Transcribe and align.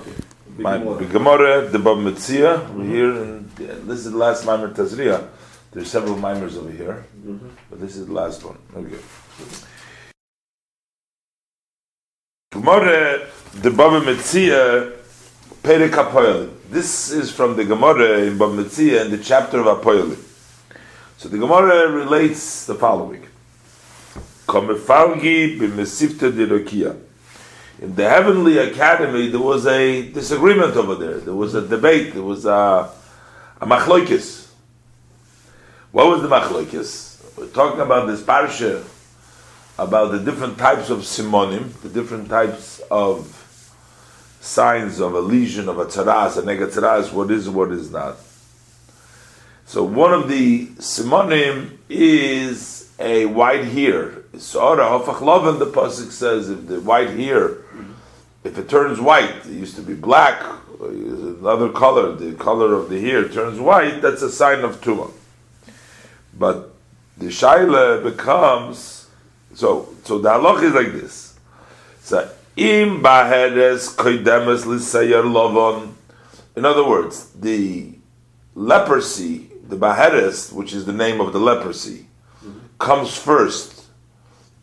Okay. 0.00 0.12
My 0.58 0.78
Gemara, 0.78 1.68
the 1.68 1.78
Bab 1.78 1.98
Metzia, 1.98 2.68
we're 2.74 2.84
here, 2.84 3.12
and 3.12 3.50
this 3.88 4.00
is 4.04 4.10
the 4.12 4.16
last 4.16 4.44
Maimer 4.44 4.72
Tazria. 4.74 5.28
There's 5.72 5.90
several 5.90 6.16
Maimers 6.16 6.56
over 6.56 6.70
here, 6.70 7.04
Mm-hmm. 7.24 7.48
but 7.70 7.80
this 7.80 7.96
is 7.96 8.06
the 8.06 8.12
last 8.12 8.42
one. 8.44 8.58
Okay. 8.74 8.98
Gemara, 12.52 13.26
the 13.54 13.70
Baba 13.70 14.00
Metzia, 14.00 14.92
Perek 15.62 15.90
HaPoyalim. 15.90 16.50
This 16.70 17.10
is 17.10 17.30
from 17.30 17.56
the 17.56 17.64
Gemara 17.64 18.18
in 18.22 18.38
Baba 18.38 18.54
Metzia 18.62 19.04
in 19.04 19.10
the 19.10 19.18
chapter 19.18 19.60
of 19.60 19.66
HaPoyalim. 19.80 20.18
So 21.18 21.28
the 21.28 21.38
Gemara 21.38 21.88
relates 21.90 22.66
the 22.66 22.74
following. 22.74 23.26
Komefalgi 24.46 25.58
b'mesifta 25.60 26.32
dirokia. 26.32 26.96
In 27.80 27.94
the 27.94 28.06
Heavenly 28.06 28.58
Academy, 28.58 29.28
there 29.28 29.40
was 29.40 29.66
a 29.66 30.02
disagreement 30.12 30.76
over 30.76 30.96
there. 30.96 31.18
There 31.18 31.34
was 31.34 31.54
a 31.54 31.66
debate. 31.66 32.12
There 32.12 32.22
was 32.22 32.44
a, 32.44 32.90
a 33.58 33.66
machloikis. 33.66 34.50
What 35.90 36.08
was 36.08 36.20
the 36.20 36.28
machloikis? 36.28 37.38
We're 37.38 37.46
talking 37.46 37.80
about 37.80 38.06
this 38.06 38.20
parsha, 38.20 38.84
about 39.78 40.12
the 40.12 40.18
different 40.18 40.58
types 40.58 40.90
of 40.90 40.98
simonim, 40.98 41.72
the 41.80 41.88
different 41.88 42.28
types 42.28 42.80
of 42.90 43.34
signs 44.42 45.00
of 45.00 45.14
a 45.14 45.20
lesion, 45.20 45.66
of 45.66 45.78
a 45.78 45.86
tzaras, 45.86 46.36
a 46.36 46.42
negatzaras, 46.42 47.10
what 47.14 47.30
is, 47.30 47.48
what 47.48 47.72
is 47.72 47.90
not. 47.90 48.18
So 49.64 49.84
one 49.84 50.12
of 50.12 50.28
the 50.28 50.66
simonim 50.66 51.78
is 51.88 52.92
a 52.98 53.24
white 53.24 53.64
hair. 53.64 54.19
Sora 54.38 54.84
hofach 54.84 55.58
the 55.58 55.66
pasuk 55.66 56.10
says, 56.10 56.50
if 56.50 56.66
the 56.66 56.80
white 56.80 57.10
hair, 57.10 57.58
if 58.44 58.56
it 58.56 58.68
turns 58.68 59.00
white, 59.00 59.46
it 59.46 59.52
used 59.52 59.76
to 59.76 59.82
be 59.82 59.94
black, 59.94 60.42
another 60.80 61.68
color, 61.70 62.14
the 62.14 62.34
color 62.34 62.74
of 62.74 62.88
the 62.88 63.00
hair 63.00 63.28
turns 63.28 63.60
white, 63.60 64.00
that's 64.00 64.22
a 64.22 64.30
sign 64.30 64.60
of 64.60 64.80
tumah. 64.80 65.10
But 66.38 66.70
the 67.18 67.26
shaila 67.26 68.02
becomes 68.02 69.08
so. 69.54 69.88
So 70.04 70.18
the 70.18 70.30
halach 70.30 70.62
is 70.62 70.72
like 70.72 70.92
this. 70.92 71.38
So 72.00 72.30
im 72.56 73.02
baheres 73.02 73.94
koidemes 73.94 74.64
lisayer 74.64 75.30
lovon. 75.30 75.96
In 76.56 76.64
other 76.64 76.86
words, 76.86 77.30
the 77.30 77.92
leprosy, 78.54 79.50
the 79.68 79.76
baheres, 79.76 80.52
which 80.52 80.72
is 80.72 80.86
the 80.86 80.92
name 80.92 81.20
of 81.20 81.32
the 81.32 81.40
leprosy, 81.40 82.06
comes 82.78 83.16
first 83.16 83.79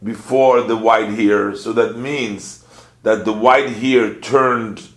before 0.04 0.62
the 0.62 0.78
white 0.78 1.10
hair. 1.10 1.56
So 1.56 1.74
that 1.74 1.98
means 1.98 2.66
that 3.04 3.26
the 3.26 3.34
white 3.34 3.70
hair 3.70 4.14
turned 4.16 4.90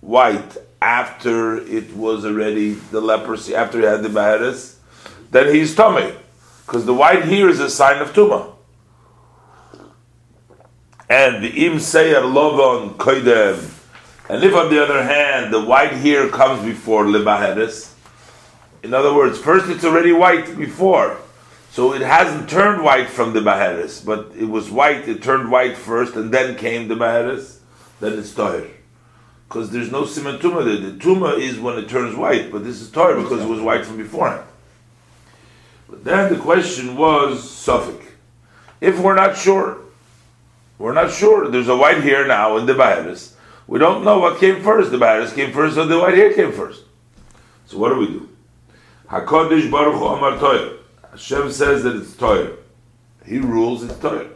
white 0.00 0.56
after 0.80 1.58
it 1.58 1.94
was 1.94 2.24
already 2.24 2.72
the 2.72 3.00
leprosy, 3.00 3.54
after 3.54 3.80
he 3.80 3.84
had 3.84 4.02
the 4.02 4.08
baheres. 4.08 4.78
Then 5.30 5.54
he's 5.54 5.74
tummy, 5.74 6.14
because 6.64 6.86
the 6.86 6.94
white 6.94 7.24
hair 7.24 7.48
is 7.48 7.60
a 7.60 7.70
sign 7.70 8.00
of 8.00 8.12
tumah. 8.12 8.52
And 11.08 11.42
the 11.42 11.66
im 11.66 11.74
seyer 11.74 12.22
lovon 12.32 12.96
koidem. 12.98 13.72
And 14.28 14.42
if 14.42 14.54
on 14.54 14.70
the 14.70 14.82
other 14.82 15.02
hand 15.02 15.52
the 15.52 15.64
white 15.64 15.92
hair 15.92 16.28
comes 16.28 16.64
before 16.64 17.04
lebaheres, 17.04 17.92
in 18.82 18.94
other 18.94 19.14
words, 19.14 19.38
first 19.38 19.68
it's 19.68 19.84
already 19.84 20.12
white 20.12 20.56
before, 20.56 21.18
so 21.76 21.92
it 21.92 22.00
hasn't 22.00 22.48
turned 22.48 22.82
white 22.82 23.10
from 23.10 23.34
the 23.34 23.42
baheres, 23.42 24.00
but 24.00 24.32
it 24.34 24.46
was 24.46 24.70
white. 24.70 25.06
It 25.06 25.22
turned 25.22 25.50
white 25.50 25.76
first, 25.76 26.16
and 26.16 26.32
then 26.32 26.56
came 26.56 26.88
the 26.88 26.96
baheres. 26.96 27.60
Then 28.00 28.18
it's 28.18 28.32
toher, 28.32 28.70
because 29.46 29.72
there's 29.72 29.92
no 29.92 30.04
siman 30.04 30.38
tumah 30.38 30.64
there. 30.64 30.90
The 30.90 30.98
tumah 30.98 31.38
is 31.38 31.58
when 31.58 31.76
it 31.76 31.86
turns 31.86 32.16
white, 32.16 32.50
but 32.50 32.64
this 32.64 32.80
is 32.80 32.88
toher 32.88 33.22
because 33.22 33.42
it 33.42 33.46
was 33.46 33.60
white 33.60 33.84
from 33.84 33.98
beforehand. 33.98 34.48
But 35.86 36.02
then 36.02 36.32
the 36.32 36.38
question 36.38 36.96
was 36.96 37.46
suffix. 37.46 38.06
If 38.80 38.98
we're 38.98 39.14
not 39.14 39.36
sure, 39.36 39.76
we're 40.78 40.94
not 40.94 41.12
sure. 41.12 41.50
There's 41.50 41.68
a 41.68 41.76
white 41.76 42.02
hair 42.02 42.26
now 42.26 42.56
in 42.56 42.64
the 42.64 42.74
baheres. 42.74 43.36
We 43.66 43.78
don't 43.78 44.02
know 44.02 44.18
what 44.18 44.40
came 44.40 44.62
first. 44.62 44.92
The 44.92 44.96
baheres 44.96 45.34
came 45.34 45.52
first, 45.52 45.76
or 45.76 45.84
the 45.84 45.98
white 45.98 46.14
hair 46.14 46.32
came 46.32 46.52
first. 46.52 46.84
So 47.66 47.76
what 47.76 47.90
do 47.90 47.96
we 47.96 48.06
do? 48.06 48.30
Hakadosh 49.10 49.70
Baruch 49.70 49.96
Hu 49.96 50.06
Amar 50.06 50.38
Toyer. 50.38 50.75
Hashem 51.16 51.50
says 51.50 51.82
that 51.84 51.96
it's 51.96 52.12
Toyer. 52.12 52.56
He 53.24 53.38
rules 53.38 53.82
it's 53.82 53.94
Toyer. 53.94 54.28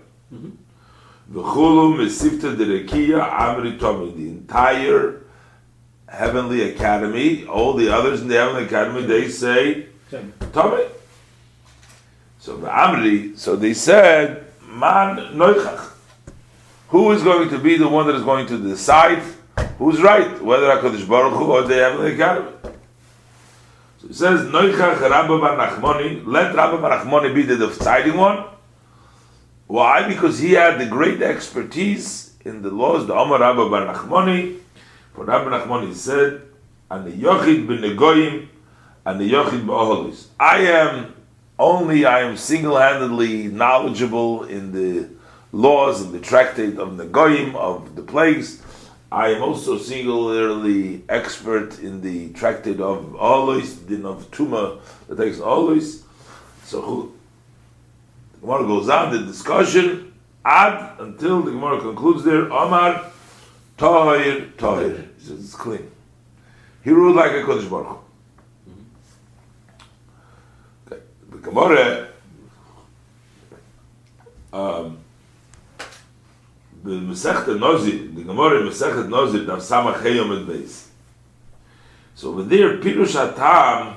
V'chulu 1.30 1.96
mesifta 1.98 2.56
derekia 2.56 3.30
amri 3.30 3.78
tomi. 3.78 4.12
The 4.12 4.28
entire 4.28 5.20
heavenly 6.08 6.70
academy, 6.70 7.44
all 7.44 7.74
the 7.74 7.94
others 7.94 8.22
in 8.22 8.28
the 8.28 8.36
heavenly 8.36 8.64
academy, 8.64 9.02
they 9.02 9.28
say. 9.28 9.86
Tommy. 10.52 10.84
So 12.38 12.56
the 12.56 12.68
Amri, 12.68 13.38
so 13.38 13.56
they 13.56 13.74
said, 13.74 14.46
Man 14.66 15.36
Noichach. 15.36 15.90
Who 16.88 17.12
is 17.12 17.22
going 17.22 17.50
to 17.50 17.58
be 17.58 17.76
the 17.76 17.88
one 17.88 18.06
that 18.06 18.16
is 18.16 18.22
going 18.22 18.46
to 18.46 18.58
decide 18.58 19.22
who's 19.76 20.00
right, 20.00 20.42
whether 20.42 20.66
HaKadosh 20.68 21.06
Baruch 21.06 21.34
Hu 21.34 21.52
or 21.52 21.62
the 21.62 21.74
Heavenly 21.74 22.14
Academy? 22.14 22.50
So 24.00 24.08
it 24.08 24.14
says, 24.14 24.40
Noichach 24.46 25.00
Rabba 25.00 25.34
Nachmoni, 25.38 26.26
let 26.26 26.54
Rabba 26.54 26.78
Nachmoni 26.78 27.34
be 27.34 27.42
the 27.42 27.56
deciding 27.56 28.16
one. 28.16 28.46
Why? 29.66 30.08
Because 30.08 30.38
he 30.38 30.52
had 30.52 30.80
the 30.80 30.86
great 30.86 31.20
expertise 31.20 32.34
in 32.44 32.62
the 32.62 32.70
laws, 32.70 33.06
the 33.06 33.14
Omar 33.14 33.40
Rabba 33.40 33.60
Nachmoni. 33.62 34.58
For 35.12 35.24
Rabba 35.26 35.50
Nachmoni 35.50 35.92
said, 35.92 36.40
and 36.90 37.06
the 37.06 37.12
Yochid 37.12 37.68
ben 37.68 37.78
Negoyim, 37.78 38.48
and 39.04 39.20
the 39.20 39.30
Yochid 39.30 39.66
Ba'oholis. 39.66 40.28
I 40.38 40.60
am 40.60 41.14
only, 41.58 42.06
I 42.06 42.20
am 42.20 42.38
single-handedly 42.38 43.48
knowledgeable 43.48 44.44
in 44.44 44.72
the 44.72 45.10
laws 45.52 46.00
and 46.00 46.14
the 46.14 46.20
tractate 46.20 46.78
of 46.78 46.92
Negoyim, 46.92 47.54
of 47.54 47.96
the 47.96 48.02
plagues. 48.02 48.59
I 49.12 49.30
am 49.30 49.42
also 49.42 49.76
singularly 49.76 51.02
expert 51.08 51.80
in 51.80 52.00
the 52.00 52.32
tractate 52.32 52.80
of 52.80 53.16
Olois, 53.16 53.74
din 53.86 54.06
of 54.06 54.30
Tuma, 54.30 54.80
that 55.08 55.18
takes 55.18 55.38
Olois. 55.38 56.02
So 56.64 56.80
who, 56.80 57.12
the 58.34 58.46
Gemara 58.46 58.66
goes 58.66 58.88
on, 58.88 59.10
the 59.12 59.18
discussion, 59.26 60.12
ad, 60.44 61.00
until 61.00 61.42
the 61.42 61.50
Gemara 61.50 61.80
concludes 61.80 62.22
there, 62.22 62.52
Omar, 62.52 63.10
Tahir, 63.76 64.52
Tahir. 64.56 65.08
He 65.18 65.24
says 65.26 65.44
it's 65.44 65.54
clean. 65.56 65.90
He 66.84 66.90
ruled 66.90 67.16
like 67.16 67.32
a 67.32 67.42
Kodesh 67.42 67.68
Baruch 67.68 67.98
Hu. 68.64 68.72
Okay. 70.86 71.02
The 71.30 71.38
Gemara, 71.38 72.08
um, 74.52 74.98
the 76.82 76.90
Masechet 76.90 77.58
Nozir, 77.58 78.14
the 78.14 78.22
Gemara 78.22 78.62
Masechet 78.62 79.08
Nozir, 79.08 79.46
Dav 79.46 79.58
Samach 79.58 80.00
Heyom 80.02 80.36
and 80.36 80.48
Beis. 80.48 80.86
So 82.14 82.30
over 82.30 82.42
there, 82.42 82.78
Pirush 82.78 83.34
Hatam, 83.34 83.96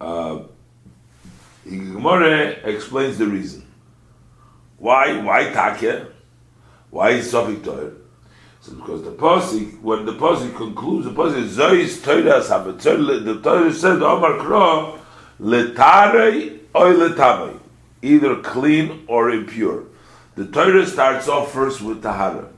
uh, 0.00 0.42
the 1.64 1.76
Gemara 1.76 2.48
explains 2.64 3.18
the 3.18 3.26
reason. 3.26 3.66
Why? 4.78 5.16
Why 5.20 5.44
Takya? 5.44 6.10
Why 6.90 7.10
is 7.10 7.32
Sofik 7.32 7.64
Torah? 7.64 7.92
So 8.60 8.72
because 8.74 9.02
the 9.02 9.12
pasuk, 9.12 9.80
when 9.82 10.06
the 10.06 10.12
pasuk 10.12 10.56
concludes, 10.56 11.06
the 11.06 11.12
pasuk 11.12 11.36
is 11.36 11.56
Zois 11.56 12.02
Torah 12.02 12.42
Sabat. 12.42 12.80
The 12.80 13.40
Torah 13.42 13.72
says, 13.72 14.00
Omar 14.00 14.38
Kro, 14.38 14.98
Letare 15.40 16.60
or 16.74 16.92
Letamei, 16.92 17.58
either 18.02 18.36
clean 18.36 19.04
or 19.06 19.30
impure. 19.30 19.84
The 20.36 20.46
Torah 20.46 20.84
starts 20.86 21.28
off 21.28 21.52
first 21.52 21.80
with 21.80 22.02
Tahara. 22.02 22.48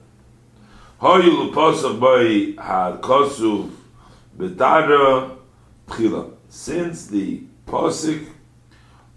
Since 6.49 7.07
the 7.09 7.43
pasuk 7.67 8.27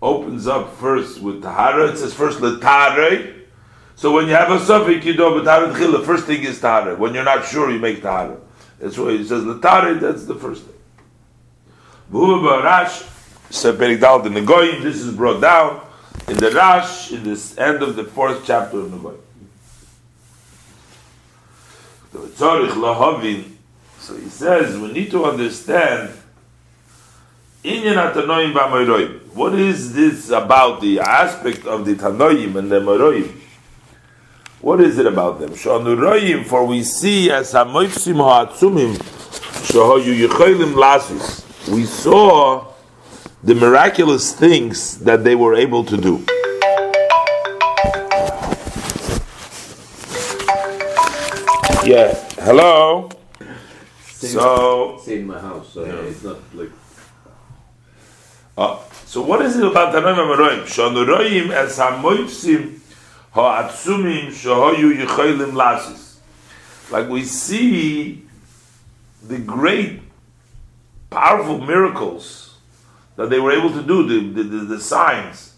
opens 0.01 0.47
up 0.47 0.75
first 0.75 1.21
with 1.21 1.41
Tahara, 1.41 1.91
it 1.91 1.97
says 1.97 2.13
first 2.13 2.39
Letare. 2.39 3.35
So 3.95 4.11
when 4.11 4.27
you 4.27 4.33
have 4.33 4.51
a 4.51 4.59
suffix, 4.59 5.05
you 5.05 5.13
do 5.13 5.23
Betara. 5.23 5.73
The 5.73 6.03
first 6.05 6.25
thing 6.25 6.43
is 6.43 6.59
Tahara. 6.59 6.95
When 6.97 7.13
you're 7.13 7.23
not 7.23 7.45
sure, 7.45 7.71
you 7.71 7.79
make 7.79 8.01
Tahara. 8.01 8.37
That's 8.79 8.97
why 8.97 9.11
it 9.11 9.25
says 9.25 9.43
Letare, 9.43 9.99
that's 9.99 10.25
the 10.25 10.35
first 10.35 10.63
thing. 10.63 10.75
This 14.83 14.95
is 15.01 15.15
brought 15.15 15.41
down 15.41 15.81
in 16.29 16.37
the 16.37 16.51
Rash, 16.51 17.11
in 17.11 17.23
this 17.23 17.57
end 17.57 17.81
of 17.81 17.95
the 17.95 18.03
fourth 18.03 18.45
chapter 18.45 18.79
of 18.79 18.91
Negoyim. 18.91 19.17
So 22.11 23.49
so 23.99 24.15
he 24.15 24.29
says, 24.29 24.77
we 24.77 24.91
need 24.91 25.11
to 25.11 25.25
understand 25.25 26.11
What 29.33 29.53
is 29.55 29.93
this 29.93 30.29
about 30.29 30.81
the 30.81 30.99
aspect 30.99 31.65
of 31.65 31.85
the 31.85 31.95
Tanoim 31.95 32.55
and 32.55 32.71
the 32.71 32.79
Moroim? 32.79 33.35
What 34.61 34.81
is 34.81 34.97
it 34.97 35.05
about 35.05 35.39
them? 35.39 35.51
Sha'anuroyim, 35.51 36.45
for 36.45 36.65
we 36.65 36.83
see 36.83 37.31
as 37.31 37.53
hamoifsim 37.53 38.17
ha'atzumim, 38.17 38.95
shahoyu 39.67 40.27
yicholim 40.27 40.73
lasus. 40.73 41.45
We 41.69 41.85
saw 41.85 42.68
the 43.43 43.55
miraculous 43.55 44.33
things 44.33 44.97
that 44.99 45.23
they 45.23 45.35
were 45.35 45.55
able 45.55 45.83
to 45.85 45.97
do. 45.97 46.23
Yeah. 51.85 52.13
Hello. 52.39 53.09
Stay 54.03 54.27
So, 54.27 55.01
in 55.07 55.25
my 55.25 55.39
house, 55.39 55.73
so 55.73 55.85
Yeah. 55.85 56.09
it's 56.09 56.23
not 56.23 56.37
like 56.53 56.71
uh, 58.57 58.77
so 59.05 59.21
what 59.21 59.41
is 59.41 59.55
it 59.55 59.63
about 59.63 59.93
Tanoim 59.95 60.17
Amaroim? 60.19 60.63
Shonuroim 60.67 61.49
es 61.51 61.77
hamoifsim 61.79 62.79
ha'atzumim 63.31 64.27
shahoyu 64.27 64.91
yicholim 64.99 65.53
lasis. 65.53 66.17
Like 66.91 67.07
we 67.07 67.23
see 67.23 68.25
the 69.25 69.37
great, 69.39 70.01
powerful 71.09 71.59
miracles 71.61 72.48
that 73.19 73.29
they 73.29 73.37
were 73.37 73.51
able 73.51 73.69
to 73.69 73.83
do, 73.83 74.07
the, 74.07 74.41
the, 74.41 74.43
the, 74.43 74.57
the 74.75 74.79
signs. 74.79 75.53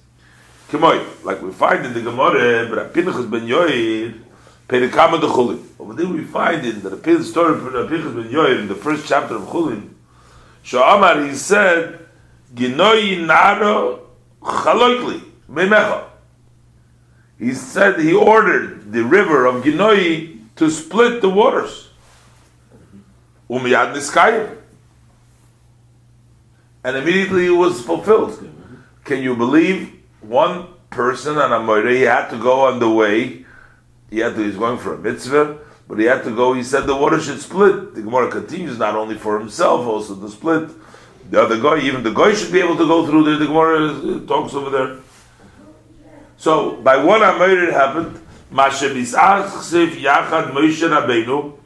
Like 0.74 1.44
we 1.44 1.52
find 1.52 1.86
in 1.86 1.94
the 1.94 2.02
Gemara, 2.02 2.68
but 2.68 2.92
Pinchas 2.92 3.28
ben 3.28 3.46
Yoir, 3.46 4.20
Perikama 4.68 5.22
de 5.22 5.28
Chulin. 5.28 5.64
Over 5.78 5.94
there 5.94 6.08
we 6.08 6.24
find 6.24 6.66
in 6.66 6.82
the 6.82 7.24
story 7.24 7.54
of 7.54 7.88
Pinchas 7.88 8.16
ben 8.16 8.30
Yoir, 8.30 8.62
in 8.62 8.68
the 8.68 8.74
first 8.74 9.08
chapter 9.08 9.36
of 9.36 9.44
Chulin, 9.44 9.90
Sha'amar, 10.64 11.30
he 11.30 11.36
said, 11.36 12.00
Ginoi 12.56 13.24
naro 13.28 14.08
chaloikli, 14.42 15.22
memecha. 15.48 16.06
He 17.38 17.54
said 17.54 18.00
he 18.00 18.12
ordered 18.12 18.92
the 18.92 19.04
river 19.04 19.46
of 19.46 19.64
Ginoi 19.64 20.40
to 20.56 20.72
split 20.72 21.22
the 21.22 21.30
waters. 21.30 21.90
Umiyad 23.48 23.94
niskayim. 23.94 24.61
And 26.84 26.98
immediately 26.98 27.48
it 27.48 27.52
was 27.52 27.82
fulfilled. 27.82 28.48
Can 29.04 29.22
you 29.22 29.36
believe 29.36 29.94
one 30.22 30.68
person 30.90 31.38
on 31.38 31.52
a 31.52 31.60
moire, 31.60 31.88
he 31.88 32.02
had 32.02 32.30
to 32.30 32.38
go 32.38 32.62
on 32.62 32.80
the 32.80 32.90
way, 32.90 33.46
he 34.10 34.20
had 34.20 34.36
to, 34.36 34.44
he's 34.44 34.58
going 34.58 34.78
for 34.78 34.94
a 34.96 34.98
mitzvah, 34.98 35.60
but 35.88 36.00
he 36.00 36.06
had 36.06 36.24
to 36.24 36.36
go, 36.36 36.54
he 36.54 36.64
said 36.64 36.86
the 36.86 36.96
water 36.96 37.20
should 37.20 37.42
split. 37.42 37.96
The 37.96 38.02
Gemara 38.02 38.30
continues 38.32 38.78
not 38.78 38.96
only 38.96 39.18
for 39.18 39.40
himself, 39.40 39.86
also 39.86 40.16
to 40.16 40.30
split. 40.30 40.70
The 41.30 41.42
other 41.42 41.62
guy, 41.62 41.80
even 41.82 42.04
the 42.04 42.12
guy 42.12 42.34
should 42.34 42.52
be 42.52 42.60
able 42.60 42.78
to 42.78 42.86
go 42.86 43.06
through 43.06 43.24
there. 43.24 43.38
The 43.38 43.46
Gemara 43.46 44.20
talks 44.28 44.54
over 44.54 44.70
there. 44.70 44.98
So 46.38 46.78
by 46.78 46.98
one 46.98 47.22
Amir 47.22 47.70
it 47.70 47.74
happened. 47.74 48.20
Mashe 48.52 48.90
bisachsif 48.94 49.92
yachad 49.92 50.52
Moshe 50.52 50.90
Rabbeinu 50.90 51.58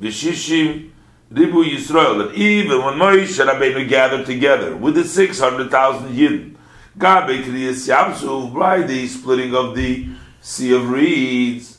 v'shishim 0.00 0.90
ribu 1.30 1.64
Yisrael. 1.64 2.18
That 2.18 2.34
even 2.34 2.84
when 2.84 2.94
Moshe 2.94 3.44
Rabbeinu 3.44 3.88
gathered 3.88 4.26
together 4.26 4.76
with 4.76 4.94
the 4.94 5.04
six 5.04 5.38
hundred 5.38 5.70
thousand 5.70 6.14
Yidden, 6.14 6.56
Gabe 6.98 7.44
Kriyas 7.44 7.88
Yamsu 7.88 8.54
by 8.54 8.82
the 8.82 9.06
splitting 9.08 9.54
of 9.54 9.74
the 9.74 10.08
sea 10.40 10.74
of 10.74 10.88
reeds, 10.88 11.78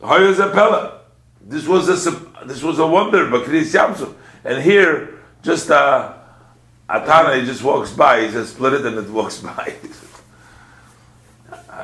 Hoyaz 0.00 0.36
Apella. 0.36 0.98
This 1.40 1.66
was 1.66 1.88
a 1.88 2.10
this 2.46 2.62
was 2.62 2.78
a 2.78 2.86
wonder, 2.86 3.28
but 3.28 3.44
Kriyas 3.44 3.74
Yamsu. 3.74 4.14
And 4.44 4.62
here, 4.62 5.20
just 5.42 5.70
uh, 5.70 6.14
Atana, 6.88 7.40
he 7.40 7.46
just 7.46 7.62
walks 7.62 7.92
by. 7.92 8.22
He 8.22 8.30
says, 8.30 8.50
"Split 8.50 8.74
it," 8.74 8.86
and 8.86 8.98
it 8.98 9.08
walks 9.08 9.38
by. 9.40 9.76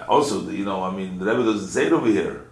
also, 0.08 0.48
you 0.50 0.64
know, 0.64 0.82
I 0.82 0.90
mean, 0.90 1.18
the 1.18 1.24
Rebbe 1.24 1.44
doesn't 1.44 1.68
say 1.68 1.86
it 1.86 1.92
over 1.92 2.08
here, 2.08 2.47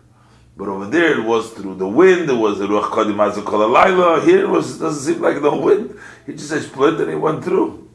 but 0.56 0.68
over 0.68 0.86
there 0.86 1.20
it 1.20 1.24
was 1.24 1.50
through 1.50 1.74
the 1.74 1.86
wind. 1.86 2.30
It 2.30 2.34
was 2.34 2.58
the 2.58 2.66
Ruach 2.66 2.90
Kodim 2.90 3.16
Alayla. 3.16 4.24
Here 4.24 4.44
it 4.44 4.48
was 4.48 4.78
doesn't 4.78 5.14
seem 5.14 5.22
like 5.22 5.42
no 5.42 5.56
wind. 5.58 5.98
He 6.24 6.32
just 6.32 6.48
said 6.48 6.62
split 6.62 6.98
and 7.00 7.10
he 7.10 7.16
went 7.16 7.44
through. 7.44 7.86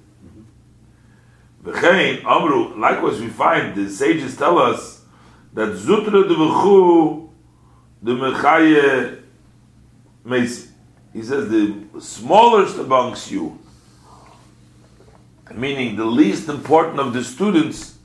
V'chein 1.64 2.24
Amru. 2.26 2.80
Likewise, 2.80 3.20
we 3.20 3.28
find 3.28 3.76
the 3.76 3.90
sages 3.90 4.36
tell 4.36 4.58
us 4.58 5.02
that 5.54 5.70
Zutra 5.70 6.28
de 6.28 6.36
V'chu 6.36 7.30
the 8.02 8.14
Mechaye. 8.14 9.18
He 11.14 11.24
says 11.24 11.50
the 11.50 11.76
smallest 12.00 12.78
amongst 12.78 13.32
you, 13.32 13.60
meaning 15.54 15.96
the 15.96 16.06
least 16.06 16.48
important 16.48 17.00
of 17.00 17.12
the 17.14 17.24
students, 17.24 17.98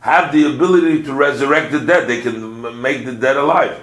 have 0.00 0.32
the 0.32 0.52
ability 0.54 1.04
to 1.04 1.14
resurrect 1.14 1.70
the 1.72 1.78
dead. 1.80 2.08
They 2.08 2.22
can 2.22 2.80
make 2.82 3.04
the 3.04 3.12
dead 3.12 3.36
alive. 3.36 3.82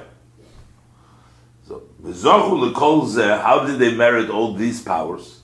So, 1.68 1.84
v'zochu 1.97 1.97
l'kol 1.97 1.97
zeh, 1.97 1.97
how 2.14 3.66
did 3.66 3.80
they 3.80 3.96
merit 3.96 4.30
all 4.30 4.54
these 4.54 4.82
powers? 4.82 5.42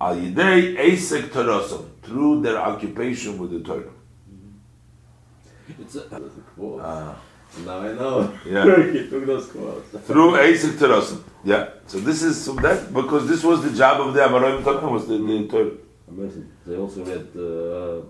Al 0.00 0.16
yidei 0.16 0.76
eisek 0.76 1.28
torosam, 1.30 1.84
through 2.02 2.42
their 2.42 2.58
occupation 2.58 3.38
with 3.38 3.50
the 3.52 3.60
Torah. 3.60 3.92
it's 5.78 5.94
a. 5.96 6.02
Ah. 6.80 7.16
now 7.64 7.78
I 7.78 7.92
know. 7.92 8.38
Yeah. 8.44 8.64
Took 9.10 9.26
those 9.26 9.46
quotes. 9.46 9.90
Through 10.06 10.32
eisek 10.32 10.72
torosam. 10.78 11.22
Yeah. 11.44 11.68
So 11.86 11.98
this 12.00 12.22
is 12.22 12.44
so 12.44 12.54
that 12.54 12.92
because 12.92 13.28
this 13.28 13.44
was 13.44 13.62
the 13.62 13.70
job 13.70 14.00
of 14.00 14.14
the 14.14 14.20
Amoraim 14.20 14.64
Torah 14.64 14.88
was 14.90 15.06
the, 15.06 15.16
the 15.18 15.46
Torah. 15.48 15.70
Amazing. 16.08 16.50
They 16.66 16.76
also 16.76 17.04
read 17.04 17.28
uh, 17.36 18.02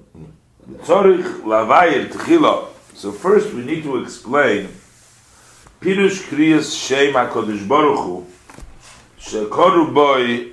lavayir 1.45 2.09
tchila. 2.09 2.69
So 2.95 3.13
first 3.13 3.53
we 3.53 3.63
need 3.65 3.83
to 3.83 4.03
explain 4.03 4.69
Baruch 7.69 7.99
Hu 7.99 8.27
Shekoru 9.21 9.93
Boi 9.93 10.53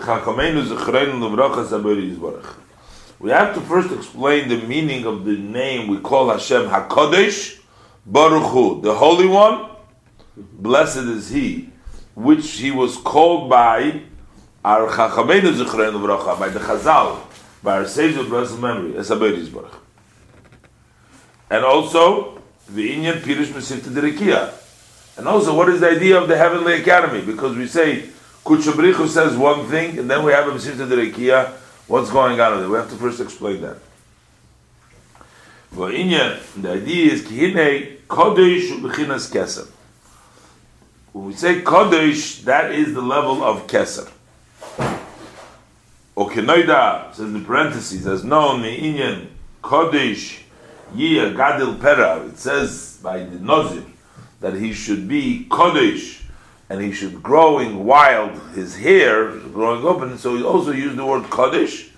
Chachamenu 0.00 0.66
Zechreinu 0.66 1.20
Levrochas 1.20 1.68
HaBori 1.68 2.12
Yisbarach 2.12 2.54
We 3.20 3.30
have 3.30 3.54
to 3.54 3.60
first 3.60 3.92
explain 3.92 4.48
the 4.48 4.56
meaning 4.66 5.06
of 5.06 5.24
the 5.24 5.36
name 5.36 5.86
we 5.86 5.98
call 6.00 6.30
Hashem 6.30 6.68
HaKadosh 6.68 7.60
Baruch 8.06 8.50
Hu, 8.50 8.80
the 8.82 8.92
Holy 8.92 9.28
One. 9.28 9.70
Blessed 10.36 10.96
is 10.96 11.28
He, 11.30 11.70
which 12.16 12.50
He 12.50 12.72
was 12.72 12.96
called 12.96 13.48
by 13.48 14.02
our 14.64 14.88
Chachamenu 14.88 15.62
Zechreinu 15.62 15.92
Levrocha, 15.92 16.36
by 16.40 16.48
the 16.48 16.58
Chazal, 16.58 17.20
by 17.62 17.76
our 17.76 17.86
sages 17.86 18.16
of 18.16 18.28
blessed 18.28 18.58
memory, 18.58 18.96
as 18.96 19.10
Yisbarach. 19.10 19.76
And 21.50 21.64
also, 21.64 22.42
the 22.68 22.96
Inyan 22.96 23.20
Pirush 23.20 23.52
Mesivta 23.52 23.90
Dirikia. 23.90 24.58
And 25.16 25.28
also, 25.28 25.54
what 25.54 25.68
is 25.68 25.80
the 25.80 25.90
idea 25.90 26.18
of 26.20 26.28
the 26.28 26.36
Heavenly 26.36 26.74
Academy? 26.80 27.20
Because 27.20 27.56
we 27.56 27.66
say, 27.66 28.08
Kuchabrichu 28.44 29.06
says 29.08 29.36
one 29.36 29.66
thing, 29.66 29.98
and 29.98 30.10
then 30.10 30.24
we 30.24 30.32
have 30.32 30.48
a 30.48 30.52
Mesivta 30.52 30.86
Dirikia. 30.88 31.52
What's 31.86 32.10
going 32.10 32.40
on 32.40 32.58
there? 32.60 32.68
We 32.68 32.76
have 32.76 32.88
to 32.90 32.96
first 32.96 33.20
explain 33.20 33.60
that. 33.60 33.78
The 35.72 35.84
idea 36.70 37.12
is, 37.12 37.22
Kihine 37.22 37.98
Kodesh 38.08 38.70
Ubechinas 38.70 39.30
Keser. 39.30 39.68
When 41.12 41.26
we 41.26 41.34
say 41.34 41.60
Kodesh, 41.60 42.42
that 42.44 42.72
is 42.72 42.94
the 42.94 43.02
level 43.02 43.42
of 43.44 43.66
Keser. 43.66 44.10
Okenoida 46.16 47.10
says 47.14 47.20
in 47.20 47.32
the 47.34 47.40
parentheses, 47.40 48.06
as 48.06 48.24
known 48.24 48.62
Inyan 48.62 49.28
Kodesh 49.62 50.40
Yia 50.94 51.32
Gadil 51.34 51.80
Pera. 51.80 52.26
It 52.26 52.38
says 52.38 52.98
by 53.02 53.18
the 53.20 53.36
Nozir 53.38 53.84
that 54.42 54.54
he 54.54 54.74
should 54.74 55.08
be 55.08 55.46
Kodesh 55.48 56.22
and 56.68 56.82
he 56.82 56.92
should 56.92 57.22
growing 57.22 57.84
wild, 57.84 58.38
his 58.54 58.76
hair 58.76 59.30
growing 59.30 59.84
open. 59.84 60.18
So 60.18 60.36
he 60.36 60.42
also 60.42 60.72
used 60.72 60.96
the 60.96 61.06
word 61.06 61.24
Kodesh. 61.24 61.88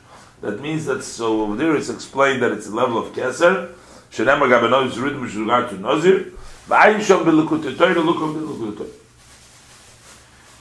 That 0.43 0.61
means 0.61 0.85
that 0.87 1.03
so 1.03 1.43
over 1.43 1.57
there 1.57 1.75
it's 1.75 1.89
explained 1.89 2.43
that 2.43 2.53
it's 2.53 2.69
a 2.69 2.75
level 2.75 2.99
of 2.99 3.13
Keser. 3.13 3.73
Shenemar 4.13 4.49
Gabenov 4.49 4.87
is 4.87 4.99
written 5.01 5.21
with 5.21 5.35
regard 5.35 5.71
to 5.71 5.77
Torah, 5.77 6.21
look 6.69 7.51
on 7.51 8.35
b'lukut 8.35 8.77
Torah. 8.77 8.89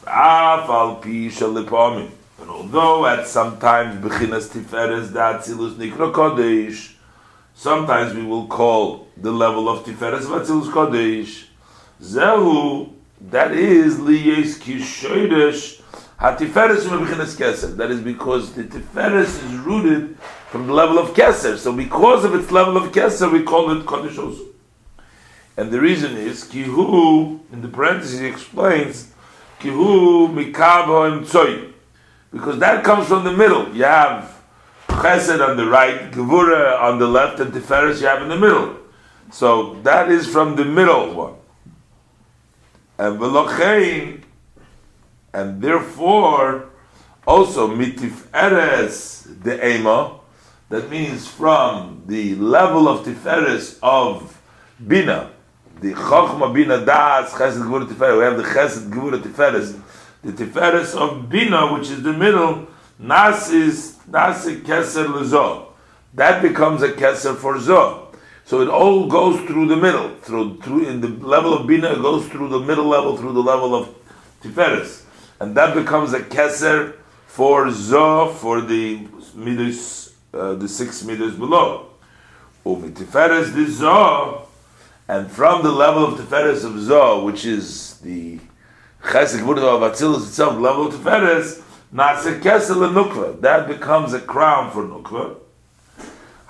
Af 0.06 0.70
al 0.70 0.96
pi 0.96 1.30
shalipamim. 1.30 2.10
And 2.42 2.50
although 2.50 3.06
at 3.06 3.28
sometimes 3.28 4.04
bechinas 4.04 4.50
tiferes 4.50 5.12
that 5.13 5.42
zilus 5.42 5.75
nikra 5.75 6.12
kodesh, 6.12 6.94
sometimes 7.54 8.13
we 8.13 8.24
will 8.24 8.48
call 8.48 9.08
the 9.16 9.32
level 9.32 9.70
of 9.70 9.86
tiferes 9.86 10.25
vatzilus 10.25 10.72
kodesh. 10.72 11.46
Zehu, 12.03 12.91
that 13.22 13.53
is 13.53 13.98
liyes 13.98 14.60
kishoidesh 14.60 15.81
hatiferes 16.19 16.88
from 16.88 17.05
bechinas 17.05 17.38
keser. 17.38 17.77
That 17.77 17.91
is 17.91 18.01
because 18.01 18.53
the 18.53 18.65
tiferes 18.65 19.41
is 19.43 19.53
rooted 19.60 20.17
from 20.50 20.67
the 20.67 20.74
level 20.74 21.00
of 21.00 21.13
keser. 21.13 21.57
So 21.57 21.72
because 21.72 22.25
of 22.25 22.36
its 22.36 22.51
level 22.51 22.75
of 22.75 22.91
keser, 22.91 23.31
we 23.31 23.43
call 23.43 23.72
it 23.72 23.86
kodesh 23.86 24.17
also. 24.17 24.43
And 25.55 25.72
the 25.72 25.79
reason 25.79 26.17
is 26.17 26.43
kihu 26.43 27.39
in 27.53 27.62
the 27.62 27.69
parentheses 27.69 28.19
he 28.19 28.25
explains 28.25 29.13
kihu 29.62 30.27
mikabo 30.27 31.24
emtsoy 31.24 31.72
because 32.33 32.60
that 32.60 32.83
comes 32.83 33.07
from 33.07 33.24
the 33.24 33.31
middle. 33.31 33.74
You 33.74 33.86
have 33.86 34.41
chesed 34.89 35.48
on 35.48 35.55
the 35.55 35.67
right, 35.67 36.12
gevura 36.12 36.81
on 36.81 37.00
the 37.00 37.07
left, 37.07 37.39
and 37.39 37.53
tiferes 37.53 38.01
you 38.01 38.07
have 38.07 38.22
in 38.22 38.27
the 38.27 38.38
middle. 38.38 38.75
So 39.31 39.75
that 39.83 40.12
is 40.12 40.27
from 40.27 40.57
the 40.57 40.65
middle 40.65 41.13
one. 41.13 41.36
And 42.98 43.20
velochein, 43.20 44.24
and 45.34 45.62
therefore 45.62 46.70
also 47.26 47.68
mitif 47.76 48.28
eres 48.34 49.28
the 49.42 49.68
ema, 49.68 50.20
that 50.70 50.90
means 50.90 51.28
from 51.28 52.04
the 52.08 52.36
level 52.36 52.88
of 52.88 53.06
tiferes 53.06 53.80
of 53.82 54.42
bina, 54.86 55.32
the 55.82 55.94
chokhma 55.94 56.54
bina 56.54 56.86
das 56.86 57.34
chesed 57.34 57.64
gvura 57.64 57.88
tiferes. 57.88 58.18
We 58.18 58.24
have 58.24 58.38
the 58.38 58.44
chesed 58.44 58.90
gvura 58.90 59.22
tiferes, 59.22 59.80
the 60.24 60.32
tiferes 60.32 60.96
of 60.96 61.30
bina, 61.30 61.74
which 61.74 61.90
is 61.90 62.04
the 62.04 62.14
middle. 62.14 62.68
Nas 63.00 63.50
is 63.50 63.98
nas 64.08 64.46
keser 64.46 65.08
lezo. 65.08 65.68
That 66.14 66.42
becomes 66.42 66.84
a 66.84 66.90
keser 66.90 67.36
for 67.36 67.60
zo. 67.60 68.02
So 68.46 68.62
it 68.62 68.68
all 68.68 69.08
goes 69.08 69.40
through 69.48 69.68
the 69.68 69.78
middle, 69.78 70.16
through 70.18 70.58
through 70.58 70.88
in 70.88 71.00
the 71.00 71.08
level 71.08 71.54
of 71.54 71.66
bina, 71.66 71.94
it 71.94 72.02
goes 72.02 72.28
through 72.28 72.50
the 72.50 72.60
middle 72.60 72.86
level, 72.86 73.16
through 73.16 73.34
the 73.34 73.42
level 73.42 73.74
of 73.74 73.96
tiferes, 74.42 75.04
and 75.40 75.56
that 75.56 75.74
becomes 75.74 76.14
a 76.14 76.20
keser 76.20 76.96
for 77.26 77.72
zo 77.72 78.34
for 78.34 78.60
the 78.60 79.08
midas, 79.34 80.14
uh, 80.34 80.56
the 80.56 80.68
six 80.68 81.06
meters 81.06 81.36
below. 81.36 81.88
Umitiferes 82.66 83.54
the 83.54 83.66
zo, 83.66 84.48
and 85.08 85.32
from 85.32 85.64
the 85.64 85.72
level 85.72 86.04
of 86.06 86.20
tiferes 86.20 86.66
of 86.66 86.78
zo, 86.82 87.24
which 87.24 87.46
is 87.46 87.98
the 88.00 88.40
chesed 89.04 89.40
of 89.42 89.82
Atzilus 89.92 90.28
itself, 90.28 90.60
level 90.60 90.88
of 90.88 90.94
tiferes, 90.96 91.64
not 91.94 92.18
keser 92.18 92.76
nukva. 92.92 93.40
That 93.40 93.70
becomes 93.70 94.14
a 94.14 94.20
crown 94.20 94.70
for 94.72 94.84
nukva. 94.84 95.38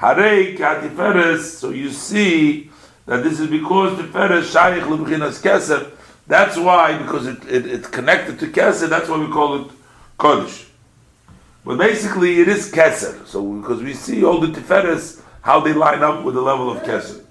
So 0.03 1.69
you 1.69 1.89
see 1.89 2.69
that 3.05 3.24
this 3.24 3.39
is 3.39 3.50
because 3.50 3.95
the 3.95 4.03
Tiferes 4.03 4.51
Shaykh 4.51 4.83
Lebchinas 4.83 5.41
Keser. 5.41 5.91
That's 6.27 6.57
why, 6.57 6.98
because 6.98 7.25
it, 7.25 7.45
it, 7.45 7.65
it's 7.65 7.88
connected 7.88 8.38
to 8.39 8.48
Keser, 8.48 8.89
that's 8.89 9.07
why 9.07 9.17
we 9.17 9.31
call 9.31 9.62
it 9.62 9.72
Kodesh. 10.19 10.67
But 11.63 11.77
basically, 11.77 12.41
it 12.41 12.50
is 12.50 12.69
Keser. 12.69 13.25
So, 13.25 13.41
because 13.62 13.81
we 13.81 13.93
see 13.93 14.25
all 14.25 14.41
the 14.41 14.48
Tiferes, 14.48 15.22
how 15.41 15.62
they 15.62 15.72
line 15.72 16.03
up 16.03 16.25
with 16.25 16.36
the 16.36 16.41
level 16.41 16.69
of 16.69 16.83
Keser. 16.83 17.24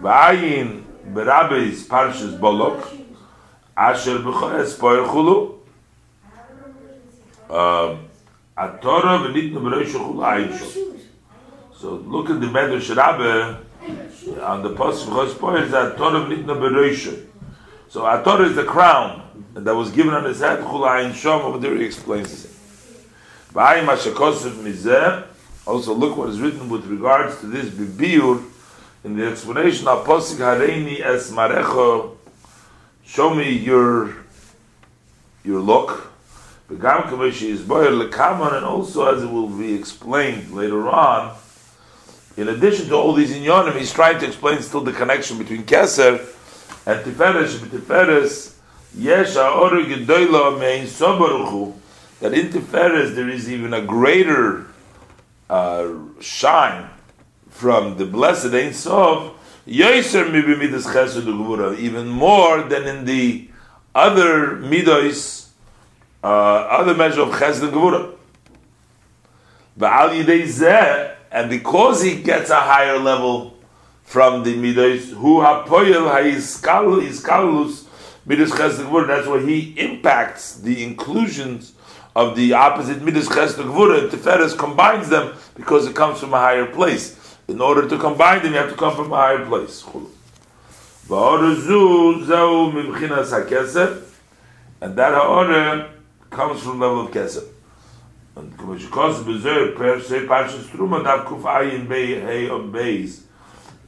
V'ayin 0.00 0.84
Berabbeis 1.14 1.86
Parshas 1.86 2.38
Bolok, 2.38 2.84
Asher 3.74 4.18
B'choes 4.18 4.76
Poyer 4.76 5.06
Chulu, 5.08 5.58
um, 7.48 8.06
Chulu 8.58 10.20
Ayin 10.20 10.52
Shom. 10.52 10.92
So 11.82 11.96
look 11.96 12.30
at 12.30 12.40
the 12.40 12.46
Medrash 12.46 12.94
Rabbe 12.94 13.58
on 14.40 14.62
the 14.62 14.70
Pasuk 14.70 15.08
Chospoyer 15.08 15.68
that 15.68 15.96
Torah 15.96 16.20
Nitna 16.20 16.56
Bereisha. 16.56 17.26
So 17.88 18.02
Torah 18.22 18.44
is 18.44 18.54
the 18.54 18.62
crown 18.62 19.48
that 19.54 19.74
was 19.74 19.90
given 19.90 20.14
on 20.14 20.22
his 20.22 20.38
head. 20.38 20.60
Chulayin 20.60 21.10
Shom 21.10 21.42
over 21.42 21.58
there 21.58 21.74
he 21.74 21.84
explains 21.84 22.44
it. 22.44 22.50
Ba'ayim 23.52 23.86
Hashakosef 23.86 24.62
Mizeh. 24.62 25.26
Also 25.66 25.92
look 25.92 26.16
what 26.16 26.28
is 26.28 26.40
written 26.40 26.68
with 26.68 26.86
regards 26.86 27.40
to 27.40 27.46
this 27.46 27.68
Bibiur 27.68 28.48
in 29.02 29.16
the 29.16 29.26
explanation 29.26 29.88
of 29.88 30.06
Pasuk 30.06 30.36
Hareini 30.36 31.00
Es 31.00 31.32
Marecho. 31.32 32.16
Show 33.04 33.34
me 33.34 33.50
your 33.50 34.18
your 35.42 35.58
look. 35.58 36.12
Begam 36.70 37.08
Kavashi 37.08 37.48
is 37.48 37.60
Boyer 37.60 37.90
Lekaman, 37.90 38.54
and 38.54 38.64
also 38.64 39.12
as 39.12 39.24
it 39.24 39.28
will 39.28 39.48
be 39.48 39.74
explained 39.74 40.52
later 40.52 40.88
on 40.88 41.36
in 42.36 42.48
addition 42.48 42.88
to 42.88 42.94
all 42.94 43.12
these 43.12 43.32
inyonim, 43.34 43.76
he's 43.78 43.92
trying 43.92 44.18
to 44.20 44.26
explain 44.26 44.60
still 44.62 44.80
the 44.80 44.92
connection 44.92 45.38
between 45.38 45.64
Keser 45.64 46.18
and 46.86 47.04
Tiferes. 47.04 47.58
Tiferes, 47.58 48.54
yesh 48.96 49.34
ha'oru 49.34 49.84
gedoyla 49.84 50.58
mein 50.58 50.86
sobaruchu, 50.86 51.74
that 52.20 52.32
in 52.32 52.48
Tiferes 52.48 53.14
there 53.14 53.28
is 53.28 53.50
even 53.50 53.74
a 53.74 53.82
greater 53.82 54.66
uh, 55.50 55.88
shine 56.20 56.88
from 57.50 57.98
the 57.98 58.06
blessed 58.06 58.54
Ein 58.54 58.72
Sof, 58.72 59.34
yoiser 59.66 60.32
mibi 60.32 60.56
midas 60.56 60.86
chesed 60.86 61.22
ugvura, 61.22 61.78
even 61.78 62.08
more 62.08 62.62
than 62.62 62.88
in 62.88 63.04
the 63.04 63.48
other 63.94 64.56
midos, 64.56 65.50
uh, 66.24 66.26
other 66.26 66.94
measure 66.94 67.20
of 67.20 67.28
chesed 67.28 67.62
and 67.62 67.72
gvura. 67.72 68.14
V'al 69.78 70.24
yidei 70.24 70.44
zeh, 70.44 71.11
and 71.32 71.48
because 71.48 72.02
he 72.02 72.20
gets 72.22 72.50
a 72.50 72.60
higher 72.60 72.98
level 72.98 73.56
from 74.02 74.44
the 74.44 74.54
midos, 74.54 75.14
who 75.14 75.40
hapoyel 75.40 76.10
ha'iskalus 76.10 77.22
midos 78.28 78.50
chesed 78.50 79.06
that's 79.06 79.26
why 79.26 79.40
he 79.40 79.74
impacts 79.78 80.58
the 80.58 80.84
inclusions 80.84 81.72
of 82.14 82.36
the 82.36 82.52
opposite 82.52 82.98
midos 82.98 83.28
chesed 83.28 83.54
gvura. 83.54 84.10
Tiferes 84.10 84.54
combines 84.56 85.08
them 85.08 85.34
because 85.54 85.86
it 85.86 85.96
comes 85.96 86.20
from 86.20 86.34
a 86.34 86.38
higher 86.38 86.66
place. 86.66 87.16
In 87.48 87.62
order 87.62 87.88
to 87.88 87.98
combine 87.98 88.42
them, 88.42 88.52
you 88.52 88.58
have 88.58 88.70
to 88.70 88.76
come 88.76 88.94
from 88.94 89.10
a 89.12 89.16
higher 89.16 89.46
place. 89.46 89.82
And 91.08 91.18
that 94.96 95.14
ha'orah 95.14 95.90
comes 96.30 96.62
from 96.62 96.78
the 96.78 96.86
level 96.86 97.06
of 97.06 97.10
keser. 97.10 97.44
Und 98.35 98.57
כמו 98.57 98.79
שקוס 98.79 99.19
בזה, 99.19 99.55
פר 99.77 99.99
se 100.07 100.27
פרשס 100.27 100.67
טרומה 100.71 100.99
דף 100.99 101.19
קוף 101.25 101.45
עין 101.45 101.87
בי 101.87 102.15
hay 102.25 102.49
on 102.49 102.71
base. 102.71 103.27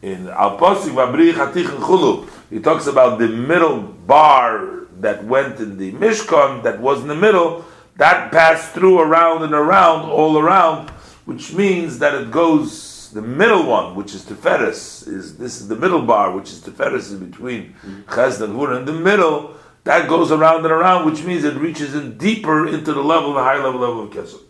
In 0.02 0.30
Al 0.30 0.58
Posik 0.58 0.94
Vabri 0.94 1.34
Chatich 1.34 1.70
and 1.70 1.84
Chulu, 1.84 2.28
he 2.50 2.60
talks 2.60 2.88
about 2.88 3.20
the 3.20 3.28
middle 3.28 3.82
bar 3.82 4.86
that 5.02 5.26
went 5.26 5.60
in 5.60 5.78
the 5.78 5.92
Mishkan, 5.92 6.64
that 6.64 6.80
was 6.80 7.02
in 7.02 7.10
the 7.10 7.16
middle, 7.16 7.66
that 7.98 8.32
passed 8.32 8.72
through 8.72 9.00
around 9.00 9.44
and 9.44 9.54
around, 9.54 10.10
all 10.10 10.38
around, 10.40 10.90
which 11.26 11.54
means 11.54 12.00
that 12.00 12.14
it 12.14 12.32
goes, 12.32 13.12
the 13.12 13.22
middle 13.22 13.66
one, 13.66 13.94
which 13.94 14.16
is 14.16 14.24
Teferes, 14.24 15.06
is 15.08 15.38
this 15.38 15.60
is 15.60 15.68
the 15.68 15.76
middle 15.76 16.02
bar, 16.02 16.32
which 16.32 16.50
is 16.50 16.60
Teferes, 16.60 17.12
is 17.12 17.16
between 17.16 17.76
Chesed 18.08 18.42
and 18.42 18.56
Gvur, 18.56 18.78
in 18.78 18.86
the 18.86 18.94
middle, 18.94 19.56
that 19.85 20.09
goes 20.09 20.33
around 20.33 20.65
and 20.65 20.73
around, 20.73 21.07
which 21.07 21.23
means 21.23 21.45
it 21.45 21.55
reaches 21.55 21.95
in 21.95 22.19
deeper 22.19 22.67
into 22.67 22.93
the 22.93 23.03
level, 23.03 23.35
the 23.35 23.43
high 23.43 23.63
level 23.63 23.81
level 23.81 24.03
of 24.05 24.11
Kesel. 24.11 24.41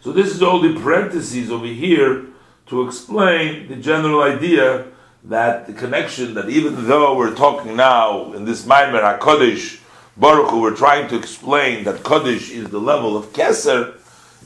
So 0.00 0.12
this 0.12 0.28
is 0.28 0.42
all 0.42 0.60
the 0.60 0.78
parentheses 0.80 1.50
over 1.50 1.66
here 1.66 2.26
to 2.66 2.86
explain 2.86 3.68
the 3.68 3.76
general 3.76 4.22
idea 4.22 4.86
that 5.24 5.66
the 5.66 5.72
connection 5.72 6.34
that 6.34 6.48
even 6.48 6.86
though 6.86 7.16
we're 7.16 7.34
talking 7.34 7.76
now 7.76 8.32
in 8.32 8.44
this 8.44 8.64
Maimer 8.64 9.18
HaKodesh 9.18 9.80
Baruch 10.16 10.50
Hu, 10.50 10.62
we're 10.62 10.74
trying 10.74 11.08
to 11.08 11.16
explain 11.16 11.84
that 11.84 11.96
Kodesh 11.96 12.50
is 12.50 12.70
the 12.70 12.80
level 12.80 13.16
of 13.18 13.32
Keser, 13.34 13.94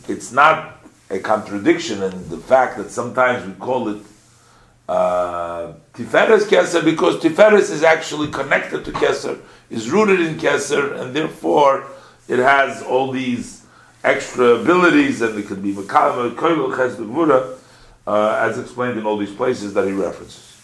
it's 0.08 0.32
not 0.32 0.80
a 1.10 1.20
contradiction 1.20 2.02
in 2.02 2.28
the 2.28 2.38
fact 2.38 2.76
that 2.76 2.90
sometimes 2.90 3.46
we 3.46 3.52
call 3.52 3.88
it 3.88 4.02
uh, 4.90 5.72
Tiferes 5.94 6.48
Keser 6.48 6.84
because 6.84 7.22
Tiferes 7.22 7.70
is 7.70 7.84
actually 7.84 8.28
connected 8.28 8.84
to 8.84 8.90
Keser, 8.90 9.40
is 9.70 9.88
rooted 9.88 10.18
in 10.20 10.34
Keser, 10.34 11.00
and 11.00 11.14
therefore 11.14 11.86
it 12.26 12.40
has 12.40 12.82
all 12.82 13.12
these 13.12 13.64
extra 14.02 14.46
abilities, 14.60 15.22
and 15.22 15.38
it 15.38 15.46
can 15.46 15.62
be 15.62 15.72
Mekama, 15.72 16.34
Koil, 16.34 16.76
Ches, 16.76 17.56
uh, 18.04 18.48
as 18.48 18.58
explained 18.58 18.98
in 18.98 19.06
all 19.06 19.16
these 19.16 19.32
places 19.32 19.74
that 19.74 19.86
he 19.86 19.92
references. 19.92 20.60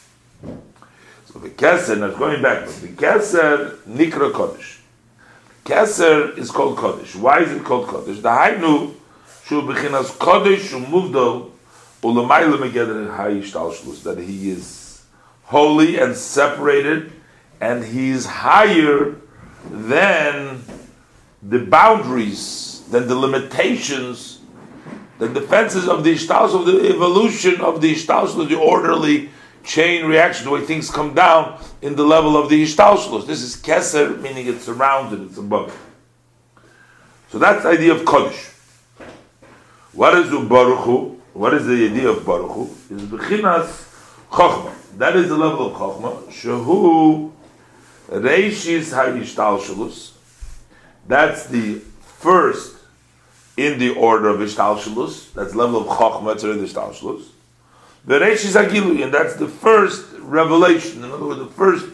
So 1.27 1.39
the 1.39 1.51
Keser, 1.51 1.97
now 1.97 2.11
going 2.11 2.43
back, 2.43 2.67
the 2.67 2.89
Keser, 2.89 3.77
Nikra 3.83 4.33
Kodesh. 4.33 4.81
Keser 5.65 6.37
is 6.37 6.51
called 6.51 6.77
Kodesh. 6.77 7.15
Why 7.15 7.43
is 7.43 7.53
it 7.53 7.63
called 7.63 7.87
Kodesh? 7.87 8.21
The 8.23 8.29
Hainu, 8.29 8.93
Shu 9.45 9.63
Bechinas 9.63 10.11
Kodesh, 10.19 10.69
Shu 10.71 10.81
Muvdo, 10.81 11.53
that 14.03 14.19
he 14.19 14.51
is 14.51 15.05
holy 15.45 15.99
and 15.99 16.17
separated, 16.17 17.13
and 17.61 17.85
he 17.85 18.11
is 18.11 18.27
higher 18.27 19.17
than 19.71 20.63
the 21.43 21.59
boundaries, 21.59 22.83
than 22.91 23.09
the 23.09 23.15
limitations, 23.15 24.41
the 25.19 25.29
defenses 25.29 25.89
of 25.89 26.05
the 26.05 26.13
ishtaus 26.15 26.55
of 26.55 26.67
the 26.67 26.89
evolution 26.89 27.61
of 27.61 27.81
the 27.81 27.95
ishtaus 27.95 28.39
of 28.39 28.49
the 28.49 28.59
orderly 28.59 29.31
chain 29.65 30.07
reaction, 30.07 30.45
the 30.45 30.51
way 30.51 30.61
things 30.61 30.91
come 30.91 31.15
down 31.15 31.59
in 31.83 31.97
the 31.97 32.05
level 32.05 32.37
of 32.37 32.49
the 32.49 32.63
ishtaus. 32.63 33.27
This 33.27 33.43
is 33.43 33.57
keser, 33.57 34.21
meaning 34.21 34.47
it's 34.47 34.65
surrounded, 34.65 35.23
it's 35.23 35.39
above. 35.39 35.77
So 37.31 37.39
that's 37.39 37.63
the 37.63 37.71
idea 37.71 37.93
of 37.95 38.03
kodesh. 38.03 38.53
What 39.93 40.17
is 40.19 40.31
ubaruchu? 40.31 41.16
What 41.37 41.53
is 41.53 41.67
the 41.67 41.85
idea 41.85 42.09
of 42.09 42.25
Baruch 42.25 42.51
Hu? 42.51 42.63
Is 42.97 43.03
Bechinas 43.03 43.69
Chochma. 44.31 44.73
That 44.97 45.17
is 45.17 45.29
the 45.29 45.37
level 45.37 45.67
of 45.67 45.75
Chochma. 45.75 46.33
Shehu 46.33 47.31
Reishis 48.09 48.91
HaYishtal 48.91 49.61
Shalus. 49.61 50.15
That's 51.07 51.47
the 51.49 51.81
first 52.01 52.77
in 53.59 53.79
the 53.79 53.91
order 53.91 54.31
of 54.31 54.41
Ishtal 54.41 54.81
Shalus. 54.81 55.31
That's 55.33 55.53
the 55.53 55.59
level 55.59 55.83
of 55.83 55.89
Chochma 55.89 56.41
to 56.41 56.55
the 56.55 56.65
Ishtal 56.65 56.95
Shalus. 56.95 57.29
The 58.07 58.19
Reishis 58.19 58.59
Agilui, 58.59 59.05
and 59.05 59.13
that's 59.13 59.37
the 59.37 59.49
first 59.49 60.07
revelation. 60.21 61.05
In 61.05 61.11
other 61.11 61.27
words, 61.27 61.41
the 61.41 61.49
first 61.49 61.85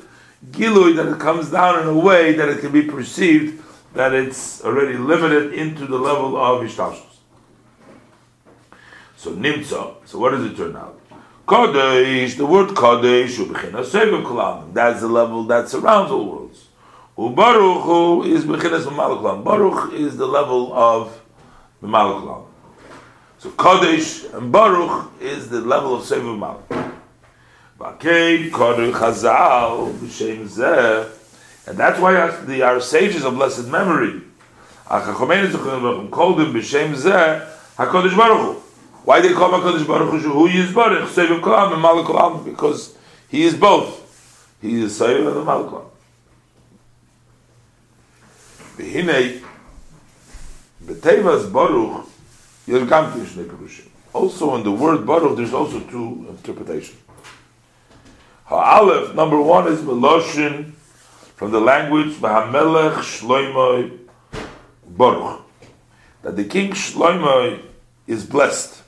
Gilui 0.52 0.94
that 0.94 1.08
it 1.08 1.18
comes 1.18 1.50
down 1.50 1.80
in 1.80 1.88
a 1.88 1.98
way 1.98 2.32
that 2.34 2.48
it 2.48 2.60
can 2.60 2.70
be 2.70 2.82
perceived 2.82 3.60
that 3.94 4.14
it's 4.14 4.62
already 4.62 4.96
limited 4.96 5.52
into 5.52 5.88
the 5.88 5.98
level 5.98 6.36
of 6.36 6.62
Ishtashus. 6.62 7.11
So 9.22 9.30
Nimtza, 9.30 9.94
so 10.04 10.18
what 10.18 10.30
does 10.30 10.44
it 10.44 10.56
turn 10.56 10.74
out? 10.74 10.98
Kodesh, 11.46 12.36
the 12.36 12.44
word 12.44 12.70
Kodesh, 12.70 13.36
Ubechina 13.36 13.84
Seva 13.84 14.20
Kulam, 14.20 14.74
that's 14.74 15.00
the 15.00 15.06
level 15.06 15.44
that 15.44 15.68
surrounds 15.68 16.10
all 16.10 16.28
worlds. 16.28 16.66
Ubaruch 17.16 18.26
is 18.26 18.44
Bechinas 18.44 18.82
Malaklam. 18.86 19.44
Baruch 19.44 19.92
is 19.92 20.16
the 20.16 20.26
level 20.26 20.74
of 20.74 21.22
the 21.80 21.86
Malaklam. 21.86 22.46
So 23.38 23.50
Kodesh 23.50 24.34
and 24.36 24.50
Baruch 24.50 25.12
is 25.20 25.48
the 25.48 25.60
level 25.60 25.94
of 25.94 26.02
Seva 26.02 26.36
Malak. 26.36 26.92
Bakei 27.78 28.50
Kodesh 28.50 28.92
Chazal 28.92 29.94
B'Shem 29.98 30.48
Zeh 30.48 31.08
and 31.68 31.78
that's 31.78 32.00
why 32.00 32.28
the, 32.44 32.62
our 32.62 32.80
sages 32.80 33.24
of 33.24 33.36
blessed 33.36 33.68
memory 33.68 34.20
called 34.88 35.20
him 35.20 36.52
B'Shem 36.52 36.96
Zeh 36.96 37.48
HaKodesh 37.76 38.16
Baruch. 38.16 38.61
Why 39.04 39.20
they 39.20 39.32
call 39.32 39.54
him 39.54 39.60
HaKodesh 39.60 39.86
Baruch 39.86 40.22
Hu? 40.22 40.30
Who 40.30 40.46
is 40.46 40.72
Baruch? 40.72 41.08
Seva 41.08 41.40
Kolam 41.40 41.72
and 41.72 41.82
Malak 41.82 42.06
Kolam 42.06 42.44
because 42.44 42.96
he 43.28 43.42
is 43.42 43.56
both. 43.56 44.00
He 44.60 44.82
is 44.82 44.98
Seva 44.98 45.36
and 45.36 45.44
Malak 45.44 45.66
Kolam. 45.66 45.88
Behinei, 48.76 49.42
B'Tevas 50.84 51.52
Baruch, 51.52 52.06
Yer 52.66 52.86
Gam 52.86 53.12
Shnei 53.12 53.44
Perushim. 53.44 53.88
Also 54.12 54.54
in 54.54 54.62
the 54.62 54.70
word 54.70 55.04
Baruch, 55.04 55.36
there's 55.36 55.52
also 55.52 55.80
two 55.80 56.26
interpretations. 56.28 56.98
Ha'alef, 58.44 59.14
number 59.14 59.40
one 59.40 59.66
is 59.66 59.80
Meloshin, 59.80 60.72
from 61.36 61.50
the 61.50 61.60
language 61.60 62.14
V'Hamelech 62.16 62.96
Shloimoi 62.96 63.98
Baruch, 64.86 65.40
that 66.22 66.36
the 66.36 66.44
king 66.44 66.70
Shloimoi 66.70 67.62
is 68.06 68.24
blessed. 68.24 68.81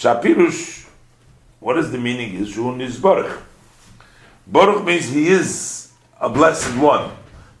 Shapirush, 0.00 0.88
what 1.58 1.76
is 1.76 1.92
the 1.92 1.98
meaning? 1.98 2.34
Is 2.36 2.48
Shun 2.48 2.80
is 2.80 2.98
Baruch. 2.98 3.38
Baruch 4.46 4.82
means 4.82 5.10
he 5.10 5.28
is 5.28 5.92
a 6.18 6.30
blessed 6.30 6.74
one. 6.78 7.10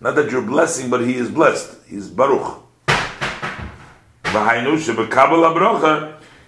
Not 0.00 0.14
that 0.14 0.30
you're 0.30 0.40
blessing, 0.40 0.88
but 0.88 1.02
he 1.02 1.16
is 1.16 1.30
blessed. 1.30 1.76
He 1.86 1.96
is 1.96 2.08
Baruch. 2.08 2.62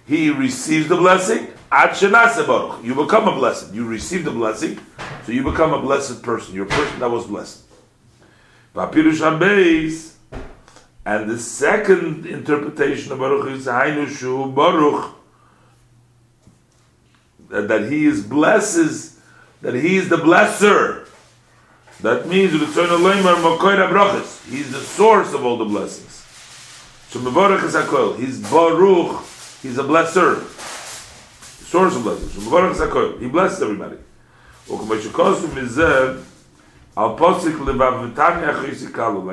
He 0.06 0.30
receives 0.30 0.88
the 0.88 0.96
blessing. 0.96 1.48
You 2.82 2.94
become 2.94 3.28
a 3.28 3.34
blessed. 3.34 3.74
You 3.74 3.86
receive 3.86 4.24
the 4.24 4.30
blessing, 4.30 4.78
so 5.26 5.32
you 5.32 5.44
become 5.44 5.74
a 5.74 5.80
blessed 5.82 6.22
person. 6.22 6.54
You're 6.54 6.64
a 6.64 6.70
person 6.70 7.00
that 7.00 7.10
was 7.10 7.26
blessed. 7.26 7.64
And 11.04 11.28
the 11.30 11.38
second 11.38 12.24
interpretation 12.24 13.12
of 13.12 13.18
Baruch 13.18 13.50
is 13.50 13.66
Hainu 13.66 14.54
Baruch. 14.54 15.16
That, 17.52 17.68
that 17.68 17.92
he 17.92 18.06
is 18.06 18.24
blesses, 18.24 19.20
that 19.60 19.74
he 19.74 19.96
is 19.96 20.08
the 20.08 20.16
blesser. 20.16 21.06
That 22.00 22.26
means 22.26 22.52
He's 22.52 22.60
the 24.72 24.80
source 24.80 25.34
of 25.34 25.44
all 25.44 25.58
the 25.58 25.66
blessings. 25.66 26.24
He's 28.18 28.40
Baruch. 28.50 29.22
He's 29.62 29.76
a 29.78 29.84
blesser. 29.84 30.42
Source 31.68 31.94
of 31.94 32.04
blessings. 32.04 32.34
He 33.20 33.28
blesses 33.28 33.62
everybody. 33.62 33.98
Like 34.66 34.80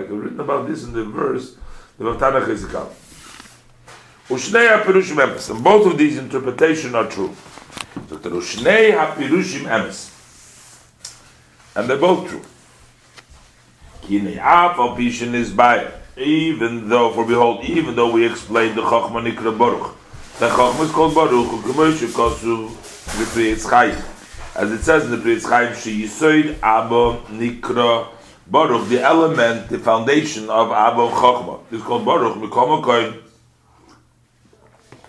I've 0.05 0.11
written 0.11 0.41
about 0.41 0.67
this 0.67 0.83
in 0.83 0.91
the 0.91 1.05
verse, 1.05 1.55
levavtanya 1.97 2.45
chizikalu. 2.45 2.91
And 5.49 5.63
both 5.63 5.88
of 5.88 5.97
these 5.97 6.17
interpretations 6.17 6.93
are 6.93 7.08
true. 7.08 7.34
So 8.10 8.15
the 8.17 8.29
Ushnei 8.29 8.91
hapirushim 8.91 9.65
emes, 9.65 10.10
and 11.75 11.89
they're 11.89 11.97
both 11.97 12.27
true. 12.27 12.41
is 14.10 15.51
by 15.51 15.91
even 16.17 16.89
though, 16.89 17.12
for 17.12 17.25
behold, 17.25 17.63
even 17.63 17.95
though 17.95 18.12
we 18.12 18.25
explained 18.25 18.77
the 18.77 18.82
Chochma 18.82 19.32
Nikra 19.32 19.58
Baruch, 19.58 19.95
the 20.39 20.49
Chochma 20.49 20.84
is 20.84 20.91
called 20.91 21.15
Baruch, 21.15 21.47
Gemoshe 21.63 22.08
Kosu 22.08 22.69
V'Priyetz 22.69 23.65
Chayim. 23.65 24.03
As 24.55 24.71
it 24.71 24.82
says 24.82 25.05
in 25.05 25.12
the 25.12 25.17
Priyetz 25.17 25.43
Chayim, 25.43 25.75
She 25.75 26.03
Yisoid 26.03 26.58
Abba 26.62 27.21
Nikra 27.32 28.08
Baruch, 28.47 28.89
the 28.89 29.01
element, 29.01 29.69
the 29.69 29.79
foundation 29.79 30.49
of 30.49 30.71
Abba 30.71 31.10
Chochma. 31.10 31.62
Is 31.71 31.82
called 31.84 32.03
Baruch, 32.03 32.36
Mikoma 32.36 33.17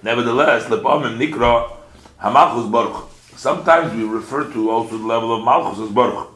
Nevertheless, 0.03 0.65
Lepamim 0.67 1.19
Nikra 1.19 1.80
Hamachus 2.23 2.71
Baruch. 2.71 3.09
Sometimes 3.37 3.95
we 3.95 4.05
refer 4.05 4.53
to 4.53 4.71
also 4.71 4.99
the 4.99 5.07
level 5.07 5.35
of 5.35 5.45
Malchus 5.45 5.81
as 5.81 5.91
Baruch. 5.91 6.29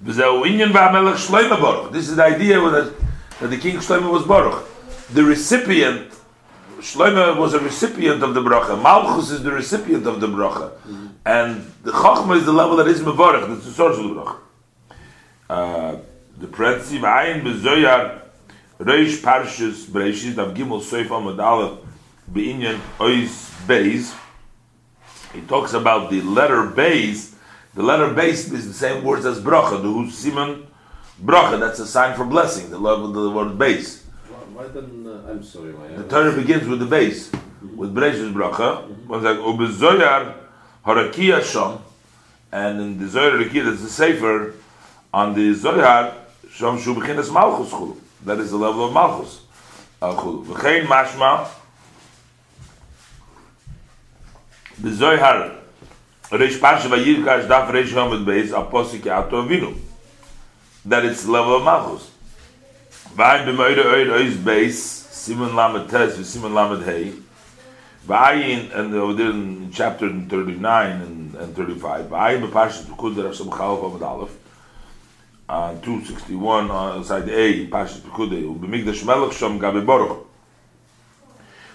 This 0.00 0.16
is 0.16 2.16
the 2.16 2.24
idea 2.24 2.60
that, 2.60 2.94
that 3.40 3.48
the 3.48 3.58
king 3.58 3.76
Shlomo 3.76 4.10
was 4.10 4.24
Baruch. 4.24 4.64
The 5.12 5.24
recipient, 5.24 6.12
Shlomo 6.78 7.36
was 7.36 7.52
a 7.52 7.58
recipient 7.58 8.22
of 8.22 8.34
the 8.34 8.40
bracha. 8.40 8.80
Malchus 8.80 9.30
is 9.30 9.42
the 9.42 9.52
recipient 9.52 10.06
of 10.06 10.20
the 10.20 10.28
bracha. 10.28 10.70
Mm-hmm. 10.70 11.06
And 11.26 11.70
the 11.82 11.92
Chachma 11.92 12.36
is 12.36 12.46
the 12.46 12.52
level 12.52 12.76
that 12.76 12.86
is 12.86 13.00
Mevorach, 13.00 13.48
that's 13.48 13.66
the 13.66 13.72
source 13.72 13.98
of 13.98 14.04
the 14.04 14.14
bracha. 14.14 14.36
Uh, 15.50 15.96
the 16.38 16.46
parenthesis, 16.46 17.00
Ayin 17.00 17.42
bezoyar, 17.42 18.22
Reish 18.78 19.20
Parshas 19.20 19.86
Bereshit, 19.86 20.38
Av 20.38 20.54
Gimel 20.54 20.80
Soif 20.80 21.08
Amad 21.08 21.42
Aleph, 21.42 21.80
Be'inyan 22.32 22.78
Ois 23.00 23.47
Beis, 23.68 24.16
he 25.32 25.42
talks 25.42 25.74
about 25.74 26.10
the 26.10 26.22
letter 26.22 26.62
Beis, 26.66 27.34
the 27.74 27.82
letter 27.82 28.12
base 28.12 28.50
is 28.50 28.66
the 28.66 28.74
same 28.74 29.04
words 29.04 29.24
as 29.24 29.40
bracha, 29.40 29.80
the 29.82 29.88
who's 29.88 30.16
simon 30.16 30.66
bracha, 31.22 31.60
that's 31.60 31.78
a 31.78 31.86
sign 31.86 32.16
for 32.16 32.24
blessing, 32.24 32.70
the 32.70 32.78
love 32.78 33.02
of 33.02 33.12
the 33.12 33.30
word 33.30 33.56
base. 33.58 34.04
Why 34.52 34.66
then, 34.66 35.06
uh, 35.06 35.30
I'm 35.30 35.44
sorry, 35.44 35.72
my 35.72 35.86
The 35.88 36.08
Torah 36.08 36.32
begins 36.34 36.66
with 36.66 36.80
the 36.80 36.86
base, 36.86 37.30
mm-hmm. 37.30 37.76
with 37.76 37.94
Bereshit 37.94 38.32
bracha, 38.32 38.82
mm-hmm. 38.82 39.06
one's 39.06 39.22
like, 39.22 39.36
Ubezoyar 39.36 40.34
Harakia 40.84 41.40
Shom, 41.40 41.80
and 42.50 42.80
in 42.80 42.98
the 42.98 43.06
Zohar 43.06 43.38
Rakia, 43.38 43.64
there's 43.64 43.82
a 43.82 43.88
Sefer, 43.88 44.54
on 45.14 45.34
the 45.34 45.54
Zohar, 45.54 46.14
Shom 46.48 46.82
Shu 46.82 46.94
Bechinas 46.94 47.32
Malchus 47.32 47.70
Chulu. 47.72 47.96
That 48.24 48.38
is 48.38 48.50
the 48.50 48.56
level 48.56 48.86
of 48.86 48.92
Malchus. 48.92 49.42
Uh, 50.02 50.14
Chulu. 50.14 50.44
V'chein 50.46 50.86
Mashma, 50.86 51.46
de 54.82 54.90
zoyhar 54.90 55.50
reish 56.30 56.60
parsh 56.60 56.86
va 56.90 56.96
yir 56.96 57.24
kash 57.24 57.46
daf 57.48 57.70
reish 57.72 57.94
hamot 57.94 58.24
beis 58.24 58.52
a 58.52 58.62
posik 58.62 59.04
that 60.84 61.04
it's 61.04 61.26
love 61.26 61.48
of 61.48 61.62
mahus 61.62 62.10
vay 63.16 63.44
be 63.44 63.52
moide 63.52 63.82
oyde 63.84 64.36
beis 64.44 64.76
simon 65.22 65.56
lamad 65.56 65.88
tes 65.90 66.16
ve 66.18 66.24
simon 66.24 66.54
lamad 66.54 66.84
hay 66.84 67.12
vay 68.06 68.52
in 68.52 68.70
and 68.72 68.92
the 68.92 69.68
chapter 69.72 70.08
39 70.08 71.02
and 71.02 71.34
and 71.34 71.56
35 71.56 72.06
vay 72.06 72.38
be 72.38 72.46
parsh 72.46 72.86
to 72.86 72.94
kud 72.94 73.16
der 73.16 73.32
sham 73.32 73.50
khauf 73.50 73.82
va 73.82 73.98
dalaf 73.98 74.30
a 75.48 75.74
261 75.82 77.04
side 77.04 77.28
a 77.28 77.66
parsh 77.66 78.00
to 78.04 78.10
kud 78.10 78.32
u 78.32 78.54
be 78.54 78.68
migdash 78.68 79.02
malakh 79.02 79.32
sham 79.32 79.58
boruch 79.58 80.27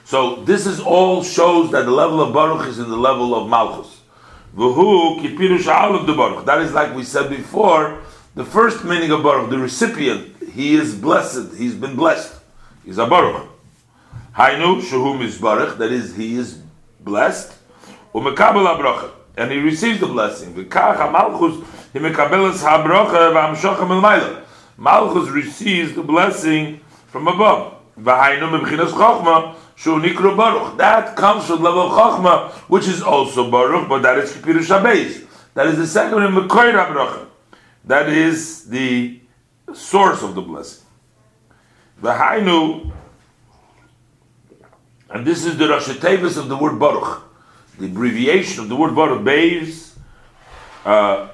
so 0.05 0.43
this 0.43 0.65
is 0.65 0.79
all 0.79 1.23
shows 1.23 1.71
that 1.71 1.85
the 1.85 1.91
level 1.91 2.21
of 2.21 2.33
Baruch 2.33 2.67
is 2.67 2.79
in 2.79 2.89
the 2.89 2.97
level 2.97 3.35
of 3.35 3.49
Malchus. 3.49 4.01
Kipirush 4.55 5.95
of 5.95 6.05
the 6.05 6.13
baruch. 6.13 6.45
That 6.45 6.61
is 6.61 6.73
like 6.73 6.95
we 6.95 7.03
said 7.03 7.29
before, 7.29 8.01
the 8.35 8.45
first 8.45 8.83
meaning 8.83 9.11
of 9.11 9.23
baruch, 9.23 9.49
the 9.49 9.57
recipient. 9.57 10.35
He 10.51 10.75
is 10.75 10.93
blessed. 10.95 11.55
He's 11.57 11.73
been 11.75 11.95
blessed. 11.95 12.39
He's 12.85 12.99
a 12.99 13.07
baruch. 13.07 13.49
Hainu 14.35 14.81
shehum 14.81 15.23
is 15.23 15.39
baruch. 15.39 15.77
That 15.77 15.91
is, 15.91 16.15
he 16.15 16.35
is 16.35 16.59
blessed. 16.99 17.53
Umekabel 18.13 19.11
and 19.35 19.51
he 19.51 19.57
receives 19.57 19.99
the 19.99 20.05
blessing. 20.07 20.53
V'kach 20.53 21.11
malchus 21.11 21.67
he 21.93 21.99
Malchus 24.77 25.29
receives 25.29 25.93
the 25.93 26.01
blessing 26.03 26.79
from 27.07 27.27
above. 27.27 27.75
Mebchinas 27.99 28.91
Shu 29.75 29.99
Nikro 29.99 30.35
Baruch. 30.37 30.77
That 30.77 31.15
comes 31.15 31.45
from 31.45 31.57
the 31.57 31.63
level 31.63 31.81
of 31.81 31.91
Chachma, 31.91 32.51
which 32.69 32.87
is 32.87 33.01
also 33.01 33.49
Baruch, 33.49 33.89
but 33.89 34.01
that 34.03 34.17
is 34.17 34.31
Kipirush 34.31 34.79
HaBeis. 34.79 35.27
That 35.53 35.67
is 35.67 35.77
the 35.77 35.87
second 35.87 36.23
in 36.23 36.31
Mekoir 36.31 36.73
HaBracha. 36.73 37.27
That 37.85 38.09
is 38.09 38.65
the 38.69 39.19
source 39.73 40.23
of 40.23 40.35
the 40.35 40.41
blessing. 40.41 40.85
V'hainu, 42.01 42.91
and 45.09 45.25
this 45.25 45.45
is 45.45 45.57
the 45.57 45.67
Rosh 45.67 45.87
Tevis 45.89 46.37
of 46.37 46.49
the 46.49 46.57
word 46.57 46.79
Baruch. 46.79 47.23
the 47.79 47.85
abbreviation 47.85 48.63
of 48.63 48.69
the 48.69 48.75
word 48.75 48.95
Baruch, 48.95 49.21
Beis, 49.21 49.95
uh, 50.85 51.29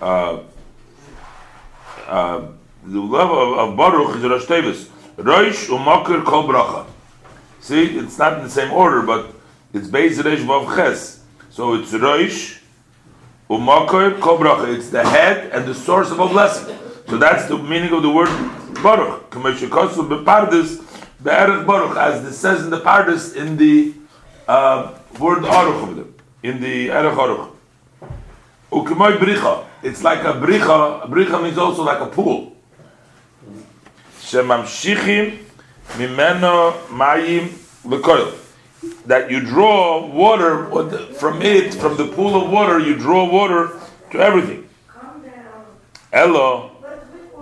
uh, 0.00 0.40
uh, 2.06 2.46
the 2.84 3.00
level 3.00 3.54
of, 3.54 3.70
of 3.70 3.76
Baruch 3.76 4.16
is 4.16 4.22
Rosh 4.22 4.44
Tevis. 4.44 4.88
Rosh 5.16 5.68
Umakir 5.68 6.24
Kol 6.24 6.44
Bracha. 6.44 6.86
See, 7.66 7.98
it's 7.98 8.16
not 8.16 8.34
in 8.34 8.44
the 8.44 8.48
same 8.48 8.72
order, 8.72 9.02
but 9.02 9.34
it's 9.74 9.88
Beis 9.88 10.22
Reish 10.22 10.44
Vav 10.46 10.76
Ches. 10.76 11.24
So 11.50 11.74
it's 11.74 11.92
Rosh 11.92 12.60
Umakir 13.50 14.20
Kol 14.20 14.38
Bracha. 14.38 14.72
It's 14.72 14.90
the 14.90 15.02
head 15.02 15.50
and 15.50 15.66
the 15.66 15.74
source 15.74 16.12
of 16.12 16.20
a 16.20 16.28
blessing. 16.28 16.78
So 17.08 17.18
that's 17.18 17.48
the 17.48 17.58
meaning 17.58 17.92
of 17.92 18.02
the 18.04 18.10
word 18.10 18.28
Baruch. 18.84 19.30
Kameshikosu 19.30 20.06
Bepardis 20.06 20.78
Be'erech 21.24 21.66
Baruch, 21.66 21.96
as 21.96 22.24
it 22.24 22.34
says 22.34 22.62
in 22.62 22.70
the 22.70 22.78
Pardis 22.78 23.34
in 23.34 23.56
the 23.56 23.94
uh, 24.46 24.96
word 25.18 25.42
Aruch 25.42 25.82
over 25.82 25.94
there, 25.94 26.12
in 26.44 26.60
the 26.60 26.92
Erech 26.92 27.14
Aruch. 27.14 27.50
Ukimoy 28.70 29.18
Bricha. 29.18 29.64
It's 29.82 30.04
like 30.04 30.20
a 30.20 30.34
Bricha. 30.34 31.04
A 31.04 31.08
Bricha 31.08 31.42
means 31.42 31.58
also 31.58 31.82
like 31.82 31.98
a 31.98 32.06
pool. 32.06 32.56
Shemamshichim 34.20 35.45
mimeno 35.94 36.72
mayim 36.88 37.48
lekoil. 37.84 38.34
That 39.06 39.30
you 39.30 39.40
draw 39.40 40.06
water 40.06 40.66
from 41.14 41.42
it, 41.42 41.74
from 41.74 41.96
the 41.96 42.08
pool 42.08 42.40
of 42.40 42.50
water, 42.50 42.78
you 42.78 42.96
draw 42.96 43.30
water 43.30 43.78
to 44.10 44.18
everything. 44.18 44.68
Elo, 46.12 46.70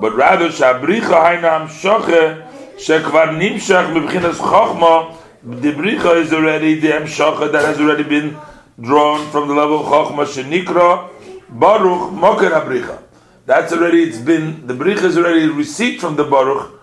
but 0.01 0.15
rather 0.15 0.49
shabricha 0.49 1.41
hainam 1.41 1.69
shoche 1.69 2.47
shekvar 2.77 3.39
nimshach 3.39 3.93
mebchinas 3.93 4.35
chochma. 4.35 5.17
The 5.43 5.73
bricha 5.73 6.17
is 6.23 6.33
already 6.33 6.81
the 6.81 6.89
emshacha 6.89 7.53
that 7.53 7.65
has 7.65 7.79
already 7.79 8.05
been 8.05 8.37
drawn 8.81 9.31
from 9.31 9.49
the 9.49 9.55
level 9.55 9.81
of 9.81 9.87
chochma 9.87 10.25
shenikra 10.27 11.11
baruch 11.49 12.13
moker 12.13 12.51
abricha. 12.51 13.01
That's 13.47 13.75
already, 13.75 14.05
it's 14.05 14.19
been, 14.19 14.67
the 14.67 14.73
Brich 14.73 15.03
is 15.05 15.19
already 15.19 15.49
received 15.49 16.01
from 16.01 16.17
the 16.17 16.25
Baruch, 16.25 16.81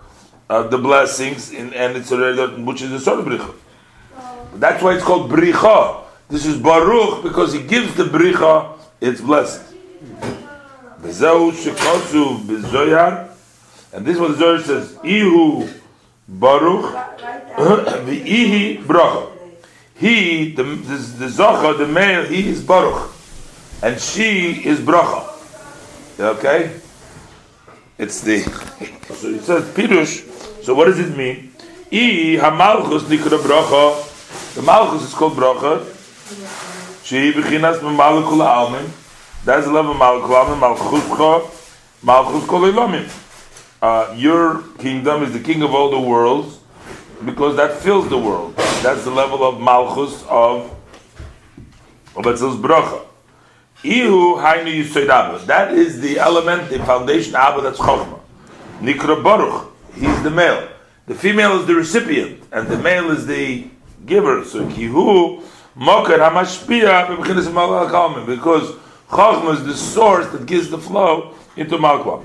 uh, 0.48 0.64
the 0.68 0.78
blessings, 0.78 1.52
in, 1.52 1.72
and 1.74 1.96
it's 1.96 2.12
already, 2.12 2.62
which 2.62 2.82
is 2.82 2.90
the 2.90 3.00
sort 3.00 3.20
of 3.20 3.26
Brich. 3.26 3.54
That's 4.54 4.82
why 4.82 4.94
it's 4.94 5.04
called 5.04 5.30
Bricha. 5.30 6.04
This 6.28 6.46
is 6.46 6.56
Baruch 6.58 7.22
because 7.22 7.52
he 7.52 7.62
gives 7.62 7.94
the 7.94 8.04
Bricha 8.04 8.78
its 9.00 9.20
bezoyar, 12.46 13.28
and 13.92 14.06
this 14.06 14.18
one 14.18 14.36
Zohar 14.36 14.60
says, 14.60 14.98
Ihu 15.04 15.68
Baruch, 16.28 16.94
Ihi 17.56 18.82
Bracha. 18.84 19.30
He, 19.96 20.52
the, 20.52 20.62
the, 20.62 20.96
the 20.96 21.26
Zocha, 21.26 21.78
the 21.78 21.86
male, 21.86 22.24
he 22.24 22.48
is 22.48 22.64
Baruch, 22.64 23.10
and 23.82 24.00
she 24.00 24.64
is 24.64 24.80
Bracha. 24.80 25.28
Okay? 26.18 26.80
It's 27.98 28.20
the 28.20 28.40
so 29.14 29.28
it 29.28 29.42
says 29.42 29.64
Pirush. 29.74 30.31
So 30.62 30.74
what 30.74 30.84
does 30.84 31.00
it 31.00 31.16
mean? 31.16 31.52
I 31.90 32.38
hamalchus 32.40 33.00
nikra 33.02 33.36
bracha. 33.38 34.54
The 34.54 34.62
malchus 34.62 35.08
is 35.08 35.12
called 35.12 35.34
bracha. 35.34 35.84
She 37.04 37.32
beginas 37.32 37.80
malchul 37.80 38.40
almin. 38.46 38.88
That's 39.44 39.66
the 39.66 39.72
level 39.72 39.90
of 39.90 39.98
almin. 39.98 40.60
Malchuscha. 40.60 41.50
Malchus 42.04 42.48
kol 42.48 42.60
elamim. 42.60 43.10
Uh, 43.82 44.14
your 44.16 44.62
kingdom 44.78 45.24
is 45.24 45.32
the 45.32 45.40
king 45.40 45.64
of 45.64 45.74
all 45.74 45.90
the 45.90 45.98
worlds 45.98 46.60
because 47.24 47.56
that 47.56 47.78
fills 47.78 48.08
the 48.08 48.18
world. 48.18 48.54
That's 48.84 49.02
the 49.02 49.10
level 49.10 49.42
of 49.42 49.60
malchus 49.60 50.22
of 50.28 50.70
of 52.14 52.24
Etzel's 52.24 52.56
bracha. 52.56 53.04
Ihu 53.82 54.36
hainu 54.36 54.84
yisoid. 54.84 55.46
That 55.46 55.72
is 55.72 56.00
the 56.00 56.20
element, 56.20 56.70
the 56.70 56.78
foundation 56.78 57.34
Abba 57.34 57.62
that's 57.62 57.80
Chokhmah. 57.80 58.20
Nikra 58.80 59.20
Baruch. 59.24 59.71
He's 59.94 60.22
the 60.22 60.30
male. 60.30 60.68
The 61.06 61.14
female 61.14 61.60
is 61.60 61.66
the 61.66 61.74
recipient, 61.74 62.42
and 62.52 62.68
the 62.68 62.78
male 62.78 63.10
is 63.10 63.26
the 63.26 63.66
giver. 64.06 64.44
So 64.44 64.64
Kihu 64.66 65.42
Mokar 65.76 66.18
Hamashpia 66.18 68.26
because 68.26 68.74
Chokhmah 69.08 69.54
is 69.54 69.64
the 69.64 69.74
source 69.74 70.26
that 70.28 70.46
gives 70.46 70.70
the 70.70 70.78
flow 70.78 71.34
into 71.56 71.76
Malkwa. 71.76 72.24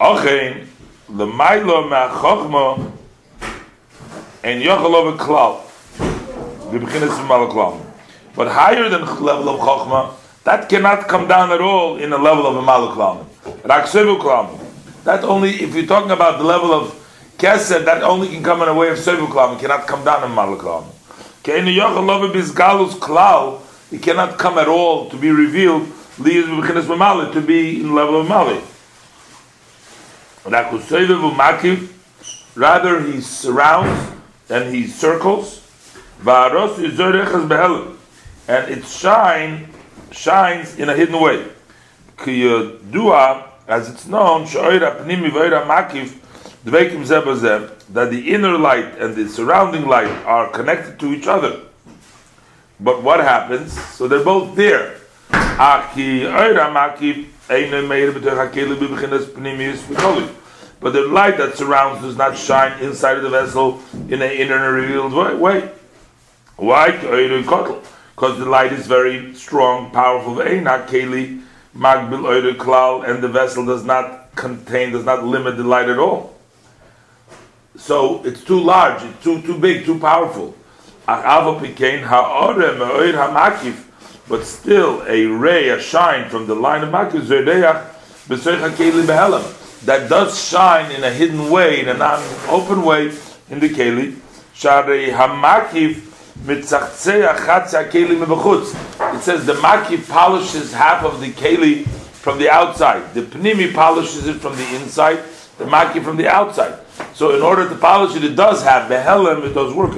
Achein 0.00 0.66
the 1.08 1.26
Mailo 1.26 1.88
Ma 1.88 2.08
Chokhmah 2.08 2.92
and 4.44 4.62
Yochalov 4.62 5.16
Klal. 5.18 5.64
The 6.72 6.78
beginning. 6.78 7.08
But 8.34 8.48
higher 8.48 8.88
than 8.88 9.00
level 9.22 9.48
of 9.48 9.60
Chokhmah, 9.60 10.14
that 10.44 10.68
cannot 10.68 11.08
come 11.08 11.26
down 11.26 11.50
at 11.50 11.60
all 11.60 11.96
in 11.96 12.10
the 12.10 12.18
level 12.18 12.46
of 12.46 12.56
a 12.56 12.62
Maluk 12.62 12.96
Lamed. 12.96 13.26
That 15.04 15.24
only, 15.24 15.50
if 15.62 15.74
you're 15.74 15.86
talking 15.86 16.10
about 16.10 16.38
the 16.38 16.44
level 16.44 16.72
of 16.72 16.94
Kesed, 17.38 17.84
that 17.84 18.02
only 18.02 18.28
can 18.28 18.42
come 18.42 18.62
in 18.62 18.68
a 18.68 18.74
way 18.74 18.88
of 18.88 18.98
Sevu 18.98 19.26
It 19.54 19.60
cannot 19.60 19.86
come 19.86 20.04
down 20.04 20.24
in 20.24 20.30
Maluk 20.30 20.62
Lamed. 20.64 20.92
It 23.90 24.02
cannot 24.02 24.38
come 24.38 24.58
at 24.58 24.68
all 24.68 25.08
to 25.08 25.16
be 25.16 25.30
revealed, 25.30 25.88
to 26.16 26.22
be 26.22 26.38
in 27.80 27.88
the 27.88 27.94
level 27.94 28.20
of 28.20 28.28
Mali. 28.28 28.60
Rather, 32.56 33.00
he 33.02 33.20
surrounds 33.20 34.10
and 34.50 34.74
he 34.74 34.86
circles 34.86 35.60
and 38.48 38.68
its 38.68 38.98
shine 38.98 39.68
shines 40.10 40.76
in 40.76 40.88
a 40.88 40.94
hidden 40.96 41.20
way. 41.20 41.46
As 43.68 43.90
it's 43.90 44.06
known, 44.06 44.46
that 47.92 48.10
the 48.10 48.30
inner 48.34 48.58
light 48.58 48.98
and 48.98 49.14
the 49.14 49.28
surrounding 49.28 49.86
light 49.86 50.10
are 50.24 50.48
connected 50.48 50.98
to 51.00 51.12
each 51.12 51.26
other. 51.26 51.60
But 52.80 53.02
what 53.02 53.20
happens? 53.20 53.78
So 53.94 54.08
they're 54.08 54.24
both 54.24 54.56
there. 54.56 54.96
But 60.80 60.92
the 60.92 61.02
light 61.02 61.36
that 61.36 61.56
surrounds 61.56 62.02
does 62.02 62.16
not 62.16 62.38
shine 62.38 62.80
inside 62.80 63.18
of 63.18 63.22
the 63.22 63.30
vessel 63.30 63.82
in 64.08 64.22
an 64.22 64.30
inner 64.30 64.72
revealed 64.72 65.12
way. 65.12 65.34
Why? 66.56 66.92
because 68.14 68.38
the 68.38 68.46
light 68.46 68.72
is 68.72 68.86
very 68.86 69.34
strong, 69.34 69.90
powerful. 69.90 70.36
Not 70.36 70.88
keli 70.88 71.42
magbil 71.78 72.24
oider 72.24 72.56
klal, 72.56 73.08
and 73.08 73.22
the 73.22 73.28
vessel 73.28 73.64
does 73.64 73.84
not 73.84 74.34
contain, 74.34 74.90
does 74.92 75.04
not 75.04 75.24
limit 75.24 75.56
the 75.56 75.64
light 75.64 75.88
at 75.88 75.98
all. 75.98 76.34
So 77.76 78.22
it's 78.24 78.42
too 78.42 78.60
large, 78.60 79.02
it's 79.04 79.22
too 79.22 79.40
too 79.42 79.56
big, 79.56 79.84
too 79.84 79.98
powerful. 80.00 80.54
But 84.28 84.44
still, 84.44 85.02
a 85.06 85.26
ray, 85.26 85.68
a 85.70 85.80
shine 85.80 86.28
from 86.28 86.46
the 86.46 86.54
line 86.54 86.82
of 86.82 86.90
makif 86.90 87.28
that 89.86 90.08
does 90.10 90.38
shine 90.48 90.90
in 90.90 91.04
a 91.04 91.10
hidden 91.10 91.50
way, 91.50 91.80
in 91.80 91.88
a 91.88 91.94
non-open 91.94 92.82
way, 92.82 93.12
in 93.48 93.60
the 93.60 93.68
keli. 93.70 94.16
Shari 94.52 95.06
hamakif 95.08 96.07
it 96.46 96.64
says 96.64 97.04
the 99.46 99.54
maki 99.54 100.08
polishes 100.08 100.72
half 100.72 101.04
of 101.04 101.20
the 101.20 101.32
keli 101.32 101.84
from 101.86 102.38
the 102.38 102.48
outside. 102.48 103.12
The 103.14 103.22
pnimi 103.22 103.72
polishes 103.74 104.26
it 104.26 104.40
from 104.40 104.56
the 104.56 104.76
inside. 104.76 105.18
The 105.58 105.64
maki 105.64 106.02
from 106.02 106.16
the 106.16 106.28
outside. 106.28 106.78
So 107.14 107.34
in 107.34 107.42
order 107.42 107.68
to 107.68 107.74
polish 107.74 108.16
it, 108.16 108.24
it 108.24 108.36
does 108.36 108.62
have 108.62 108.88
behelim. 108.90 109.44
It 109.44 109.54
does 109.54 109.74
work. 109.74 109.92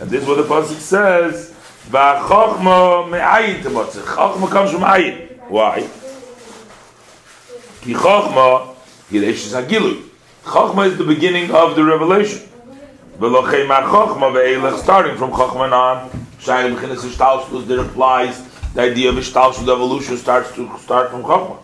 And 0.00 0.10
this 0.10 0.22
is 0.22 0.28
what 0.28 0.36
the 0.36 0.44
pasuk 0.44 0.80
says. 0.80 1.52
V'chochma 1.90 3.08
me'ayin 3.10 3.62
temotzeh. 3.62 4.02
Chochma 4.02 4.48
comes 4.50 4.70
from 4.70 4.82
ayin. 4.82 5.38
Why? 5.48 5.88
Ki 7.82 7.94
chochma 7.94 8.74
hiresh 9.10 9.52
hagilu. 9.52 10.10
Chachma 10.44 10.86
is 10.86 10.96
the 10.98 11.04
beginning 11.04 11.50
of 11.52 11.74
the 11.74 11.82
revelation. 11.82 12.46
Starting 13.16 15.16
from 15.16 15.32
Chachma 15.32 15.72
on, 15.72 16.10
that 17.66 17.78
implies 17.78 18.42
the 18.74 18.82
idea 18.82 19.08
of 19.08 19.14
Ishtalshus 19.14 19.62
evolution 19.62 20.18
starts 20.18 20.52
to 20.54 20.68
start 20.78 21.10
from 21.10 21.22
Chachma. 21.22 21.56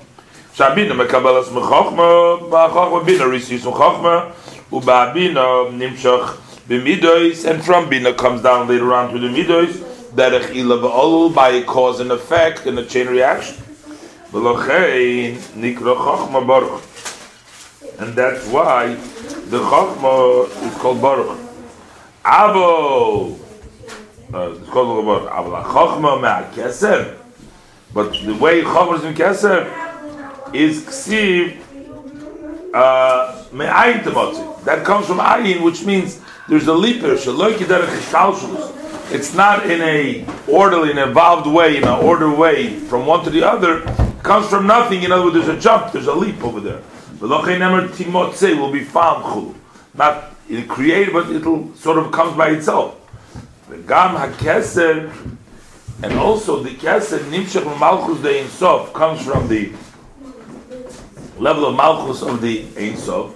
Shabina 0.54 0.92
mekabelas 0.92 1.48
mechachma, 1.48 2.40
ba'chachma 2.50 3.04
bina 3.04 3.28
receives 3.28 3.64
from 3.64 3.74
Chachma, 3.74 4.32
u'ba'bina 4.70 5.70
nimshach 5.76 6.38
b'midois, 6.66 7.44
and 7.50 7.62
from 7.62 7.90
bina 7.90 8.14
comes 8.14 8.40
down 8.40 8.66
later 8.66 8.94
on 8.94 9.12
to 9.12 9.18
the 9.18 9.28
midois, 9.28 9.76
derech 10.14 10.54
ila 10.56 10.78
ba'olul, 10.78 11.34
by 11.34 11.50
a 11.50 11.62
cause 11.64 12.00
and 12.00 12.10
effect 12.10 12.66
in 12.66 12.78
a 12.78 12.84
chain 12.86 13.08
reaction. 13.08 13.62
V'lochein 14.32 15.36
nikra 15.52 15.96
Chachma 15.96 16.46
baruch. 16.46 16.80
And 17.98 18.14
that's 18.14 18.46
why 18.48 18.94
the 18.94 19.58
Chokhmah 19.58 20.66
is 20.66 20.74
called 20.78 21.00
Baruch. 21.02 21.38
Abo, 22.24 23.38
uh, 24.32 24.50
it's 24.52 24.68
called 24.70 25.04
Baruch. 25.04 25.30
La 25.30 25.64
Chokhmah 25.64 26.20
me'akeser. 26.20 27.16
But 27.92 28.12
the 28.24 28.34
way 28.34 28.62
Chokhmah 28.62 28.98
is 28.98 29.04
in 29.04 29.14
Keser 29.14 30.54
is 30.54 30.82
Ksiv 30.82 31.58
uh, 32.74 33.44
me'ayin. 33.52 34.64
That 34.64 34.84
comes 34.84 35.06
from 35.06 35.18
ayin, 35.18 35.62
which 35.62 35.84
means 35.84 36.20
there's 36.48 36.66
a 36.66 36.74
leaper. 36.74 37.14
Shaloi 37.16 37.54
kiderech 37.54 37.86
ishtalshulus. 37.86 39.12
It's 39.12 39.34
not 39.34 39.68
in 39.68 39.80
a 39.82 40.24
orderly, 40.46 40.90
and 40.90 40.98
evolved 40.98 41.48
way, 41.48 41.76
in 41.76 41.84
an 41.84 42.04
order 42.04 42.30
way, 42.32 42.78
from 42.78 43.06
one 43.06 43.24
to 43.24 43.30
the 43.30 43.42
other. 43.42 43.82
It 43.82 44.22
comes 44.22 44.46
from 44.48 44.66
nothing. 44.66 45.02
In 45.02 45.10
other 45.10 45.24
words, 45.24 45.34
there's 45.34 45.48
a 45.48 45.60
jump, 45.60 45.92
there's 45.92 46.06
a 46.06 46.14
leap 46.14 46.44
over 46.44 46.60
there. 46.60 46.80
Will 47.20 47.42
be 48.72 48.84
chulu. 48.84 49.54
Not 49.94 50.24
in 50.48 50.66
created, 50.66 51.12
but 51.12 51.28
it'll 51.30 51.74
sort 51.74 51.98
of 51.98 52.10
comes 52.10 52.36
by 52.36 52.50
itself. 52.50 52.96
The 53.68 53.76
gam 53.78 54.16
hakeser, 54.16 55.12
and 56.02 56.12
also 56.14 56.62
the 56.62 56.70
keser 56.70 57.18
nimshach 57.18 57.78
malchus 57.78 58.22
de 58.22 58.42
insof 58.42 58.92
comes 58.94 59.22
from 59.24 59.48
the 59.48 59.70
level 61.38 61.66
of 61.66 61.76
malchus 61.76 62.22
of 62.22 62.40
the 62.40 62.64
Ein 62.78 62.96
Sof, 62.96 63.34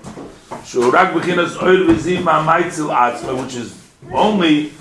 shurak 0.64 1.12
b'chinas 1.12 1.62
oil 1.62 1.85
v'zim 1.87 2.25
ha'maitzil 2.25 2.90
atzma, 2.90 3.42
which 3.42 3.55
is 3.55 3.79
only 4.12 4.73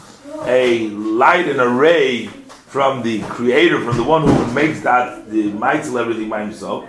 a 0.46 0.88
light 0.90 1.48
and 1.48 1.60
a 1.60 1.68
ray 1.68 2.28
from 2.28 3.04
the 3.04 3.22
Creator, 3.24 3.84
from 3.84 3.98
the 3.98 4.04
one 4.04 4.28
who 4.28 4.54
makes 4.54 4.80
that 4.82 5.30
the 5.30 5.52
maitzel 5.52 6.00
everything 6.00 6.30
by 6.30 6.42
himself. 6.42 6.86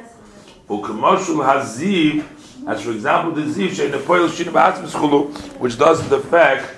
U'kamoshul 0.69 1.45
haziv, 1.45 2.25
as 2.67 2.81
for 2.83 2.93
example, 2.93 3.33
the 3.33 3.43
ziv 3.43 3.71
shein 3.71 3.91
nepoil 3.91 4.29
shin 4.29 4.47
b'atzma 4.47 4.89
schulu, 4.89 5.31
which 5.59 5.79
doesn't 5.79 6.13
affect 6.13 6.71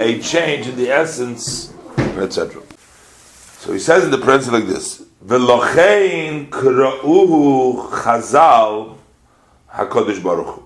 a 0.00 0.20
change 0.20 0.66
in 0.66 0.76
the 0.76 0.90
essence, 0.90 1.72
etc. 1.96 2.62
So 3.58 3.72
he 3.72 3.78
says 3.78 4.04
in 4.04 4.10
the 4.10 4.18
principle 4.18 4.58
like 4.58 4.68
this: 4.68 5.04
V'lochein 5.24 6.48
kra'uhu 6.48 7.90
chazal 7.90 8.96
Hakadosh 9.72 10.22
Baruch. 10.22 10.62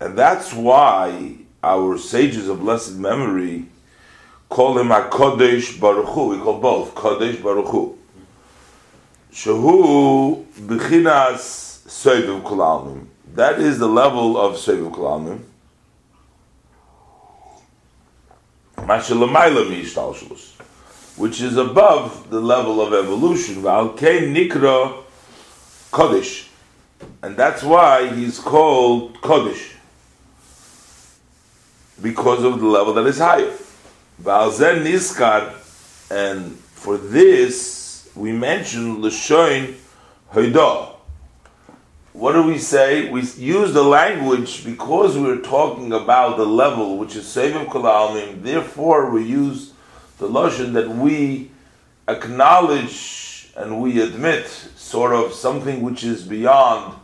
And 0.00 0.16
that's 0.16 0.52
why 0.52 1.36
our 1.62 1.96
sages 1.96 2.48
of 2.48 2.60
blessed 2.60 2.96
memory 2.96 3.66
call 4.48 4.78
him 4.78 4.88
Hakadosh 4.88 5.78
Baruch 5.80 6.06
Hu. 6.06 6.28
We 6.28 6.38
call 6.38 6.58
both 6.58 6.94
kodesh 6.94 7.42
Baruch 7.42 7.68
Hu. 7.68 7.98
Shehu 9.32 10.44
b'chinas 10.46 11.69
Soiviv 11.90 12.42
Kulalmim. 12.42 13.06
That 13.34 13.58
is 13.58 13.80
the 13.80 13.88
level 13.88 14.38
of 14.38 14.54
Soiviv 14.54 14.92
Kulalmim. 14.94 15.40
Which 21.16 21.40
is 21.40 21.56
above 21.56 22.30
the 22.30 22.40
level 22.40 22.80
of 22.80 22.94
evolution. 22.94 23.56
Nikra 23.64 25.02
Kodesh. 25.90 26.48
And 27.22 27.36
that's 27.36 27.64
why 27.64 28.06
he's 28.14 28.38
called 28.38 29.20
Kodesh. 29.20 29.74
Because 32.00 32.44
of 32.44 32.60
the 32.60 32.66
level 32.66 32.94
that 32.94 33.06
is 33.06 33.18
higher. 33.18 33.52
Valzen 34.22 34.84
Niskar, 34.84 35.54
and 36.08 36.54
for 36.56 36.96
this 36.96 38.08
we 38.14 38.30
mention 38.30 39.02
Lashoin 39.02 39.74
Hoidah. 40.32 40.99
What 42.12 42.32
do 42.32 42.42
we 42.42 42.58
say? 42.58 43.08
We 43.08 43.22
use 43.22 43.72
the 43.72 43.84
language 43.84 44.64
because 44.64 45.16
we're 45.16 45.40
talking 45.40 45.92
about 45.92 46.38
the 46.38 46.44
level 46.44 46.98
which 46.98 47.14
is 47.14 47.24
Sevim 47.24 47.66
Kolalmim, 47.66 48.42
therefore 48.42 49.10
we 49.10 49.22
use 49.22 49.72
the 50.18 50.28
Lashon 50.28 50.72
that 50.72 50.88
we 50.88 51.52
acknowledge 52.08 53.52
and 53.56 53.80
we 53.80 54.00
admit 54.00 54.48
sort 54.48 55.12
of 55.14 55.32
something 55.32 55.82
which 55.82 56.02
is 56.02 56.24
beyond 56.24 56.96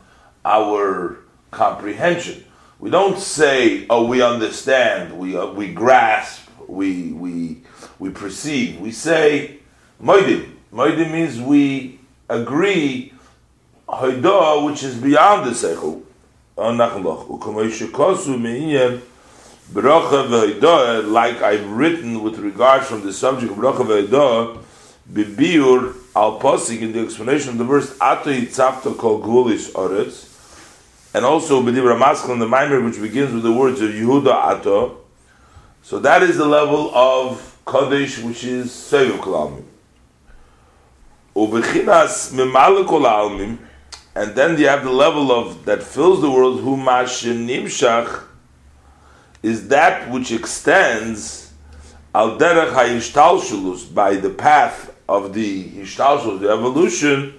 our 0.44 1.18
comprehension. 1.52 2.44
We 2.80 2.90
don't 2.90 3.18
say, 3.18 3.86
"Oh, 3.88 4.06
we 4.06 4.22
understand," 4.22 5.16
we 5.16 5.36
uh, 5.36 5.46
we 5.46 5.72
grasp, 5.72 6.48
we 6.66 7.12
we 7.12 7.62
we 8.00 8.10
perceive. 8.10 8.80
We 8.80 8.90
say, 8.90 9.58
"Moedim." 10.02 10.50
Moedim 10.72 11.12
means 11.12 11.40
we 11.40 12.00
agree. 12.28 13.12
Hoidah, 13.88 14.66
which 14.66 14.82
is 14.82 14.96
beyond 14.96 15.46
the 15.46 15.52
seichel. 15.52 16.02
Oh, 16.58 16.70
like 21.08 21.42
I've 21.42 21.70
written 21.70 22.22
with 22.22 22.38
regards 22.38 22.86
from 22.86 23.02
the 23.02 23.12
subject 23.12 23.52
of 23.52 23.58
bracha 23.58 23.84
v'hodah, 23.84 24.58
bibiur 25.12 25.94
al 26.16 26.40
posik 26.40 26.80
in 26.80 26.92
the 26.92 27.00
explanation 27.00 27.50
of 27.50 27.58
the 27.58 27.64
verse 27.64 27.96
ato 28.00 28.30
yitzavta 28.30 28.96
kol 28.96 29.20
gulis 29.20 29.70
oretz, 29.72 30.32
and 31.14 31.24
also 31.24 31.62
b'divra 31.62 32.00
maskal 32.00 32.30
in 32.30 32.38
the 32.38 32.48
mimer 32.48 32.80
which 32.80 33.00
begins 33.00 33.32
with 33.34 33.42
the 33.42 33.52
words 33.52 33.80
of 33.80 33.90
Yehuda 33.90 34.32
ato. 34.32 34.98
So 35.82 35.98
that 36.00 36.22
is 36.22 36.36
the 36.38 36.46
level 36.46 36.90
of 36.94 37.60
kodesh 37.66 38.22
which 38.24 38.44
is 38.44 38.70
seviv 38.70 39.20
kol 39.20 39.62
Ubechinas 41.36 42.32
memale 42.32 42.86
kol 42.86 43.02
almim, 43.02 43.58
and 44.16 44.34
then 44.34 44.58
you 44.58 44.66
have 44.66 44.82
the 44.82 44.90
level 44.90 45.30
of 45.30 45.66
that 45.66 45.82
fills 45.82 46.22
the 46.22 46.30
world. 46.30 46.60
Hu 46.60 46.78
nimshach 46.78 48.24
is 49.42 49.68
that 49.68 50.10
which 50.10 50.32
extends 50.32 51.52
al 52.14 52.38
derech 52.38 52.72
hayishtalshulus 52.72 53.92
by 53.94 54.14
the 54.14 54.30
path 54.30 54.94
of 55.06 55.34
the 55.34 55.64
Hishtalshus, 55.64 56.40
the 56.40 56.48
evolution, 56.48 57.34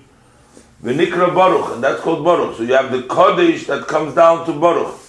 v'nikra 0.84 1.34
Baruch, 1.34 1.74
and 1.74 1.84
that's 1.84 2.00
called 2.02 2.24
Baruch. 2.24 2.58
So 2.58 2.64
you 2.64 2.74
have 2.74 2.92
the 2.92 3.02
Kodesh 3.02 3.66
that 3.66 3.88
comes 3.88 4.14
down 4.14 4.46
to 4.46 4.54
Baruch. 4.54 5.00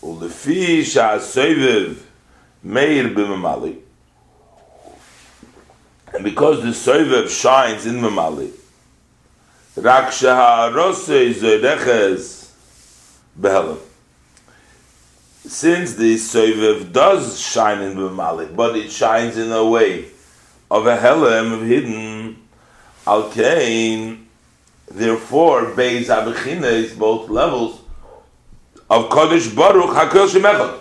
Ulefi 0.00 0.80
Sha'aseviv 0.80 1.98
Meir 2.62 3.10
B'Mamali. 3.10 3.78
And 6.14 6.24
because 6.24 6.62
the 6.62 6.70
Soivev 6.70 7.28
shines 7.28 7.84
in 7.84 7.96
Mamali, 7.96 8.52
Rak 9.76 10.10
since 10.10 10.32
the 15.94 16.16
Soivev 16.16 16.92
does 16.92 17.38
shine 17.38 17.82
in 17.82 17.94
B'malik, 17.94 18.56
but 18.56 18.74
it 18.74 18.90
shines 18.90 19.36
in 19.36 19.52
a 19.52 19.64
way 19.64 20.06
of 20.70 20.86
a 20.86 20.96
helem 20.96 21.52
of 21.52 21.60
hidden 21.62 22.38
Alkain, 23.06 24.24
therefore, 24.90 25.66
Beis 25.66 26.06
Abechina 26.06 26.72
is 26.72 26.94
both 26.94 27.28
levels 27.28 27.82
of 28.88 29.10
Kodesh 29.10 29.54
Baruch 29.54 29.90
HaKel 29.90 30.28
Shemechel. 30.28 30.80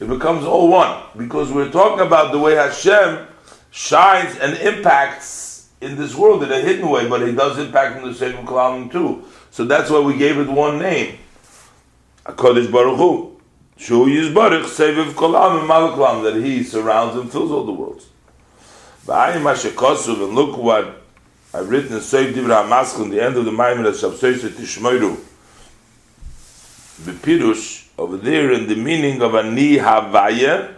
It 0.00 0.08
becomes 0.08 0.44
all 0.44 0.68
one, 0.68 1.02
because 1.16 1.52
we're 1.52 1.70
talking 1.70 2.06
about 2.06 2.30
the 2.32 2.38
way 2.38 2.54
Hashem 2.54 3.26
shines 3.72 4.38
and 4.38 4.56
impacts 4.58 5.53
in 5.80 5.96
this 5.96 6.14
world 6.14 6.42
in 6.42 6.52
a 6.52 6.60
hidden 6.60 6.88
way, 6.88 7.08
but 7.08 7.22
it 7.22 7.32
does 7.32 7.58
impact 7.58 7.96
in 7.98 8.04
the 8.04 8.14
same 8.14 8.46
Kalam 8.46 8.90
too. 8.90 9.24
So 9.50 9.64
that's 9.64 9.90
why 9.90 10.00
we 10.00 10.16
gave 10.16 10.38
it 10.38 10.48
one 10.48 10.78
name, 10.78 11.18
Kodesh 12.24 12.70
Baruch 12.70 12.96
Hu. 12.96 13.30
Shu 13.76 14.06
Yizbarich 14.06 14.66
Seviv 14.66 15.14
Kolam 15.14 15.60
and 15.60 15.68
Malaklam, 15.68 16.22
that 16.22 16.36
he 16.36 16.62
surrounds 16.62 17.16
and 17.16 17.30
fills 17.30 17.50
all 17.50 17.64
the 17.64 17.72
worlds. 17.72 18.06
And 19.06 19.44
look 20.34 20.56
what 20.56 21.02
I've 21.52 21.68
written 21.68 21.92
in 21.92 21.98
Seif 21.98 22.32
Divra 22.32 22.64
HaMaskal 22.66 23.02
in 23.04 23.10
the 23.10 23.20
end 23.20 23.36
of 23.36 23.44
the 23.44 23.50
Maimon 23.50 23.84
of 23.84 23.94
Shabsoyse 23.94 24.48
Tishmoiru. 24.48 25.18
Bepirush, 27.02 27.88
over 27.98 28.16
there 28.16 28.52
in 28.52 28.68
the 28.68 28.76
meaning 28.76 29.20
of 29.20 29.34
Ani 29.34 29.76
Havaya, 29.76 30.74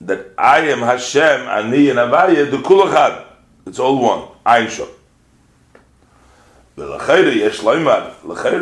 that 0.00 0.32
I 0.38 0.60
am 0.60 0.80
Hashem, 0.80 1.46
Ani 1.46 1.90
and 1.90 1.98
Havaya, 1.98 2.50
the 2.50 2.56
Kulachad. 2.56 3.26
It's 3.66 3.78
all 3.78 3.98
one. 4.00 4.28
Ein 4.44 4.66
Shok. 4.66 4.88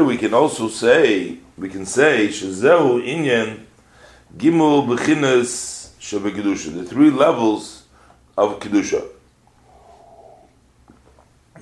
We 0.07 0.17
can 0.17 0.35
also 0.35 0.69
say 0.69 1.39
we 1.57 1.69
can 1.69 1.87
say 1.87 2.29
shezehu 2.29 3.01
inyan 3.05 3.67
gimel 4.37 4.87
bechinas 4.89 5.91
shebekidusha. 6.01 6.75
The 6.75 6.85
three 6.85 7.11
levels 7.11 7.85
of 8.37 8.59
kedusha. 8.59 9.05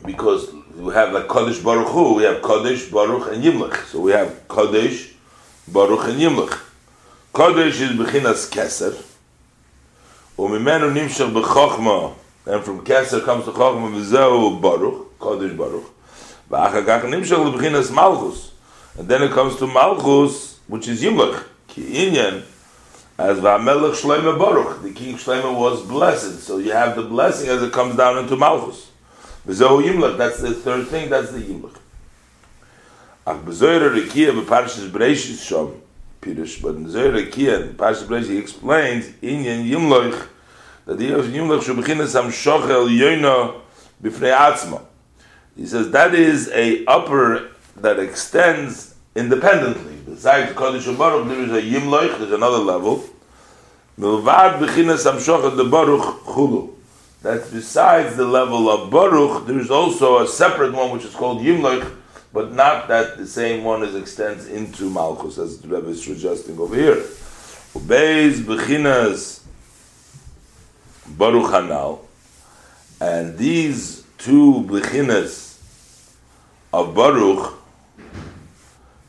Because 0.05 0.49
we 0.77 0.95
have 0.95 1.13
like 1.13 1.27
Kodesh 1.27 1.63
Baruch 1.63 1.89
Hu, 1.89 2.15
we 2.15 2.23
have 2.23 2.41
Kodesh 2.41 2.91
Baruch 2.91 3.33
and 3.33 3.45
Yimlech. 3.45 3.85
So 3.87 4.01
we 4.01 4.13
have 4.13 4.47
Kodesh 4.49 5.13
Baruch 5.69 6.09
and 6.09 6.21
Yimlech. 6.21 6.59
Kodesh 7.35 7.81
is 7.81 7.91
bechinas 7.93 8.49
keser. 8.51 8.95
Umimenu 10.39 10.91
nimshach 10.93 11.33
bechochma. 11.33 12.15
And 12.47 12.65
from 12.65 12.85
keser 12.85 13.25
comes 13.25 13.45
the 13.45 13.53
to 13.53 13.59
chochma 13.59 13.91
v'zehu 13.93 14.61
Baruch, 14.63 15.19
Kodesh 15.19 15.57
Baruch. 15.57 15.93
Malchus. 17.91 18.53
And 18.97 19.09
then 19.09 19.23
it 19.25 19.33
comes 19.33 19.57
to 19.57 19.67
Malchus, 19.67 20.61
which 20.69 20.87
is 20.87 21.03
Yimlech, 21.03 21.45
Ki 21.67 21.83
Inyan, 21.83 22.45
as 23.19 23.39
Vamelech 23.39 24.01
Shloime 24.01 24.39
Baruch. 24.39 24.83
The 24.83 24.93
king 24.93 25.17
Shloime 25.17 25.59
was 25.59 25.83
blessed. 25.83 26.41
So 26.41 26.59
you 26.59 26.71
have 26.71 26.95
the 26.95 27.03
blessing 27.03 27.49
as 27.49 27.63
it 27.63 27.73
comes 27.73 27.97
down 27.97 28.19
into 28.19 28.37
Malchus. 28.37 28.91
Bezohu 29.45 29.83
Yimlech, 29.83 30.17
that's 30.17 30.39
the 30.41 30.55
third 30.55 30.87
thing, 30.87 31.11
that's 31.11 31.33
the 31.33 31.41
Yimlech. 31.41 31.77
Ach 33.27 33.39
bezoyre 33.45 33.91
rekia 33.91 34.31
beparshis 34.31 34.89
breishis 34.89 35.43
shom, 35.45 35.81
Pirush, 36.23 36.63
but 36.63 36.77
in 36.77 36.87
Zoyre 36.87 37.27
rekia, 37.27 37.75
Parshis 37.75 38.07
breishis, 38.07 38.29
he 38.29 38.39
explains, 38.39 39.09
Inyan 39.21 39.69
Yimlech, 39.69 40.29
that 40.87 40.99
the 40.99 41.11
Yimlech 41.11 41.63
b'fnei 44.03 44.37
atzma. 44.37 44.83
He 45.57 45.67
says 45.67 45.91
that 45.91 46.15
is 46.15 46.49
a 46.51 46.85
upper 46.87 47.51
that 47.77 47.99
extends 47.99 48.95
independently. 49.15 49.97
Besides 50.07 50.53
Kodesh 50.53 50.97
Baruch, 50.97 51.29
there 51.29 51.41
is 51.41 51.53
a 51.53 51.63
Yimloich, 51.63 52.19
there's 52.19 52.33
another 52.33 52.59
level. 52.59 53.05
Milvad 53.99 54.61
b'chinas 54.61 55.11
amshochet 55.11 55.57
the 55.57 55.65
Baruch 55.65 56.23
chulu. 56.25 56.73
That's 57.23 57.51
besides 57.51 58.17
the 58.17 58.27
level 58.27 58.69
of 58.69 58.91
Baruch, 58.91 59.47
there 59.47 59.59
is 59.59 59.71
also 59.71 60.23
a 60.23 60.29
separate 60.29 60.73
one 60.73 60.93
which 60.93 61.05
is 61.05 61.15
called 61.15 61.41
Yimloich, 61.43 61.97
but 62.33 62.53
not 62.53 62.89
that 62.89 63.17
the 63.17 63.27
same 63.27 63.65
one 63.65 63.83
is 63.83 63.95
extends 63.95 64.47
into 64.47 64.91
Malchus, 64.91 65.39
as 65.39 65.59
the 65.59 65.69
Rebbe 65.69 65.89
is 65.89 66.05
suggesting 66.05 66.59
over 66.59 66.77
here. 66.77 67.03
Ubeis 67.75 68.41
b'chinas 68.41 69.41
Baruch 71.17 71.51
Hanal, 71.51 72.01
and 73.01 73.39
these 73.39 74.05
two 74.19 74.65
b'chinas 74.67 75.59
of 76.73 76.95
Baruch, 76.95 77.55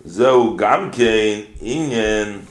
Zeu 0.08 0.58
Gamkein 0.58 1.48
Inyan. 1.58 2.46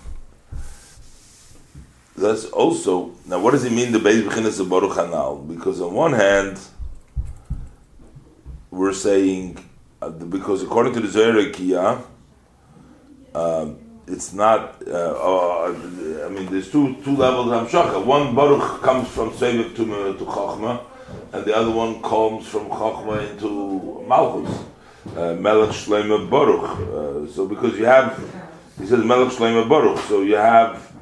That's 2.17 2.47
also 2.47 3.13
now. 3.27 3.39
What 3.39 3.53
does 3.53 3.65
it 3.65 3.73
mean? 3.73 3.93
The 3.93 3.99
base 3.99 4.23
beginning 4.23 4.47
of 4.47 4.69
Baruch 4.69 4.93
Hanal? 4.93 5.47
Because 5.47 5.81
on 5.81 5.95
one 5.95 6.13
hand, 6.13 6.59
we're 8.71 8.93
saying 8.93 9.59
uh, 10.03 10.11
because 10.11 10.63
according 10.63 10.93
to 10.95 11.01
the 11.01 11.09
Zohar 11.09 12.03
uh, 13.35 13.67
it's 14.07 14.33
not. 14.33 14.83
Uh, 14.87 14.93
uh, 14.93 16.27
I 16.27 16.29
mean, 16.29 16.47
there's 16.47 16.71
two 16.71 16.97
two 17.03 17.17
levels 17.17 17.51
of 17.53 17.69
Hamshaka. 17.69 18.05
One 18.05 18.35
Baruch 18.35 18.83
comes 18.83 19.09
from 19.09 19.31
Seviv 19.31 19.75
to 19.77 19.85
to 20.19 20.81
and 21.33 21.45
the 21.45 21.57
other 21.57 21.71
one 21.71 22.03
comes 22.03 22.47
from 22.47 22.67
Chachma 22.69 23.31
into 23.31 24.05
Malchus 24.09 24.65
uh, 25.15 25.35
Melech 25.35 25.71
Shlomo 25.71 26.29
Baruch. 26.29 26.65
Uh, 26.65 27.33
so 27.33 27.47
because 27.47 27.79
you 27.79 27.85
have, 27.85 28.19
he 28.79 28.87
says 28.87 29.05
Melech 29.05 29.33
Shlomo 29.33 29.69
Baruch. 29.69 29.99
So 30.01 30.23
you 30.23 30.37
have, 30.37 30.93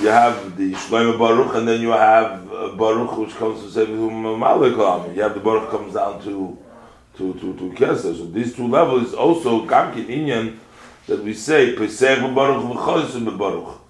you 0.00 0.08
have 0.08 0.56
the 0.56 0.72
Shlomo 0.72 1.18
Baruch, 1.18 1.54
and 1.54 1.68
then 1.68 1.80
you 1.80 1.90
have 1.90 2.52
uh, 2.52 2.68
Baruch, 2.76 3.16
which 3.18 3.34
comes 3.36 3.62
to 3.62 3.70
say 3.70 3.86
Malek 3.86 4.76
You 5.14 5.22
have 5.22 5.34
the 5.34 5.40
Baruch 5.40 5.70
comes 5.70 5.94
down 5.94 6.22
to 6.24 6.58
to 7.16 7.34
to 7.34 7.54
to 7.54 7.70
Keser. 7.72 8.16
So 8.16 8.26
these 8.26 8.54
two 8.54 8.66
levels 8.66 9.14
also 9.14 9.66
Gamkin 9.66 10.06
Inyan 10.06 10.58
that 11.10 11.22
we 11.24 11.34
say 11.34 11.74
Pesach 11.76 12.20
Baruch 12.34 12.62
v'Chosim 12.62 13.36
Baruch. 13.36 13.80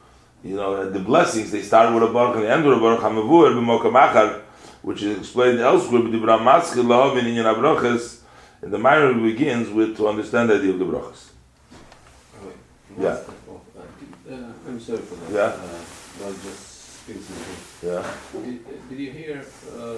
You 0.42 0.56
know, 0.56 0.90
the 0.90 0.98
blessings 0.98 1.50
they 1.50 1.61
start 1.61 1.92
with 1.94 2.02
a 2.02 2.12
Baruch 2.12 2.37
and 2.37 2.44
they 2.44 2.50
end 2.50 2.64
with 2.64 2.78
a 2.78 2.80
Baruch 2.80 3.00
Hamavur 3.00 3.52
b'Mokam 3.54 4.42
which 4.83 5.02
is 5.02 5.18
explained 5.18 5.61
elsewhere. 5.61 6.02
But 6.02 6.12
the 6.12 6.18
Brahmaskil 6.18 6.85
Lahavin 6.85 7.24
Inyan 7.24 7.54
Abrachas 7.54 8.20
and 8.62 8.72
the 8.72 8.78
Myra 8.78 9.14
begins 9.14 9.68
with 9.68 9.98
to 9.98 10.09
understand 10.09 10.48
the 10.48 10.56
idea 10.56 10.70
of 10.70 10.78
the 10.78 10.87
brachas. 10.87 11.28
Yeah. 12.98 13.09
Uh, 13.09 14.52
I'm 14.66 14.80
sorry 14.80 14.98
for 14.98 15.16
that. 15.16 15.33
Yeah. 15.33 16.24
Uh, 16.24 16.28
I 16.28 16.33
just 16.33 17.00
speak 17.02 17.16
something. 17.16 17.90
Yeah. 17.90 18.14
Did, 18.33 18.88
did 18.88 18.98
you 18.98 19.11
hear 19.12 19.44
uh, 19.78 19.96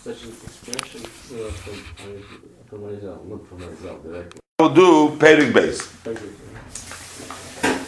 such 0.00 0.24
an 0.24 0.30
expression 0.30 1.02
uh, 1.02 1.50
from, 1.50 2.24
from 2.68 2.92
myself, 2.92 3.24
not 3.24 3.46
from 3.46 3.60
myself 3.60 4.02
directly? 4.02 4.40
We'll 4.58 4.74
do 4.74 5.16
Perik 5.18 5.52
base. 5.52 6.45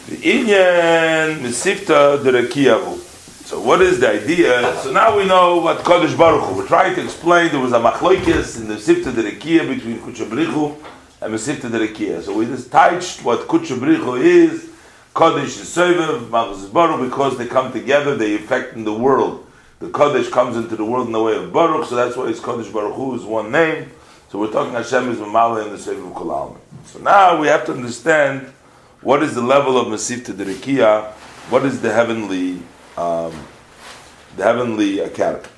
The 0.09 0.15
Inyan 0.15 1.37
Mesifta 1.41 2.17
Derekiyahu. 2.17 2.97
So 3.45 3.61
what 3.61 3.79
is 3.79 3.99
the 3.99 4.09
idea? 4.09 4.75
So 4.81 4.91
now 4.91 5.15
we 5.15 5.23
know 5.23 5.57
what 5.57 5.77
Kodesh 5.83 6.17
Baruch 6.17 6.45
Hu. 6.45 6.57
We're 6.57 6.65
trying 6.65 6.95
to 6.95 7.03
explain 7.03 7.51
there 7.51 7.59
was 7.59 7.73
a 7.73 7.79
machloikis 7.79 8.59
in 8.59 8.67
the 8.67 8.73
Sifta 8.73 9.11
Derekia 9.11 9.67
between 9.67 9.99
Kutchabrichu 9.99 10.75
and 11.21 11.31
Mesifta 11.31 11.69
Derekia. 11.69 12.23
So 12.23 12.33
we 12.33 12.47
just 12.47 12.71
touched 12.71 13.23
what 13.23 13.41
Kutchabrichu 13.41 14.19
is, 14.19 14.71
Kodesh 15.13 15.59
is 15.61 15.77
Machzis 15.77 16.73
Baruch, 16.73 17.07
because 17.07 17.37
they 17.37 17.45
come 17.45 17.71
together, 17.71 18.15
they 18.15 18.33
affect 18.33 18.73
in 18.73 18.85
the 18.85 18.93
world. 18.93 19.45
The 19.77 19.89
Kodesh 19.89 20.31
comes 20.31 20.57
into 20.57 20.75
the 20.75 20.85
world 20.85 21.05
in 21.05 21.13
the 21.13 21.21
way 21.21 21.35
of 21.35 21.53
Baruch, 21.53 21.87
so 21.87 21.95
that's 21.95 22.17
why 22.17 22.29
it's 22.29 22.39
Kodesh 22.39 22.73
Baruch 22.73 22.95
Hu 22.95 23.13
is 23.13 23.25
one 23.25 23.51
name. 23.51 23.91
So 24.31 24.39
we're 24.39 24.51
talking 24.51 24.73
Hashem 24.73 25.11
is 25.11 25.19
Mamala 25.19 25.65
in 25.65 25.69
the 25.69 25.77
Sovev 25.77 26.11
Kolam. 26.15 26.57
So 26.85 26.97
now 26.97 27.39
we 27.39 27.45
have 27.45 27.63
to 27.67 27.73
understand 27.73 28.51
what 29.01 29.23
is 29.23 29.35
the 29.35 29.41
level 29.41 29.77
of 29.77 29.87
Mesifta 29.87 30.33
Derekia, 30.33 31.11
what 31.49 31.65
is 31.65 31.81
the 31.81 31.91
heavenly 31.91 32.59
um, 32.97 33.33
the 34.35 34.43
heavenly 34.43 35.01
uh, 35.01 35.09
character. 35.09 35.49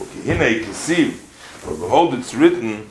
Okay, 0.00 0.60
for 0.62 1.74
behold, 1.74 2.14
it's 2.14 2.34
written, 2.34 2.88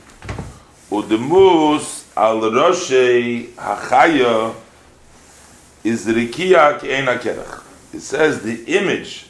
Udemus 0.91 2.05
al 2.15 2.41
Roshei 2.41 3.49
Hachaya 3.53 4.53
is 5.83 6.05
Rikia 6.05 6.79
Ke'ena 6.79 7.17
Kerach. 7.17 7.63
It 7.93 8.01
says 8.01 8.41
the 8.41 8.63
image 8.65 9.27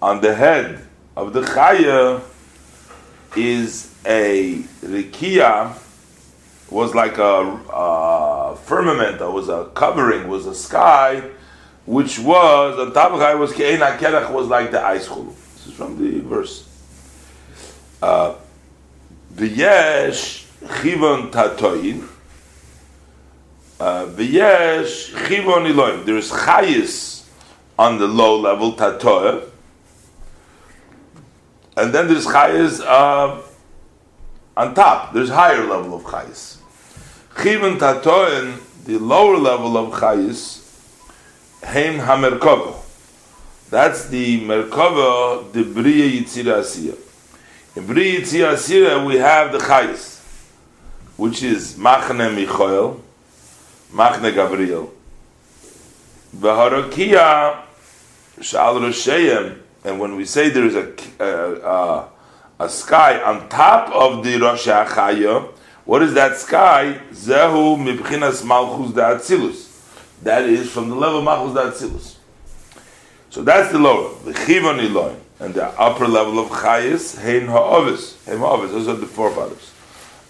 on 0.00 0.20
the 0.20 0.34
head 0.34 0.86
of 1.16 1.32
the 1.32 1.42
Chaya 1.42 2.22
is 3.36 3.94
a 4.06 4.62
Rikia, 4.82 5.76
was 6.70 6.94
like 6.94 7.18
a, 7.18 7.60
a 7.72 8.56
firmament, 8.64 9.18
that 9.18 9.30
was 9.30 9.48
a 9.48 9.70
covering, 9.74 10.28
was 10.28 10.46
a 10.46 10.54
sky 10.54 11.30
which 11.90 12.20
was 12.20 12.78
on 12.78 12.92
top 12.92 13.10
of 13.10 13.20
it 13.20 13.36
was 13.36 13.52
ke'en 13.52 13.80
kerach 13.98 14.30
was 14.30 14.46
like 14.46 14.70
the 14.70 14.80
ice 14.80 15.08
chulu. 15.08 15.34
This 15.54 15.66
is 15.66 15.72
from 15.72 15.98
the 16.00 16.20
verse. 16.20 16.68
Uh, 18.00 18.36
the 19.34 19.48
yesh 19.48 20.46
chivon 20.62 21.32
tatoyin. 21.32 22.06
Uh, 23.80 24.04
the 24.04 24.24
yesh 24.24 25.10
chivon 25.12 25.66
iloim. 25.72 26.04
There 26.04 26.16
is 26.16 26.30
chayis 26.30 27.26
on 27.76 27.98
the 27.98 28.06
low 28.06 28.38
level 28.38 28.74
tatoy, 28.74 29.48
and 31.76 31.92
then 31.92 32.06
there's 32.06 32.26
chayis 32.26 32.80
uh, 32.80 33.42
on 34.56 34.74
top. 34.74 35.12
There's 35.12 35.30
higher 35.30 35.66
level 35.66 35.96
of 35.96 36.02
chayis. 36.02 36.59
Chivon 37.34 37.78
tatoyin, 37.78 38.58
the 38.84 38.98
lower 38.98 39.36
level 39.36 39.76
of 39.76 39.92
chayis 39.94 40.60
Heim 41.62 41.98
HaMerkava. 41.98 42.74
That's 43.68 44.08
the 44.08 44.40
Merkava, 44.40 45.52
the 45.52 45.62
Bria 45.62 46.20
Yitzira 46.20 46.60
Asiya. 46.60 46.96
In 47.76 47.86
Bria 47.86 48.20
Yitzira 48.20 48.54
Asiya, 48.54 49.06
we 49.06 49.16
have 49.16 49.52
the 49.52 49.58
Chayis, 49.58 50.20
which 51.16 51.42
is 51.42 51.74
Machne 51.74 52.34
Michael, 52.34 53.00
Machne 53.92 54.34
Gabriel. 54.34 54.92
V'harakia 56.36 57.60
Shal 58.40 58.80
Rosheim, 58.80 59.58
and 59.84 60.00
when 60.00 60.16
we 60.16 60.24
say 60.24 60.48
there 60.48 60.64
is 60.64 60.74
a, 60.74 60.92
a, 61.20 62.08
a, 62.58 62.68
sky 62.68 63.22
on 63.22 63.48
top 63.48 63.92
of 63.94 64.24
the 64.24 64.38
Rosh 64.38 64.66
HaChaya, 64.66 65.52
what 65.90 66.02
is 66.02 66.14
that 66.14 66.36
sky? 66.36 67.00
Zehu 67.10 67.76
Mibchinas 67.76 68.44
Malchus 68.44 68.92
da'atzilus. 68.92 69.70
That 70.22 70.44
is 70.44 70.70
from 70.70 70.88
the 70.88 70.94
level 70.94 71.18
of 71.18 71.24
Machos 71.24 71.54
Datzilus. 71.54 72.16
So 73.30 73.42
that's 73.42 73.72
the 73.72 73.78
lower, 73.78 74.14
the 74.24 74.32
Chivon 74.32 74.78
Elohim, 74.78 75.18
and 75.38 75.54
the 75.54 75.66
upper 75.80 76.06
level 76.06 76.38
of 76.38 76.48
Chayis, 76.50 77.18
Hein 77.20 77.46
Ha'ovis, 77.46 78.22
Hein 78.26 78.38
Ha'ovis, 78.38 78.70
those 78.70 78.88
are 78.88 78.96
the 78.96 79.06
forefathers. 79.06 79.72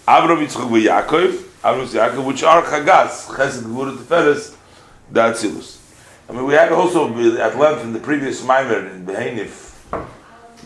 Avram 0.07 0.45
Yitzchak 0.45 0.69
Yaakov, 0.69 1.33
Avram 1.61 1.85
Yaakov, 1.85 2.25
which 2.25 2.41
are 2.43 2.63
Chagas, 2.63 3.27
Chesed 3.27 3.63
Gvura 3.63 3.97
Teferes, 3.97 4.55
Datzilus. 5.11 5.79
I 6.29 6.33
mean, 6.33 6.45
we 6.45 6.53
had 6.53 6.71
also 6.71 7.09
at 7.37 7.57
length 7.57 7.83
in 7.83 7.91
the 7.91 7.99
previous 7.99 8.41
Maimer 8.41 8.89
in 8.93 9.05
Behenif, 9.05 9.75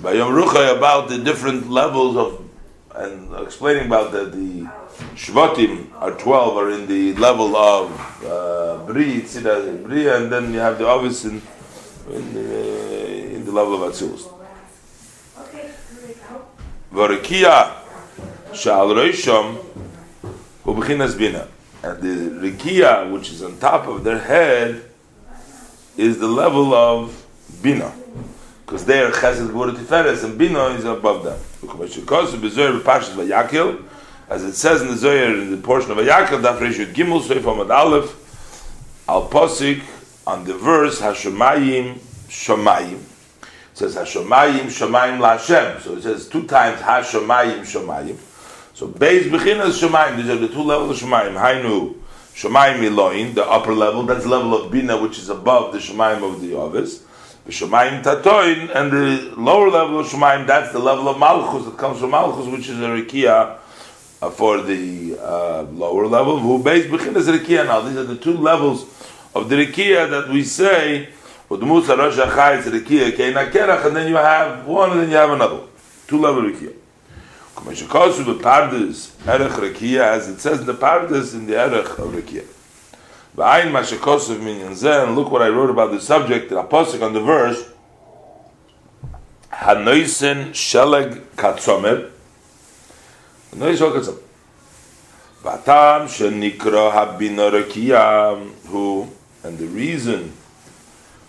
by 0.01 0.13
Yom 0.13 0.32
Ruchai, 0.34 0.78
about 0.78 1.09
the 1.09 1.17
different 1.17 1.70
levels 1.70 2.15
of, 2.15 2.47
and 2.93 3.34
explaining 3.45 3.88
about 3.88 4.11
the, 4.11 4.26
the 4.26 4.70
Shvatim 5.16 5.91
are 5.96 6.12
12, 6.12 6.58
are 6.58 6.72
in 6.72 6.88
the 6.88 7.14
level 7.16 7.56
of 7.56 8.24
uh, 8.24 8.86
Bri, 8.86 9.22
Tzida, 9.22 9.84
Bri, 9.84 10.08
and 10.08 10.32
then 10.32 10.54
you 10.54 10.60
have 10.60 10.78
the 10.78 10.88
obvious 10.88 11.26
in, 11.26 11.41
in, 12.10 12.34
the, 12.34 13.36
in 13.36 13.46
the 13.46 13.52
level 13.52 13.84
of 13.84 13.93
Atzilus. 13.93 14.32
Varikia 16.91 17.74
Shal 18.54 18.88
Reisham 18.89 19.58
Ubechinas 20.64 21.18
Bina. 21.18 21.48
And 21.84 22.02
the 22.02 22.50
Rikia, 22.50 23.12
which 23.12 23.32
is 23.32 23.43
on 23.43 23.58
top 23.60 23.88
of 23.88 24.04
their 24.04 24.20
head, 24.20 24.84
is 25.98 26.20
the 26.20 26.28
level 26.28 26.74
of 26.74 27.26
Bina. 27.62 27.93
Because 28.66 28.86
there, 28.86 29.12
Chesed 29.12 29.50
Gvura 29.50 29.76
Tiferes, 29.76 30.24
and 30.24 30.38
Bina 30.38 30.66
is 30.70 30.86
above 30.86 31.24
them. 31.24 31.39
As 34.28 34.43
it 34.43 34.53
says 34.53 34.82
in 34.82 34.88
the 34.88 34.95
Zohar, 34.95 35.36
in 35.36 35.51
the 35.51 35.57
portion 35.57 35.91
of 35.91 35.97
Vayakil, 35.97 36.41
Daf 36.41 36.57
Reshut 36.57 36.93
Gimel, 36.93 37.21
Seif 37.21 37.41
Amad 37.41 37.69
Aleph, 37.69 39.05
Al 39.07 39.30
Posik, 39.30 39.84
on 40.26 40.43
the 40.45 40.55
verse, 40.55 40.99
Hashemayim, 40.99 41.99
Shomayim. 42.28 42.93
It 42.95 43.78
says 43.78 43.95
Hashemayim, 43.95 44.65
Shomayim 44.65 45.19
LaHashem. 45.19 45.80
So 45.82 45.97
it 45.97 46.01
says 46.01 46.28
two 46.28 46.47
times 46.47 46.82
Hashemayim, 46.82 47.59
Shomayim. 47.59 48.17
So 48.73 48.88
Beis 48.88 49.30
Bechinas 49.30 49.80
Shomayim, 49.80 50.17
these 50.17 50.30
are 50.30 50.38
the 50.38 50.47
two 50.47 50.63
levels 50.63 50.99
of 50.99 51.07
Shomayim. 51.07 51.39
Hainu, 51.39 51.93
Shomayim 52.34 52.84
Eloin, 52.84 53.36
the 53.36 53.45
upper 53.45 53.73
level, 53.76 54.01
that's 54.03 54.23
the 54.23 54.30
level 54.30 54.55
of 54.59 54.71
Bina, 54.71 54.99
which 54.99 55.19
is 55.19 55.30
above 55.30 55.71
the 55.71 55.78
Shomayim 55.78 56.28
of 56.28 56.41
the 56.41 56.55
Ovis. 56.55 57.03
The 57.45 57.51
Shomayim 57.51 58.01
Tatoin, 58.01 58.76
and 58.76 58.91
the 58.91 59.36
lower 59.39 59.69
level 59.69 59.99
of 59.99 60.07
Shomayim, 60.07 60.47
that's 60.47 60.71
the 60.73 60.80
level 60.80 61.07
of 61.09 61.19
Malchus, 61.19 61.65
that 61.65 61.78
comes 61.78 61.99
from 61.99 62.09
Malchus, 62.09 62.47
which 62.47 62.67
is 62.69 62.80
a 62.80 62.88
Rikia 62.88 63.28
uh, 63.28 63.59
for 64.32 64.61
the 64.61 65.17
uh, 65.19 65.63
lower 65.63 66.07
level. 66.07 66.39
Who 66.39 66.63
Beis 66.63 66.89
Bechinas 66.89 67.28
Rikia 67.38 67.65
now. 67.65 67.82
These 67.82 67.97
are 67.97 68.03
the 68.03 68.17
two 68.17 68.38
levels 68.38 68.84
of 69.34 69.49
the 69.49 69.55
Rikia 69.55 70.09
that 70.09 70.30
we 70.30 70.43
say, 70.43 71.09
Udmusa 71.49 71.97
Rosh 71.97 72.17
Achai 72.17 72.61
Rikia 72.61 73.11
Keina 73.11 73.51
Kerach, 73.51 73.86
and 73.86 73.95
then 73.95 74.07
you 74.07 74.15
have 74.15 74.65
one 74.65 74.91
and 74.91 75.01
then 75.01 75.09
you 75.09 75.15
have 75.15 75.32
another. 75.32 75.61
Two 76.07 76.19
level 76.19 76.43
Rikia. 76.43 76.73
Kumashikosu 77.55 78.26
bepardes 78.26 79.11
erech 79.26 79.53
rekia, 79.53 80.01
as 80.01 80.28
it 80.28 80.39
says 80.41 80.59
in 80.59 80.65
the 80.65 80.73
pardes 80.73 81.34
in 81.34 81.47
the 81.47 81.57
erech 81.57 81.97
of 81.97 82.11
rekia. 82.11 82.43
V'ayin 83.36 83.71
mashikosu 83.71 84.39
minyan 84.39 84.73
zeh, 84.73 85.05
and 85.07 85.15
look 85.15 85.32
what 85.32 85.41
I 85.41 85.47
wrote 85.47 85.69
about 85.69 85.91
the 85.91 86.01
subject, 86.01 86.49
the 86.49 86.59
apostle 86.59 87.03
on 87.03 87.13
the 87.13 87.21
verse, 87.21 87.65
Hanoisen 89.51 90.49
sheleg 90.49 91.21
katzomer, 91.38 92.11
Hanoisen 93.56 93.78
sheleg 93.78 93.93
katzomer, 93.93 94.22
Vatam 95.43 96.08
shenikro 96.08 96.91
habina 96.91 97.51
rekia, 97.51 98.49
who, 98.66 99.08
and 99.43 99.58
the 99.58 99.68
reason 99.68 100.34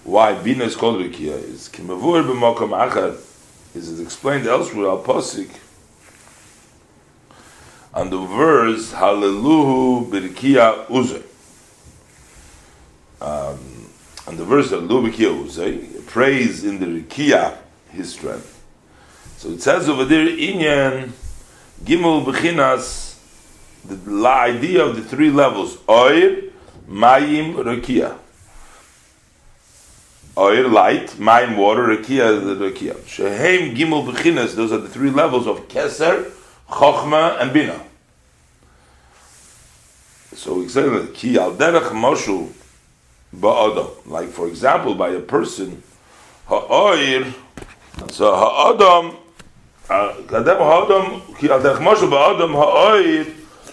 why 0.05 0.35
bina 0.35 0.65
is 0.65 0.75
called 0.75 1.01
rekia 1.01 1.37
is 1.43 1.69
kimavur 1.69 2.25
b'mokom 2.25 2.71
achad, 2.71 3.21
is 3.75 4.01
explained 4.01 4.47
elsewhere, 4.47 4.89
al 4.89 5.03
posik, 5.03 5.51
on 7.95 8.11
the 8.11 8.19
verse 8.19 8.93
Hallelu 8.93 10.11
Birkia 10.11 10.87
Uze. 10.87 11.23
Um, 13.21 13.89
on 14.27 14.37
the 14.37 14.45
verse 14.45 14.71
Hallelu 14.71 15.11
Birkia 15.11 15.45
Uze, 15.45 16.07
praise 16.07 16.65
in 16.65 16.79
the 16.79 16.87
Rikia 16.87 17.57
his 17.91 18.13
strength. 18.13 18.53
So 19.39 19.51
it 19.51 19.63
says 19.63 19.89
over 19.89 20.05
there, 20.05 20.27
Inyan 20.27 21.13
Gimel 21.85 22.25
Bechinas, 22.25 23.17
the 23.85 24.27
idea 24.27 24.85
of 24.85 24.97
the 24.97 25.03
three 25.03 25.31
levels, 25.31 25.79
Oir, 25.89 26.43
Mayim, 26.89 27.55
Rikia. 27.55 28.17
Oir, 30.37 30.69
light, 30.69 31.09
Mayim, 31.19 31.57
water, 31.57 31.85
Rikia, 31.85 32.41
the 32.45 32.71
Rikia. 32.71 33.07
Shehem 33.07 33.75
Gimel 33.77 34.07
Bechinas, 34.07 34.55
those 34.55 34.73
are 34.73 34.79
the 34.79 34.89
three 34.89 35.11
levels 35.11 35.47
of 35.47 35.69
Keser, 35.69 36.31
Chochma, 36.69 37.41
and 37.41 37.53
Bina. 37.53 37.81
So 40.37 40.55
we 40.55 40.69
say 40.69 40.83
that 40.83 41.15
ki 41.15 41.39
al 41.39 41.55
derech 41.55 41.91
moshu 41.93 42.53
ba'adam. 43.35 44.07
Like 44.07 44.29
for 44.29 44.49
example, 44.49 44.95
by 44.95 45.09
a 45.09 45.21
person 45.21 45.83
ha'oir. 46.47 47.33
So 48.11 48.35
ha'adam 48.35 49.17
אדם 49.89 50.63
האדם, 50.63 51.05
כי 51.39 51.53
הדרך 51.53 51.81
משהו 51.81 52.11
באדם 52.11 52.57
האויב, 52.57 53.27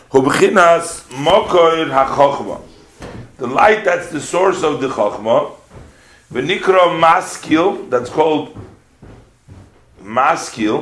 הוא 0.10 0.24
בחינס 0.24 1.04
מוקר 1.18 1.94
החוכמה. 1.94 2.56
The 3.40 3.48
light 3.48 3.84
that's 3.84 4.10
the 4.12 4.22
source 4.22 4.64
of 4.64 4.80
the 4.82 4.90
chokhmah, 4.90 5.44
ונקרא 6.32 7.00
maskil, 7.00 7.90
that's 7.90 8.10
called 8.10 8.48
maskil, 10.06 10.82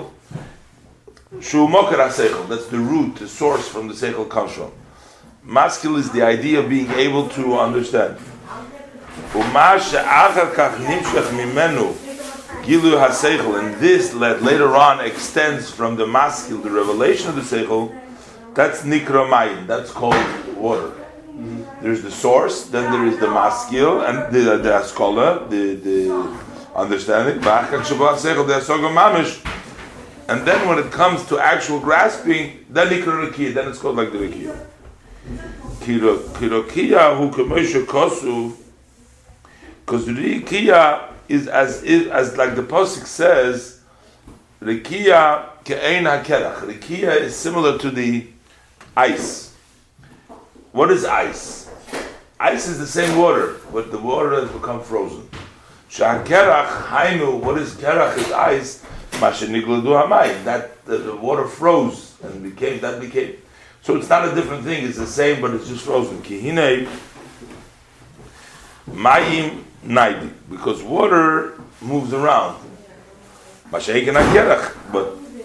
שהוא 1.41 1.69
מוקר 1.69 2.01
השכל, 2.01 2.43
that's 2.49 2.67
the 2.67 2.77
root, 2.77 3.15
the 3.15 3.27
source 3.27 3.67
from 3.69 3.87
the 3.87 3.93
seichel 3.93 4.29
comes 4.29 4.51
from. 4.51 4.71
Maskil 5.45 5.95
is 5.95 6.09
the 6.11 6.21
idea 6.21 6.59
of 6.59 6.69
being 6.69 6.91
able 6.91 7.29
to 7.29 7.57
understand. 7.57 8.17
ומה 9.35 9.79
שאחר 9.79 10.53
כך 10.55 10.71
נמשך 10.79 11.25
ממנו, 11.33 11.93
Gilu 12.63 12.95
HaSeichel, 12.95 13.59
and 13.59 13.75
this 13.81 14.11
that 14.11 14.43
later 14.43 14.75
on 14.75 14.99
extends 14.99 15.71
from 15.71 15.95
the 15.95 16.05
maskil, 16.05 16.61
the 16.61 16.69
revelation 16.69 17.29
of 17.29 17.35
the 17.35 17.41
seichel, 17.41 17.91
that's 18.53 18.83
nikra 18.83 19.65
that's 19.65 19.89
called 19.91 20.15
water. 20.55 20.91
There's 21.81 22.03
the 22.03 22.11
source, 22.11 22.65
then 22.65 22.91
there 22.91 23.05
is 23.07 23.17
the 23.19 23.25
maskil, 23.25 24.07
and 24.07 24.31
the, 24.31 24.57
the 24.57 24.69
askola, 24.69 25.49
the, 25.49 25.73
the 25.73 26.11
understanding, 26.75 27.43
and 30.27 30.47
then 30.47 30.67
when 30.67 30.77
it 30.77 30.91
comes 30.91 31.25
to 31.27 31.39
actual 31.39 31.79
grasping, 31.79 32.63
then 32.69 32.87
nikra 32.89 33.53
then 33.55 33.69
it's 33.69 33.79
called 33.79 33.95
like 33.95 34.11
the 34.11 34.19
rikiya. 34.19 34.67
Kirokia 35.79 37.17
who 37.17 37.31
kemoshe 37.31 37.85
kosu, 37.85 38.55
because 39.83 40.05
rikia 40.05 41.10
is 41.31 41.47
as 41.47 41.83
if, 41.83 42.07
as 42.11 42.37
like 42.37 42.55
the 42.55 42.63
posik 42.63 43.05
says, 43.05 43.79
rikia 44.61 45.49
ke'ein 45.63 46.03
hakerach. 46.03 46.59
Rikia 46.59 47.21
is 47.21 47.35
similar 47.35 47.77
to 47.79 47.89
the 47.89 48.27
ice. 48.95 49.55
What 50.71 50.91
is 50.91 51.05
ice? 51.05 51.69
Ice 52.39 52.67
is 52.67 52.79
the 52.79 52.87
same 52.87 53.17
water, 53.17 53.57
but 53.71 53.91
the 53.91 53.99
water 53.99 54.41
has 54.41 54.49
become 54.51 54.83
frozen. 54.83 55.27
Shakerach 55.89 56.87
hainu. 56.87 57.39
What 57.39 57.57
is 57.57 57.75
kerach? 57.75 58.17
Is 58.17 58.31
ice. 58.31 58.83
Masheniglu 59.13 59.83
hamayim. 59.83 60.43
That 60.43 60.85
the, 60.85 60.97
the 60.97 61.15
water 61.15 61.47
froze 61.47 62.17
and 62.23 62.43
became 62.43 62.79
that 62.81 62.99
became 62.99 63.37
so 63.83 63.97
it's 63.97 64.09
not 64.09 64.27
a 64.27 64.35
different 64.35 64.63
thing, 64.63 64.85
it's 64.85 64.97
the 64.97 65.07
same, 65.07 65.41
but 65.41 65.55
it's 65.55 65.67
just 65.67 65.85
frozen. 65.85 66.21
Kihine 66.21 66.87
Mayim 68.91 69.63
Naidi, 69.85 70.31
because 70.49 70.81
water 70.83 71.59
moves 71.81 72.13
around. 72.13 72.59
But 73.71 73.87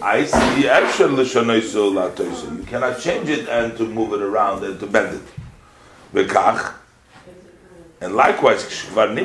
ice, 0.01 0.33
you 0.57 0.69
cannot 2.67 2.99
change 2.99 3.29
it 3.29 3.47
and 3.49 3.77
to 3.77 3.85
move 3.85 4.13
it 4.13 4.21
around 4.21 4.63
and 4.63 4.79
to 4.79 4.87
bend 4.87 5.15
it. 5.15 5.23
And 7.99 8.15
likewise, 8.15 8.85
once 8.93 9.19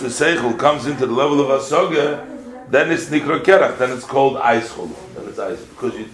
the 0.00 0.08
seichel 0.08 0.58
comes 0.58 0.86
into 0.86 1.06
the 1.06 1.12
level 1.12 1.40
of 1.40 1.48
hasoge, 1.60 2.24
then 2.70 2.90
it's 2.90 3.06
nikra 3.06 3.40
kerach, 3.42 3.78
then 3.78 3.90
it's 3.92 4.04
called 4.04 4.36
ice 4.36 4.72
Then 4.74 4.92
it's 5.26 5.38
ice 5.38 5.60
because 5.64 5.94
you 5.94 6.08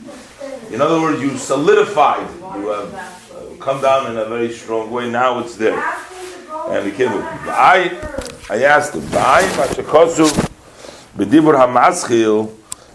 in 0.70 0.80
other 0.80 1.00
words, 1.00 1.22
you 1.22 1.36
solidified. 1.36 2.28
You 2.56 2.68
have 2.68 2.94
uh, 2.94 3.62
come 3.64 3.80
down 3.80 4.10
in 4.10 4.18
a 4.18 4.24
very 4.24 4.52
strong 4.52 4.90
way. 4.90 5.10
Now 5.10 5.38
it's 5.38 5.56
there. 5.56 5.80
and 6.68 6.84
we 6.84 6.90
the 6.90 7.08
eye. 7.48 7.90
I 8.50 8.62
asked 8.64 8.94
him, 8.94 9.08
the 9.10 9.18
eye, 9.18 9.50
but 9.56 9.70
the 9.76 9.82
kosu, 9.82 10.28
the 11.16 11.24
divor 11.24 11.56
ha-maschil, 11.56 12.50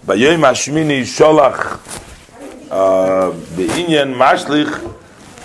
the 0.06 0.14
yoyim 0.14 0.42
ha-shmini 0.42 1.02
sholach, 1.02 1.80
mashlich, 4.16 4.72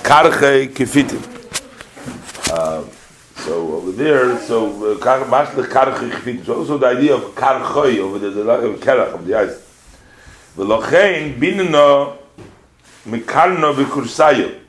karchei 0.02 0.68
kifitim. 0.68 1.22
So 3.36 3.52
over 3.76 3.92
there, 3.92 4.38
so 4.40 4.70
mashlich 4.94 5.68
karchei 5.68 6.10
kifitim. 6.10 6.44
So 6.44 6.54
also 6.58 6.76
the 6.78 6.86
idea 6.86 7.14
of 7.14 7.34
karchei, 7.34 7.98
over 7.98 8.18
there, 8.18 8.30
the 8.30 8.44
lack 8.44 8.62
of 8.62 8.80
kerach, 8.80 9.14
of 9.14 9.26
the 9.26 9.34
ice. 9.34 9.56
Velochein 10.56 11.38
binino, 11.38 12.16
mikalno 13.06 13.72
vikursayot. 13.74 14.63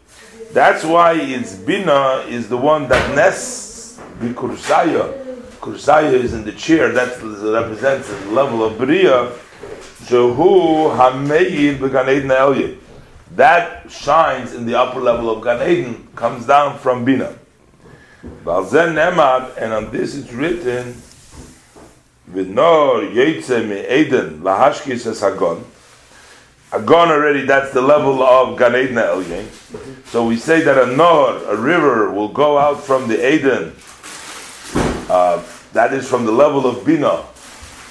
That's 0.55 0.85
why 0.85 1.15
its 1.15 1.53
bina 1.53 2.23
is 2.29 2.47
the 2.47 2.55
one 2.55 2.87
that 2.87 3.13
nests 3.13 3.99
v'kursayo. 4.21 5.35
Kursayo 5.59 6.13
is 6.13 6.33
in 6.33 6.45
the 6.45 6.53
chair. 6.53 6.93
That 6.93 7.21
represents 7.21 8.07
the 8.07 8.31
level 8.31 8.63
of 8.63 8.77
bria. 8.77 9.33
Jehu 10.05 10.95
hameyid 10.95 11.79
b'gan 11.79 12.07
eden 12.07 12.79
That 13.31 13.91
shines 13.91 14.53
in 14.53 14.65
the 14.65 14.75
upper 14.75 15.01
level 15.01 15.29
of 15.29 15.43
Gan 15.43 15.69
Eden, 15.69 16.07
comes 16.15 16.45
down 16.45 16.79
from 16.79 17.03
bina. 17.03 17.37
And 18.23 19.73
on 19.73 19.91
this 19.91 20.15
it's 20.15 20.31
written, 20.31 21.01
V'nor 22.31 23.13
yetze 23.13 23.67
me 23.67 23.85
Eden 23.93 24.39
lahashkis 24.39 25.05
es 25.05 25.21
Agon 26.71 27.09
already, 27.09 27.45
that's 27.45 27.71
the 27.71 27.81
level 27.81 28.21
of 28.23 28.57
Gan 28.57 28.75
Eden 28.75 28.95
Elyon. 28.95 29.45
So 30.07 30.25
we 30.25 30.35
say 30.35 30.61
that 30.61 30.77
a 30.77 30.95
Nor, 30.95 31.37
a 31.45 31.55
river, 31.55 32.11
will 32.11 32.29
go 32.29 32.57
out 32.57 32.83
from 32.83 33.07
the 33.07 33.33
Eden. 33.33 33.73
Uh, 35.09 35.43
that 35.73 35.93
is 35.93 36.07
from 36.07 36.25
the 36.25 36.31
level 36.31 36.65
of 36.65 36.85
Bina. 36.85 37.23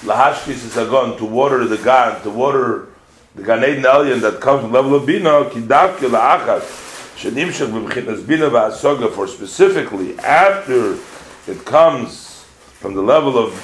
Lahashkis 0.03 0.65
is 0.67 0.77
Agon, 0.77 1.17
to 1.19 1.25
water 1.25 1.65
the 1.67 1.79
Gan, 1.79 2.21
to 2.23 2.31
water 2.31 2.89
the 3.35 3.43
Gan 3.43 3.65
Eden 3.65 3.85
Elyon 3.85 4.21
that 4.21 4.41
comes 4.41 4.63
from 4.63 4.73
the 4.73 4.83
level 4.83 4.97
of 4.97 5.07
Bina. 5.07 5.45
Kidavke 5.51 6.09
La'achas. 6.11 6.83
Shenimshach 7.17 7.69
b'mchinas 7.71 8.27
Bina 8.27 8.51
v'asoga, 8.51 9.11
for 9.13 9.29
specifically 9.29 10.19
after 10.19 10.99
it 11.47 11.65
comes 11.65 12.45
from 12.81 12.95
the 12.95 13.03
level 13.03 13.39
of 13.39 13.55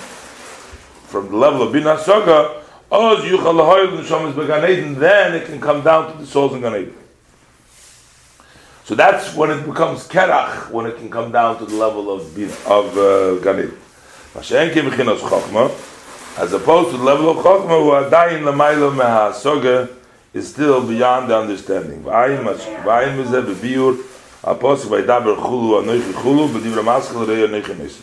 from 1.08 1.28
the 1.28 1.36
level 1.36 1.62
of 1.62 1.72
Bina 1.72 1.98
Soga, 1.98 2.59
Oz 2.92 3.24
yuchal 3.24 3.54
lahoyel 3.54 4.02
neshamas 4.02 4.34
began 4.34 4.68
Eden, 4.68 4.98
then 4.98 5.34
it 5.34 5.46
can 5.46 5.60
come 5.60 5.80
down 5.82 6.10
to 6.10 6.18
the 6.18 6.26
souls 6.26 6.54
in 6.54 6.60
Gan 6.60 6.74
Eden. 6.74 6.94
So 8.82 8.96
that's 8.96 9.32
when 9.36 9.52
it 9.52 9.64
becomes 9.64 10.08
kerach, 10.08 10.72
when 10.72 10.86
it 10.86 10.96
can 10.96 11.08
come 11.08 11.30
down 11.30 11.58
to 11.58 11.66
the 11.66 11.76
level 11.76 12.10
of 12.12 12.22
of 12.66 12.98
uh, 12.98 13.36
Gan 13.44 13.60
Eden. 13.60 13.78
Mashenke 14.34 14.82
b'chinas 14.82 15.18
chokma, 15.18 15.70
as 16.36 16.52
opposed 16.52 16.90
to 16.90 16.96
the 16.96 17.04
level 17.04 17.30
of 17.30 17.36
chokma, 17.36 17.80
who 17.80 18.10
adayin 18.10 18.42
lamaylo 18.42 18.92
meha 18.92 19.32
soga 19.34 19.88
is 20.34 20.48
still 20.48 20.84
beyond 20.84 21.30
the 21.30 21.38
understanding. 21.38 22.02
V'ayim 22.02 22.42
v'ayim 22.42 23.24
mizeh 23.24 23.54
b'biur, 23.54 24.02
apos 24.42 24.84
v'aydaber 24.86 25.36
chulu 25.36 25.80
anoichi 25.80 26.12
chulu, 26.12 26.48
b'divra 26.48 26.82
maschel 26.82 27.24
rei 27.24 27.46
anoichi 27.46 27.76
nesim. 27.76 28.02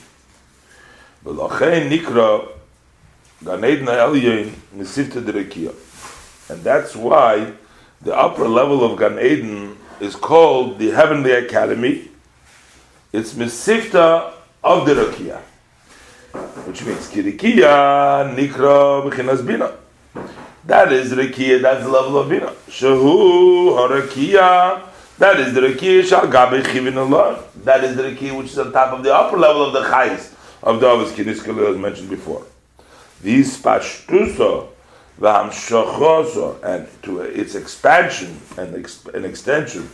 V'lochein 1.25 1.89
nikra 1.89 2.55
And 3.39 3.63
that's 6.63 6.95
why 6.95 7.53
the 8.01 8.15
upper 8.17 8.47
level 8.47 8.83
of 8.83 8.97
Gan 8.97 9.19
Eden 9.19 9.77
is 9.99 10.15
called 10.15 10.79
the 10.79 10.89
Heavenly 10.89 11.31
Academy. 11.31 12.09
It's 13.13 13.33
Misifta 13.33 14.33
of 14.63 14.85
the 14.87 14.93
Rakia. 14.95 15.41
Which 16.65 16.83
means 16.83 17.09
Kirikia 17.09 18.35
Nikra 18.35 19.03
B'chinas 19.07 19.45
Bina. 19.45 19.73
That 20.65 20.91
is 20.91 21.11
Rakia, 21.13 21.61
that's 21.61 21.83
the 21.83 21.89
level 21.89 22.17
of 22.17 22.29
Bina. 22.29 22.47
Shahu 22.67 23.77
Harakia. 23.77 24.81
That 25.19 25.39
is 25.39 25.53
the 25.53 25.61
Rakia 25.61 26.03
Shal 26.03 26.27
Gabe 26.27 26.63
Chivin 26.63 26.97
Allah. 26.97 27.43
That 27.63 27.83
is 27.83 27.95
the 27.95 28.03
Rakia 28.03 28.35
which 28.35 28.47
is 28.47 28.57
on 28.57 28.71
top 28.71 28.93
of 28.93 29.03
the 29.03 29.13
upper 29.15 29.37
level 29.37 29.63
of 29.63 29.73
the 29.73 29.83
Chais 29.83 30.33
of 30.63 30.79
the 30.79 30.87
Avos 30.87 31.11
Kiniskala 31.11 31.69
as 31.71 31.77
mentioned 31.77 32.09
before. 32.09 32.43
These 33.21 33.61
pashtuso 33.61 34.67
v'hamshachoso 35.19 36.63
and 36.63 36.87
to 37.03 37.21
its 37.21 37.55
expansion 37.55 38.39
and 38.57 38.75
an 39.13 39.25
extension 39.25 39.89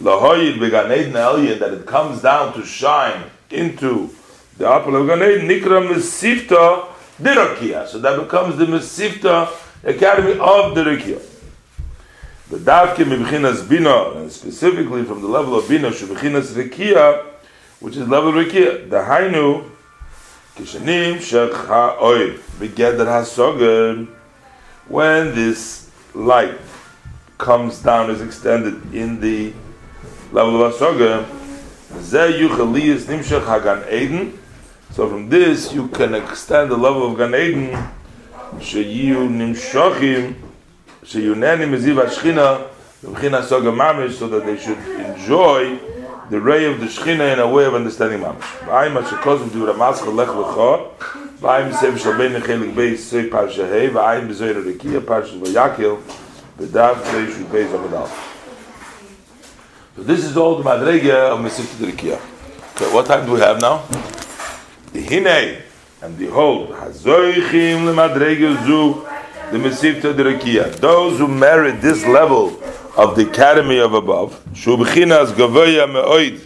lahoyid 0.00 0.60
began 0.60 0.92
Eden 0.92 1.12
that 1.12 1.72
it 1.72 1.86
comes 1.86 2.20
down 2.22 2.52
to 2.52 2.64
shine 2.64 3.24
into 3.50 4.10
the 4.58 4.68
upper 4.68 4.96
of 4.96 5.06
Gan 5.06 5.22
Eden 5.22 5.48
nikra 5.48 5.80
mesifta 5.86 6.86
dirakia. 7.20 7.86
So 7.86 7.98
that 7.98 8.20
becomes 8.20 8.56
the 8.56 8.66
mesifta 8.66 9.48
academy 9.84 10.32
of 10.32 10.74
dirakia. 10.74 11.22
The 12.50 12.58
davke 12.58 13.04
mibchinas 13.04 13.68
bina, 13.68 14.20
and 14.20 14.30
specifically 14.30 15.02
from 15.04 15.20
the 15.20 15.28
level 15.28 15.58
of 15.58 15.68
bina, 15.68 15.90
shubchinas 15.90 16.52
rekia, 16.52 17.24
which 17.80 17.96
is 17.96 18.06
level 18.06 18.32
rekia. 18.32 18.88
The 18.88 18.98
hainu 18.98 19.70
Kishanim 20.56 21.16
shech 21.16 21.52
ha'oid 21.52 22.40
begeder 22.58 23.04
hasogen. 23.04 24.08
When 24.88 25.34
this 25.34 25.90
light 26.14 26.58
comes 27.36 27.82
down, 27.82 28.10
is 28.10 28.22
extended 28.22 28.94
in 28.94 29.20
the 29.20 29.52
level 30.32 30.64
of 30.64 30.72
hasogen, 30.72 31.26
ze 32.00 32.40
yuchaliyas 32.40 33.04
nimshech 33.04 33.44
hagan 33.44 33.84
eden. 33.92 34.38
So 34.92 35.10
from 35.10 35.28
this 35.28 35.74
you 35.74 35.88
can 35.88 36.14
extend 36.14 36.70
the 36.70 36.76
level 36.78 37.12
of 37.12 37.18
Gan 37.18 37.34
Eden. 37.34 37.76
Sheyu 38.58 39.28
nimshachim, 39.28 40.36
sheyuneni 41.04 41.68
meziv 41.68 42.02
hashchina, 42.02 42.66
v'china 43.04 43.44
soga 43.44 43.70
mamish, 43.70 44.14
so 44.14 44.26
that 44.28 44.46
they 44.46 44.56
should 44.56 44.78
enjoy 44.78 45.78
the 46.30 46.40
ray 46.40 46.64
of 46.64 46.80
the 46.80 46.86
Shechina 46.86 47.32
in 47.32 47.38
a 47.38 47.48
way 47.48 47.64
of 47.64 47.74
understanding 47.74 48.20
Mamash. 48.20 48.40
V'ayim 48.66 49.02
asher 49.02 49.16
kozim 49.16 49.52
du 49.52 49.66
ramas 49.66 50.00
cholech 50.00 50.28
l'chor, 50.28 50.90
v'ayim 51.40 51.72
sev 51.74 52.00
shal 52.00 52.16
bein 52.18 52.32
nechelik 52.32 52.74
beis 52.74 52.98
sei 52.98 53.28
parsha 53.28 53.68
hei, 53.68 53.88
v'ayim 53.88 54.28
bezoyer 54.28 54.62
rekiya 54.64 55.00
parsha 55.00 55.38
v'yakil, 55.40 56.00
v'dav 56.58 57.04
zei 57.04 57.26
shu 57.32 57.44
beis 57.44 57.68
amadal. 57.68 58.08
So 59.96 60.02
this 60.02 60.24
is 60.24 60.36
all 60.36 60.56
the 60.56 60.62
madrege 60.62 61.08
of 61.08 61.38
Mesivta 61.40 61.90
Rekiya. 61.90 62.20
Okay, 62.74 62.92
what 62.92 63.06
time 63.06 63.24
do 63.24 63.32
we 63.32 63.40
have 63.40 63.62
now? 63.62 63.86
The 64.92 65.02
Hinei, 65.02 65.62
and 66.02 66.18
behold, 66.18 66.68
hazoichim 66.68 67.86
lemadrege 67.86 68.62
zu, 68.66 69.06
the 69.52 69.56
Mesivta 69.56 70.12
Rekiya. 70.12 70.76
Those 70.76 71.18
who 71.18 71.28
merit 71.28 71.80
this 71.80 72.04
level 72.04 72.50
of 72.96 73.14
the 73.16 73.28
academy 73.28 73.78
of 73.78 73.92
above, 73.92 74.42
Shubchinas 74.52 75.32
Gavoya 75.32 75.86
Me'oid, 75.86 76.40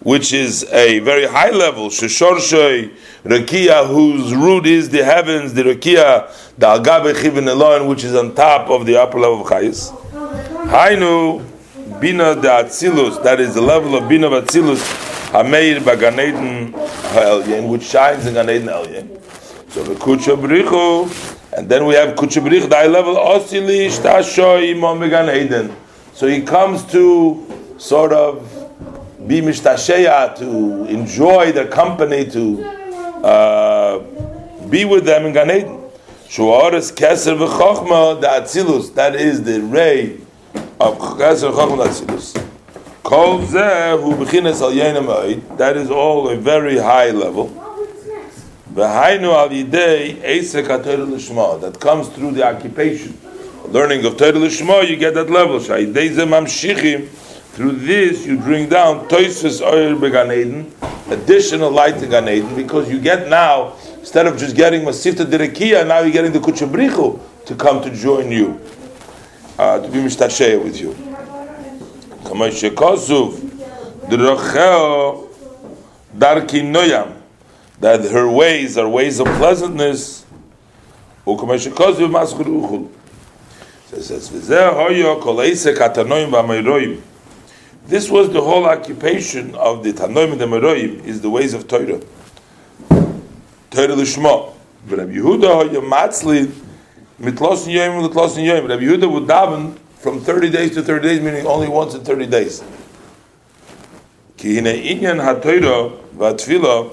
which 0.00 0.32
is 0.32 0.64
a 0.72 0.98
very 1.00 1.26
high 1.26 1.50
level, 1.50 1.88
Sheshorshoy 1.88 2.94
Rakia, 3.24 3.86
whose 3.86 4.34
root 4.34 4.66
is 4.66 4.88
the 4.90 5.04
heavens, 5.04 5.54
the 5.54 5.62
Rakia, 5.62 6.28
the 6.56 6.66
Algabe 6.66 7.14
Chivin 7.14 7.46
Elon, 7.48 7.86
which 7.86 8.04
is 8.04 8.14
on 8.14 8.34
top 8.34 8.70
of 8.70 8.86
the 8.86 8.96
upper 8.96 9.18
level 9.18 9.42
of 9.42 9.46
Chayis. 9.46 9.90
Hainu 10.68 11.42
Bina 12.00 12.34
de 12.34 12.48
Atzilus, 12.48 13.22
that 13.22 13.40
is 13.40 13.54
the 13.54 13.60
level 13.60 13.94
of 13.94 14.08
Bina 14.08 14.28
of 14.28 14.44
Atzilus, 14.44 14.82
Hameir 15.30 15.78
Baganeden 15.80 16.72
Ha'elyen, 17.12 17.68
which 17.68 17.84
shines 17.84 18.26
in 18.26 18.34
Ganeden 18.34 18.68
Elyen. 18.68 19.20
So 19.74 19.82
the 19.82 19.96
Kucha 19.96 20.36
Brichu, 20.36 21.58
and 21.58 21.68
then 21.68 21.84
we 21.84 21.94
have 21.94 22.14
Kuchabrich 22.14 22.70
Dai 22.70 22.86
level 22.86 23.16
Osili 23.16 23.88
Shtashoy 23.88 24.70
Imam 24.70 25.00
Megan 25.00 25.28
Eden. 25.28 25.74
So 26.12 26.28
he 26.28 26.42
comes 26.42 26.84
to 26.92 27.74
sort 27.76 28.12
of 28.12 28.48
be 29.26 29.40
mistasheya, 29.40 30.36
to 30.36 30.84
enjoy 30.84 31.50
their 31.50 31.66
company, 31.66 32.24
to 32.30 32.64
uh, 33.24 33.98
be 34.70 34.84
with 34.84 35.06
them 35.06 35.26
in 35.26 35.32
Gan 35.32 35.50
Eden. 35.50 35.80
Shuaris 36.28 36.94
Keser 36.94 37.36
v'Chochma 37.36 38.20
the 38.20 38.28
Atzilus. 38.28 38.94
That 38.94 39.16
is 39.16 39.42
the 39.42 39.60
ray 39.60 40.20
of 40.78 40.98
Keser 40.98 41.50
v'Chochma 41.52 41.86
Atzilus. 41.86 42.46
Kol 43.02 43.40
zeh 43.40 44.00
hu 44.00 44.24
b'chines 44.24 44.60
al 44.62 44.70
yenem 44.70 45.56
That 45.56 45.76
is 45.76 45.90
all 45.90 46.28
a 46.28 46.36
very 46.36 46.78
high 46.78 47.10
level. 47.10 47.63
V'hainu 48.74 49.32
al 49.32 49.50
yidei 49.50 50.20
esek 50.22 50.68
l'shma 50.68 51.60
that 51.60 51.78
comes 51.78 52.08
through 52.08 52.32
the 52.32 52.44
occupation, 52.44 53.16
learning 53.68 54.04
of 54.04 54.16
Torah 54.16 54.38
l'shma. 54.38 54.88
You 54.88 54.96
get 54.96 55.14
that 55.14 55.30
level. 55.30 55.60
Shayidei 55.60 56.10
mamshichim. 56.26 57.08
Through 57.54 57.72
this, 57.86 58.26
you 58.26 58.36
bring 58.36 58.68
down 58.68 59.06
toises 59.06 59.62
oil 59.62 59.96
began 59.96 60.32
Eden, 60.32 60.74
additional 61.08 61.70
light 61.70 62.00
to 62.00 62.08
Gan 62.08 62.28
Eden, 62.28 62.56
because 62.56 62.90
you 62.90 62.98
get 62.98 63.28
now 63.28 63.74
instead 64.00 64.26
of 64.26 64.36
just 64.36 64.56
getting 64.56 64.82
masifta 64.82 65.24
derekia, 65.24 65.86
now 65.86 66.00
you're 66.00 66.10
getting 66.10 66.32
the 66.32 66.40
kuchabrichu 66.40 67.20
to 67.46 67.54
come 67.54 67.80
to 67.80 67.90
join 67.94 68.32
you, 68.32 68.60
uh, 69.56 69.78
to 69.78 69.88
be 69.88 69.98
mistasheya 69.98 70.60
with 70.60 70.80
you. 70.80 70.90
Kamay 72.24 72.50
shekosuf 72.50 73.38
drachel 74.08 75.28
darki 76.18 76.60
noyam 76.60 77.12
that 77.80 78.10
her 78.10 78.28
ways 78.28 78.78
are 78.78 78.88
ways 78.88 79.20
of 79.20 79.26
pleasantness. 79.26 80.24
This 87.86 88.10
was 88.10 88.30
the 88.32 88.40
whole 88.40 88.64
occupation 88.66 89.54
of 89.54 89.84
the 89.84 89.92
Tanoim 89.92 90.32
and 90.32 90.40
the 90.40 90.46
Meroim, 90.46 91.04
is 91.04 91.20
the 91.20 91.30
ways 91.30 91.54
of 91.54 91.68
Torah. 91.68 92.00
Torah 93.70 93.88
Lishma. 93.88 94.52
Rabbi 94.86 95.12
Yehuda 95.12 95.54
hoya 95.54 95.80
matzli 95.80 96.46
mitlosin 97.18 97.72
yoyim 97.72 98.08
mitlosin 98.08 98.44
yoyim. 98.44 98.68
Rabbi 98.68 98.84
Yehuda 98.84 99.10
would 99.10 99.24
daven 99.24 99.78
from 99.96 100.20
30 100.20 100.50
days 100.50 100.74
to 100.74 100.82
30 100.82 101.08
days, 101.08 101.20
meaning 101.20 101.46
only 101.46 101.68
once 101.68 101.94
in 101.94 102.04
30 102.04 102.26
days. 102.26 102.62
Ki 104.36 104.56
hine 104.56 104.74
inyan 104.76 105.22
ha-Torah 105.22 105.88
va-tfilah 106.12 106.90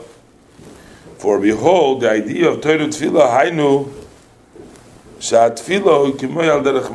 for 1.22 1.39
behold, 1.39 2.01
the 2.01 2.09
idea 2.09 2.49
of 2.49 2.61
Torah 2.61 2.80
Tefillah, 2.88 3.30
Hainu, 3.30 3.93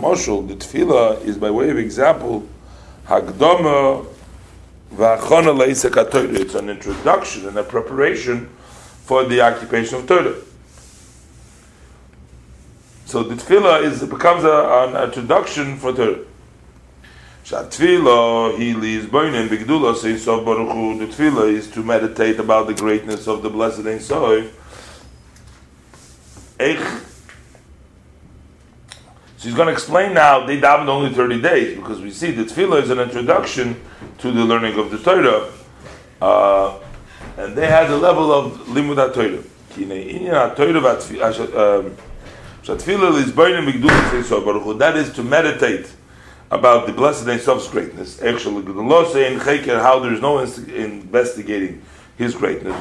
Moshul, 0.00 0.48
the 0.48 0.56
Tefillah 0.56 1.24
is 1.24 1.38
by 1.38 1.48
way 1.48 1.70
of 1.70 1.78
example, 1.78 2.44
Hagdoma 3.06 4.04
V'achona 4.92 5.56
Leisek 5.56 6.10
Torah. 6.10 6.24
It's 6.40 6.56
an 6.56 6.68
introduction 6.68 7.46
and 7.46 7.56
a 7.56 7.62
preparation 7.62 8.48
for 9.04 9.22
the 9.22 9.42
occupation 9.42 9.98
of 9.98 10.08
Torah. 10.08 10.34
So 13.04 13.22
so 13.22 13.22
the 13.22 13.36
tefillah 13.36 13.84
is 13.84 14.02
becomes 14.02 14.42
a, 14.42 14.88
an 14.88 15.04
introduction 15.04 15.76
for 15.76 15.92
Torah. 15.92 16.18
Shatfila 17.46 18.58
he 18.58 18.74
leaves 18.74 19.06
boinin 19.06 19.46
bigdula 19.46 19.94
says 19.94 20.24
so 20.24 20.44
baruch 20.44 20.72
Hu. 20.72 20.98
The 20.98 21.06
tefillah 21.06 21.52
is 21.52 21.70
to 21.70 21.82
meditate 21.84 22.40
about 22.40 22.66
the 22.66 22.74
greatness 22.74 23.28
of 23.28 23.42
the 23.42 23.48
blessed 23.48 23.86
Ein 23.86 24.00
Sof. 24.00 24.52
So 29.38 29.48
he's 29.48 29.54
going 29.54 29.68
to 29.68 29.72
explain 29.72 30.12
now. 30.12 30.44
They 30.44 30.60
davened 30.60 30.88
only 30.88 31.14
thirty 31.14 31.40
days 31.40 31.76
because 31.76 32.00
we 32.00 32.10
see 32.10 32.32
the 32.32 32.42
tefillah 32.42 32.82
is 32.82 32.90
an 32.90 32.98
introduction 32.98 33.80
to 34.18 34.32
the 34.32 34.44
learning 34.44 34.76
of 34.76 34.90
the 34.90 34.98
Torah, 34.98 35.52
uh, 36.20 36.80
and 37.36 37.54
they 37.54 37.68
had 37.68 37.86
the 37.88 37.96
level 37.96 38.32
of 38.32 38.54
limud 38.66 39.14
Torah. 39.14 39.44
That 44.78 44.96
is 44.96 45.12
to 45.12 45.22
meditate 45.22 45.95
about 46.50 46.86
the 46.86 46.92
blessed 46.92 47.26
Ein 47.26 47.40
Sof's 47.40 47.68
greatness. 47.68 48.22
Actually 48.22 48.64
how 48.64 49.98
there 49.98 50.12
is 50.12 50.20
no 50.20 50.38
investigating 50.38 51.82
His 52.16 52.34
greatness. 52.34 52.74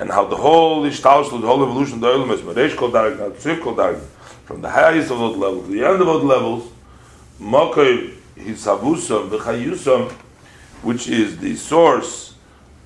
And 0.00 0.10
how 0.10 0.26
the 0.26 0.36
whole 0.36 0.84
Ishtalshul, 0.84 1.40
the 1.40 1.46
whole 1.46 1.62
evolution 1.64 1.94
of 1.94 2.00
the 2.00 2.08
Olam 2.08 4.00
from 4.44 4.62
the 4.62 4.70
highest 4.70 5.10
of 5.10 5.18
those 5.18 5.36
levels 5.36 5.66
to 5.66 5.72
the 5.72 5.84
end 5.84 6.00
of 6.00 6.06
those 6.06 6.24
levels, 6.24 6.70
Mokoy 7.40 8.14
Hisavusam, 8.36 9.28
V'chayusam, 9.28 10.12
which 10.82 11.08
is 11.08 11.38
the 11.38 11.56
source 11.56 12.34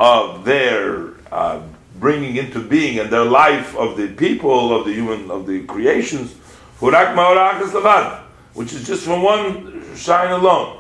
of 0.01 0.45
their 0.45 1.11
uh, 1.31 1.61
bringing 2.01 2.37
into 2.37 2.61
being 2.61 2.99
and 2.99 3.11
their 3.11 3.25
life 3.25 3.77
of 3.77 3.97
the 3.97 4.09
people, 4.09 4.75
of 4.75 4.87
the 4.87 4.93
human, 4.93 5.31
of 5.31 5.47
the 5.47 5.63
creations, 5.65 6.35
Hurak 6.81 7.15
Lavad 7.15 8.23
which 8.55 8.73
is 8.73 8.87
just 8.87 9.05
from 9.05 9.23
one 9.23 9.83
shine 9.97 10.31
alone. 10.31 10.79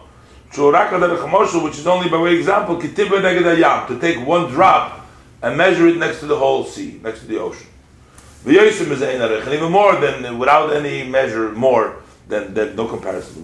Which 0.54 1.78
is 1.78 1.86
only 1.86 2.08
by 2.10 2.20
way 2.20 2.34
of 2.34 2.38
example, 2.38 2.76
to 2.78 3.98
take 4.00 4.26
one 4.26 4.50
drop 4.50 5.06
and 5.42 5.56
measure 5.56 5.88
it 5.88 5.96
next 5.96 6.20
to 6.20 6.26
the 6.26 6.36
whole 6.36 6.64
sea, 6.64 7.00
next 7.02 7.20
to 7.20 7.26
the 7.26 7.38
ocean. 7.38 7.66
And 8.44 9.54
even 9.54 9.72
more 9.72 9.96
than 9.96 10.38
without 10.38 10.72
any 10.74 11.04
measure, 11.08 11.52
more 11.52 12.02
than, 12.28 12.52
than 12.54 12.76
no 12.76 12.86
comparison. 12.86 13.42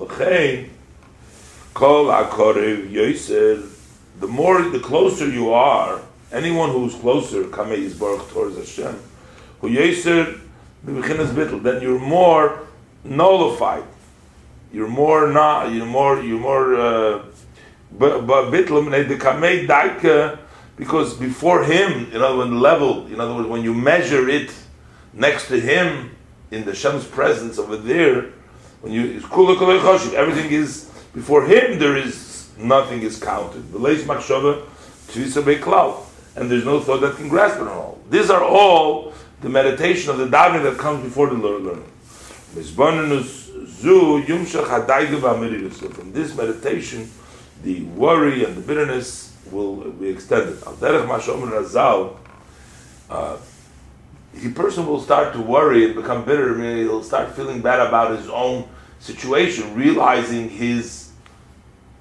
The 4.21 4.27
more, 4.27 4.63
the 4.63 4.81
closer 4.81 5.29
you 5.29 5.53
are, 5.53 6.01
anyone 6.33 6.71
who's 6.71 6.95
closer, 6.97 7.45
towards 7.45 8.57
Hashem, 8.57 9.01
then 11.63 11.81
you're 11.83 11.99
more 11.99 12.61
nullified 13.05 13.85
you're 14.73 14.89
more 14.89 15.31
not 15.31 15.73
you're 15.73 15.87
more 15.87 16.23
you're 16.23 16.41
more 16.41 16.75
uh, 16.75 17.23
but 17.93 18.27
bitlam 18.51 18.91
the 19.09 19.17
kamei 19.17 19.67
daika 19.67 20.39
because 20.77 21.15
before 21.15 21.65
him 21.65 22.11
you 22.13 22.19
know 22.19 22.39
when 22.39 22.61
level 22.61 23.07
in 23.07 23.21
other 23.21 23.35
words 23.35 23.49
when 23.49 23.63
you 23.63 23.75
measure 23.75 24.29
it 24.29 24.53
next 25.13 25.49
to 25.49 25.59
him 25.61 26.11
in 26.51 26.65
the 26.65 26.75
Shem's 26.75 27.07
presence 27.07 27.59
over 27.59 27.77
there 27.77 28.33
when 28.81 28.93
you 28.93 29.21
everything 30.15 30.51
is 30.51 30.91
before 31.15 31.45
him 31.45 31.79
there 31.79 31.97
is 31.97 32.29
nothing 32.59 33.03
is 33.03 33.19
counted. 33.19 33.73
The 33.73 33.79
and 36.37 36.51
there's 36.51 36.65
no 36.65 36.81
thought 36.81 37.01
that 37.01 37.17
can 37.17 37.29
grasp 37.29 37.57
it 37.57 37.63
at 37.63 37.69
all. 37.69 37.99
These 38.11 38.31
are 38.31 38.43
all 38.43 39.13
the 39.41 39.49
meditation 39.49 40.11
of 40.11 40.19
the 40.19 40.27
davening 40.27 40.63
that 40.65 40.79
comes 40.79 41.03
before 41.05 41.29
the 41.29 41.35
learning 41.35 41.85
From 43.81 44.23
this 46.13 46.37
meditation, 46.37 47.11
the 47.63 47.83
worry 47.85 48.45
and 48.45 48.57
the 48.57 48.61
bitterness 48.61 49.37
will 49.53 49.77
be 49.93 50.09
extended. 50.09 50.61
Al 50.65 50.75
derech 50.75 51.07
razal, 51.07 52.17
uh, 53.09 53.37
the 54.35 54.51
person 54.53 54.85
will 54.87 55.01
start 55.01 55.33
to 55.35 55.41
worry 55.41 55.85
and 55.85 55.95
become 55.95 56.25
bitter. 56.25 56.61
He'll 56.77 57.05
start 57.05 57.35
feeling 57.37 57.61
bad 57.61 57.87
about 57.87 58.19
his 58.19 58.29
own 58.29 58.69
situation, 58.99 59.75
realizing 59.77 60.49
his 60.49 61.13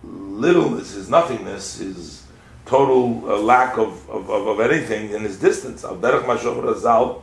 littleness, 0.04 0.94
his 0.94 1.10
nothingness, 1.10 1.78
his 1.78 2.24
total 2.66 3.24
uh, 3.30 3.38
lack 3.38 3.78
of, 3.78 4.10
of, 4.10 4.30
of, 4.30 4.60
anything 4.60 5.14
and 5.14 5.24
his 5.24 5.40
distance. 5.40 5.84
Razal. 5.84 7.22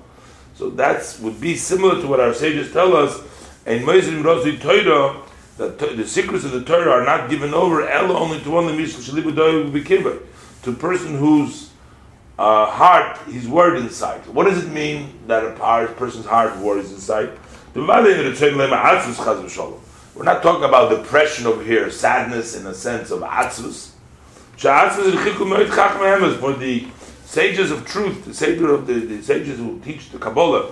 So 0.54 0.70
that 0.70 1.18
would 1.20 1.40
be 1.40 1.56
similar 1.56 2.00
to 2.00 2.06
what 2.06 2.20
our 2.20 2.32
sages 2.32 2.72
tell 2.72 2.96
us 2.96 3.20
and 3.66 3.84
Moshe 3.84 4.22
Rosi 4.22 4.60
Torah, 4.60 5.22
that 5.56 5.78
the 5.78 6.06
secrets 6.06 6.44
of 6.44 6.52
the 6.52 6.64
Torah 6.64 6.90
are 6.90 7.04
not 7.04 7.30
given 7.30 7.54
over 7.54 7.88
Ella 7.88 8.18
only 8.18 8.40
to 8.40 8.50
one 8.50 8.66
Mishal 8.66 9.00
Shalibu 9.00 9.34
to 10.62 10.70
a 10.70 10.74
person 10.74 11.16
whose 11.16 11.70
uh, 12.38 12.66
heart 12.66 13.18
is 13.28 13.46
worried 13.46 13.80
inside. 13.82 14.26
What 14.26 14.44
does 14.44 14.64
it 14.64 14.70
mean 14.70 15.20
that 15.28 15.44
a 15.44 15.52
person's 15.92 16.26
heart 16.26 16.56
worries 16.58 16.90
inside? 16.90 17.30
We're 17.74 17.86
not 20.22 20.42
talking 20.42 20.64
about 20.64 20.90
depression 20.90 21.46
over 21.46 21.62
here, 21.62 21.90
sadness 21.90 22.54
in 22.56 22.66
a 22.66 22.74
sense 22.74 23.10
of 23.10 23.20
atzvus. 23.20 23.90
For 24.56 26.52
the 26.52 26.86
sages 27.34 27.72
of 27.72 27.84
truth, 27.84 28.24
the 28.24 28.32
sages 28.32 28.62
of 28.62 28.86
the, 28.86 28.94
the 28.94 29.20
sages 29.20 29.58
who 29.58 29.80
teach 29.80 30.10
the 30.10 30.18
Kabbalah, 30.18 30.70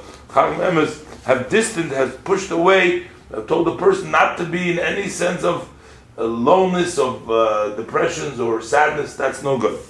have 1.25 1.51
distant, 1.51 1.91
has 1.91 2.15
pushed 2.19 2.53
away, 2.53 3.09
have 3.35 3.49
told 3.49 3.67
the 3.67 3.77
person 3.77 4.13
not 4.13 4.39
to 4.39 4.45
be 4.45 4.71
in 4.71 4.79
any 4.79 5.09
sense 5.09 5.43
of 5.43 5.69
uh, 6.17 6.25
lowness, 6.25 6.99
of 6.99 7.29
uh, 7.29 7.75
depressions 7.75 8.39
or 8.39 8.63
sadness, 8.63 9.17
that's 9.17 9.43
no 9.43 9.59
good. 9.59 9.81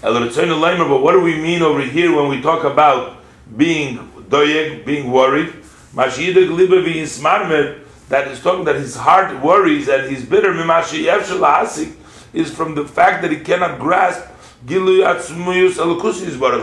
But 0.00 1.02
what 1.02 1.12
do 1.12 1.20
we 1.20 1.34
mean 1.34 1.62
over 1.62 1.80
here 1.82 2.14
when 2.14 2.28
we 2.28 2.40
talk 2.40 2.62
about 2.62 3.16
being 3.56 3.98
doyeg, 4.28 4.84
being 4.84 5.10
worried? 5.10 5.52
That 8.08 8.28
is 8.28 8.40
talking 8.40 8.64
that 8.64 8.76
his 8.76 8.94
heart 8.94 9.42
worries 9.42 9.88
and 9.88 10.08
he's 10.08 10.24
bitter. 10.24 10.52
Is 12.34 12.50
from 12.54 12.74
the 12.74 12.84
fact 12.86 13.22
that 13.22 13.30
he 13.32 13.40
cannot 13.40 13.80
grasp 13.80 14.22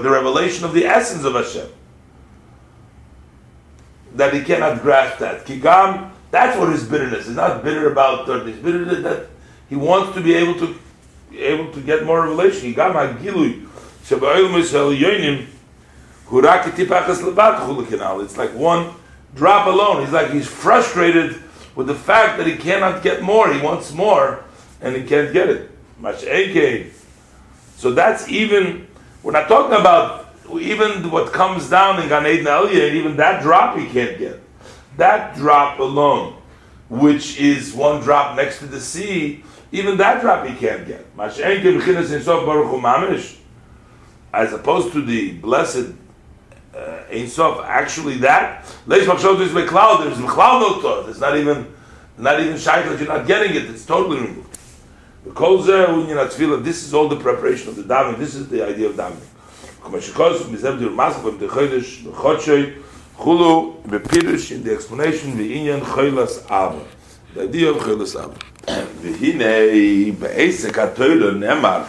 the 0.03 0.09
revelation 0.09 0.65
of 0.65 0.73
the 0.73 0.85
essence 0.85 1.23
of 1.23 1.33
Hashem 1.33 1.69
that 4.15 4.33
he 4.33 4.43
cannot 4.43 4.81
grasp 4.81 5.19
that. 5.19 5.45
Kigam, 5.45 6.11
that's 6.31 6.57
what 6.57 6.69
his 6.69 6.83
bitterness 6.83 7.27
is. 7.27 7.35
Not 7.35 7.63
bitter 7.63 7.91
about 7.91 8.25
dirt. 8.25 8.47
He's 8.47 8.57
bitter 8.57 8.85
that 9.01 9.27
he 9.69 9.75
wants 9.75 10.15
to 10.15 10.21
be 10.21 10.33
able 10.33 10.55
to 10.55 10.75
able 11.37 11.71
to 11.73 11.81
get 11.81 12.05
more 12.05 12.21
revelation. 12.23 12.73
Kigam 12.73 12.93
hagilui 12.93 13.67
It's 18.23 18.37
like 18.37 18.53
one 18.53 18.93
drop 19.35 19.67
alone. 19.67 20.01
He's 20.01 20.13
like 20.13 20.31
he's 20.31 20.47
frustrated 20.47 21.41
with 21.75 21.87
the 21.87 21.95
fact 21.95 22.37
that 22.37 22.47
he 22.47 22.55
cannot 22.55 23.03
get 23.03 23.21
more. 23.21 23.53
He 23.53 23.61
wants 23.61 23.91
more, 23.93 24.43
and 24.81 24.95
he 24.95 25.03
can't 25.03 25.33
get 25.33 25.49
it. 25.49 25.71
Much 25.99 26.23
So 27.75 27.91
that's 27.91 28.27
even. 28.29 28.87
We're 29.23 29.31
not 29.31 29.47
talking 29.47 29.79
about 29.79 30.25
even 30.59 31.09
what 31.09 31.33
comes 31.33 31.69
down 31.69 32.01
in 32.01 32.09
Gan 32.09 32.27
Eden 32.27 32.45
Eliyah, 32.45 32.93
even 32.93 33.17
that 33.17 33.41
drop 33.41 33.77
he 33.77 33.87
can't 33.87 34.17
get. 34.17 34.39
That 34.97 35.35
drop 35.35 35.79
alone, 35.79 36.35
which 36.89 37.39
is 37.39 37.73
one 37.73 38.01
drop 38.01 38.35
next 38.35 38.59
to 38.59 38.67
the 38.67 38.79
sea, 38.79 39.43
even 39.71 39.97
that 39.97 40.21
drop 40.21 40.45
he 40.45 40.55
can't 40.55 40.87
get. 40.87 41.05
As 44.33 44.53
opposed 44.53 44.91
to 44.93 45.01
the 45.01 45.31
blessed 45.33 45.93
uh, 46.75 47.03
Ein 47.11 47.27
Sof, 47.27 47.63
actually 47.65 48.17
that, 48.17 48.65
Machshot 49.05 49.41
is 49.41 49.51
Meklal, 49.51 50.03
there's 50.03 50.17
Meklal 50.17 50.81
no. 50.81 51.09
It's 51.09 51.19
not 51.19 51.37
even, 51.37 51.73
not 52.17 52.39
even 52.39 52.57
that 52.57 52.99
you're 52.99 53.07
not 53.07 53.25
getting 53.25 53.55
it, 53.55 53.69
it's 53.69 53.85
totally 53.85 54.19
removed. 54.21 54.44
This 55.25 56.83
is 56.83 56.93
all 56.93 57.07
the 57.07 57.17
preparation 57.19 57.69
of 57.69 57.75
the 57.75 57.83
davening. 57.83 58.19
This 58.19 58.35
is 58.35 58.47
the 58.47 58.63
idea 58.63 58.89
of 58.89 58.95
davening. 58.95 59.25
Chulu 63.17 63.81
bepirush 63.83 64.51
in 64.51 64.63
the 64.63 64.73
explanation 64.73 65.37
the 65.37 65.55
inyan 65.55 65.81
cholas 65.81 66.47
av. 66.51 66.87
The 67.33 67.43
idea 67.43 67.71
of 67.71 67.77
cholas 67.77 68.15
av. 68.15 68.37
V'hinei 69.01 70.15
be'esek 70.15 70.75
ha'toyla 70.75 71.33
nemar. 71.33 71.87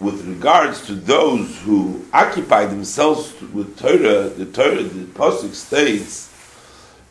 With 0.00 0.26
regards 0.26 0.86
to 0.86 0.94
those 0.94 1.60
who 1.60 2.04
occupy 2.12 2.66
themselves 2.66 3.32
with 3.52 3.78
Torah, 3.78 4.28
the 4.28 4.46
Torah, 4.46 4.82
the 4.82 5.04
pasuk 5.06 5.54
states, 5.54 6.30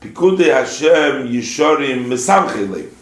"Pikudei 0.01 0.51
Hashem 0.53 1.27
Yishorim 1.29 2.07
Mesamchelim." 2.07 2.96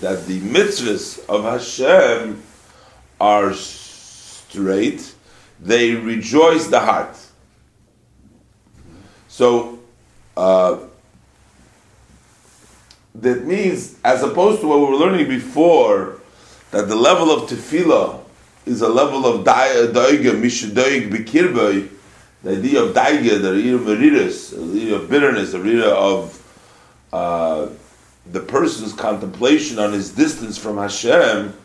That 0.00 0.26
the 0.26 0.40
mitzvahs 0.40 1.24
of 1.28 1.44
Hashem 1.44 2.42
are 3.20 3.52
straight, 3.54 5.14
they 5.60 5.94
rejoice 5.94 6.68
the 6.68 6.80
heart. 6.80 7.16
So, 9.28 9.80
uh, 10.36 10.78
that 13.16 13.44
means, 13.44 13.96
as 14.04 14.22
opposed 14.22 14.60
to 14.60 14.68
what 14.68 14.78
we 14.78 14.84
were 14.86 14.96
learning 14.96 15.28
before, 15.28 16.20
that 16.70 16.88
the 16.88 16.96
level 16.96 17.30
of 17.30 17.48
tefillah 17.48 18.20
is 18.66 18.82
a 18.82 18.88
level 18.88 19.26
of 19.26 19.44
daiga, 19.44 20.40
mishadoig, 20.40 21.10
bikirbay, 21.10 21.88
the 22.42 22.52
idea 22.58 22.82
of 22.82 22.94
daiga, 22.94 23.40
the 23.40 23.50
idea 23.52 23.74
of 23.74 23.84
the 23.86 23.92
idea 23.92 24.94
of 24.96 25.08
bitterness, 25.08 25.52
the 25.52 25.60
idea 25.60 25.88
of 25.88 26.45
uh, 27.16 27.70
the 28.30 28.40
person's 28.40 28.92
contemplation 28.92 29.78
on 29.78 29.92
his 29.92 30.10
distance 30.10 30.58
from 30.58 30.76
Hashem. 30.76 31.56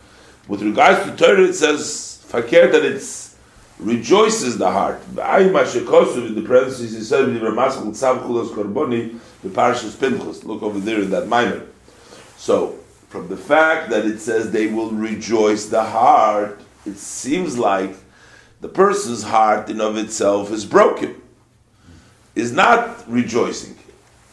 With 0.47 0.61
regards 0.61 1.03
to 1.05 1.15
Torah, 1.17 1.43
it 1.43 1.55
says, 1.55 2.23
fakir, 2.27 2.71
that 2.71 2.85
it's 2.85 3.35
rejoices 3.77 4.57
the 4.57 4.71
heart. 4.71 5.01
In 5.09 5.15
the 5.17 6.43
parentheses, 6.45 6.93
he 6.93 7.01
said, 7.01 7.25
the 7.25 7.33
Parashas 9.49 9.99
Pinchas. 9.99 10.45
Look 10.45 10.63
over 10.63 10.79
there 10.79 11.01
in 11.01 11.09
that 11.09 11.27
minor. 11.27 11.63
So, 12.37 12.77
from 13.09 13.27
the 13.27 13.35
fact 13.35 13.89
that 13.89 14.05
it 14.05 14.19
says 14.19 14.51
they 14.51 14.67
will 14.67 14.91
rejoice 14.91 15.65
the 15.65 15.83
heart, 15.83 16.61
it 16.85 16.97
seems 16.97 17.57
like 17.57 17.97
the 18.61 18.69
person's 18.69 19.23
heart 19.23 19.69
in 19.69 19.81
of 19.81 19.97
itself 19.97 20.49
is 20.51 20.65
broken, 20.65 21.21
is 22.35 22.53
not 22.53 23.03
rejoicing. 23.09 23.75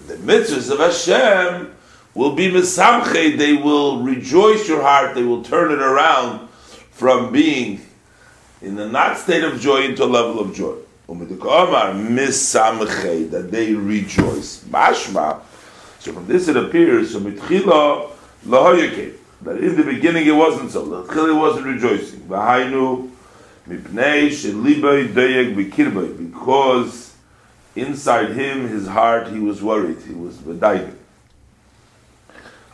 The 0.09 0.17
mitzvahs 0.17 0.71
of 0.71 0.79
Hashem 0.79 1.75
will 2.15 2.35
be 2.35 2.51
mesamche, 2.51 3.37
they 3.37 3.53
will 3.53 4.03
rejoice 4.03 4.67
your 4.67 4.81
heart, 4.81 5.15
they 5.15 5.23
will 5.23 5.45
turn 5.45 5.71
it 5.71 5.81
around 5.81 6.49
from 6.91 7.31
being 7.31 7.83
in 8.63 8.75
the 8.75 8.89
not 8.89 9.19
state 9.19 9.45
of 9.45 9.61
joy 9.61 9.83
into 9.83 10.05
a 10.05 10.07
level 10.07 10.41
of 10.41 10.55
joy 10.55 10.77
that 11.07 13.49
they 13.51 13.75
rejoice. 13.75 14.65
Mashma. 14.65 15.41
So 16.01 16.13
from 16.13 16.27
this 16.27 16.49
it 16.49 16.57
appears, 16.57 17.13
so 17.13 17.21
mitchila 17.21 18.11
lahoyake, 18.47 19.13
that 19.43 19.59
in 19.59 19.77
the 19.77 19.85
beginning 19.85 20.27
it 20.27 20.33
wasn't 20.33 20.71
so. 20.71 20.87
Mitchila 20.87 21.39
wasn't 21.39 21.67
rejoicing. 21.67 22.21
V'hainu 22.21 23.11
mipnei 23.69 24.29
shelibay 24.29 25.13
doyeg 25.13 25.55
b'kirbay, 25.55 26.31
because 26.31 27.08
inside 27.81 28.31
him, 28.31 28.69
his 28.69 28.87
heart, 28.87 29.29
he 29.29 29.39
was 29.39 29.63
worried. 29.63 29.99
He 30.07 30.15
was 30.15 30.37
v'dayeg. 30.37 30.95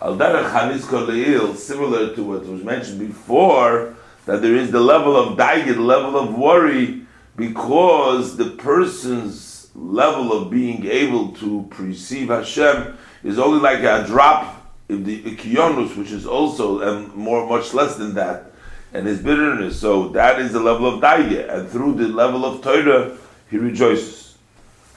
Al 0.01 0.17
derech 0.17 1.57
similar 1.57 2.15
to 2.15 2.23
what 2.23 2.45
was 2.47 2.63
mentioned 2.63 2.99
before, 2.99 3.95
that 4.27 4.43
there 4.43 4.55
is 4.55 4.71
the 4.71 4.81
level 4.81 5.17
of 5.17 5.39
daigid, 5.39 5.77
the 5.77 5.81
level 5.81 6.19
of 6.19 6.37
worry, 6.37 7.03
because 7.37 8.37
the 8.37 8.51
person's 8.51 9.71
level 9.75 10.33
of 10.33 10.51
being 10.51 10.87
able 10.87 11.33
to 11.33 11.67
perceive 11.71 12.29
Hashem 12.29 12.97
is 13.23 13.39
only 13.39 13.61
like 13.61 13.81
a 13.81 14.07
drop 14.07 14.63
in 14.89 15.05
the 15.05 15.23
ikionus, 15.23 15.97
which 15.97 16.11
is 16.11 16.27
also 16.27 16.81
and 16.81 17.13
more 17.15 17.47
much 17.49 17.73
less 17.73 17.97
than 17.97 18.15
that, 18.15 18.53
and 18.93 19.07
his 19.07 19.21
bitterness. 19.21 19.81
So 19.81 20.09
that 20.09 20.39
is 20.39 20.53
the 20.53 20.61
level 20.61 20.87
of 20.87 21.01
daige, 21.01 21.49
and 21.49 21.69
through 21.69 21.95
the 21.95 22.09
level 22.09 22.45
of 22.45 22.63
Torah, 22.63 23.17
he 23.51 23.57
rejoices. 23.57 24.24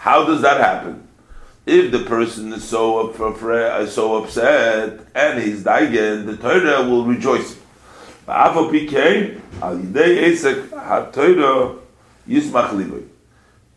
How 0.08 0.24
does 0.24 0.42
that 0.42 0.62
happen? 0.62 1.06
If 1.66 1.92
the 1.92 2.00
person 2.06 2.54
is 2.54 2.64
so 2.64 3.10
up, 3.10 3.20
uh, 3.20 3.86
so 3.88 4.24
upset 4.24 5.02
and 5.14 5.44
he's 5.44 5.66
daige, 5.66 6.26
the 6.26 6.38
Torah 6.38 6.88
will 6.90 7.04
rejoice. 7.04 7.58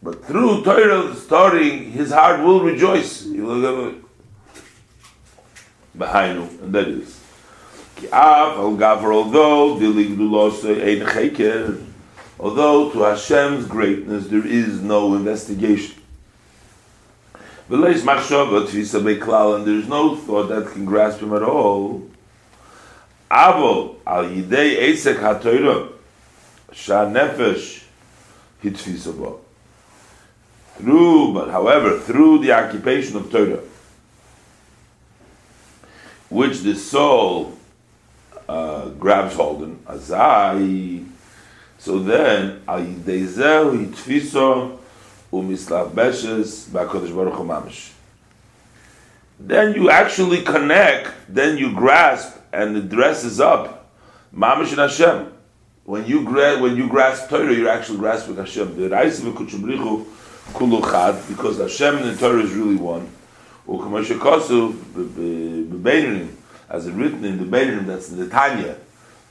But 0.00 0.24
through 0.24 0.62
Torah 0.62 1.16
starting, 1.16 1.90
his 1.90 2.12
heart 2.12 2.44
will 2.44 2.60
rejoice. 2.60 3.24
He 3.24 3.40
will 3.40 3.60
go 3.60 3.94
behind 5.98 6.38
and 6.62 6.72
that 6.72 6.86
is. 6.86 7.18
Although 12.38 12.90
to 12.92 12.98
Hashem's 13.00 13.66
greatness 13.66 14.28
there 14.28 14.46
is 14.46 14.80
no 14.80 15.16
investigation. 15.16 15.99
And 17.72 17.84
there 17.84 17.92
is 17.92 18.04
no 18.04 18.18
thought 20.16 20.48
that 20.48 20.70
can 20.72 20.84
grasp 20.84 21.20
him 21.20 21.32
at 21.32 21.42
all. 21.44 22.02
Avol 23.30 23.94
al 24.04 24.24
yidei 24.24 24.90
esek 24.90 25.20
ha-Torah 25.20 25.88
sha 26.72 27.04
nefesh 27.06 27.84
hitfisabo. 28.64 29.38
Through, 30.78 31.34
but 31.34 31.50
however, 31.50 32.00
through 32.00 32.38
the 32.40 32.50
occupation 32.50 33.16
of 33.16 33.30
Torah, 33.30 33.60
which 36.28 36.62
the 36.62 36.74
soul 36.74 37.56
uh, 38.48 38.88
grabs 38.88 39.36
hold 39.36 39.62
in, 39.62 39.76
azai, 39.76 41.06
so 41.78 42.00
then, 42.00 42.62
al 42.66 42.80
ayidezeu 42.80 43.86
hitfiso 43.86 44.79
umislav 45.32 45.92
beshes 45.92 46.68
ba'kodesh 46.68 47.14
baruch 47.14 47.34
mamish. 47.34 47.92
Then 49.38 49.74
you 49.74 49.90
actually 49.90 50.42
connect, 50.42 51.12
then 51.28 51.56
you 51.56 51.72
grasp, 51.72 52.36
and 52.52 52.76
it 52.76 52.88
dresses 52.88 53.40
up 53.40 53.90
mamish 54.34 54.70
and 54.70 54.80
Hashem 54.80 55.32
when 55.90 56.06
you 56.06 56.24
gra- 56.24 56.60
when 56.60 56.76
you 56.76 56.86
grasp 56.88 57.28
Torah, 57.28 57.52
you're 57.52 57.68
actually 57.68 57.98
grasping 57.98 58.36
Hashem. 58.36 58.76
The 58.76 58.88
Raisa 58.88 59.22
v'kutshubrichu 59.22 60.06
kulu 60.54 60.80
chad, 60.82 61.20
because 61.26 61.58
Hashem 61.58 61.96
and 61.98 62.16
the 62.16 62.16
Torah 62.16 62.42
is 62.42 62.52
really 62.52 62.76
one. 62.76 63.10
As 66.68 66.86
it 66.86 66.92
written 66.92 67.24
in 67.24 67.38
the 67.38 67.44
Beinim, 67.44 67.86
that's 67.86 68.10
in 68.10 68.18
the 68.18 68.28
Tanya, 68.28 68.76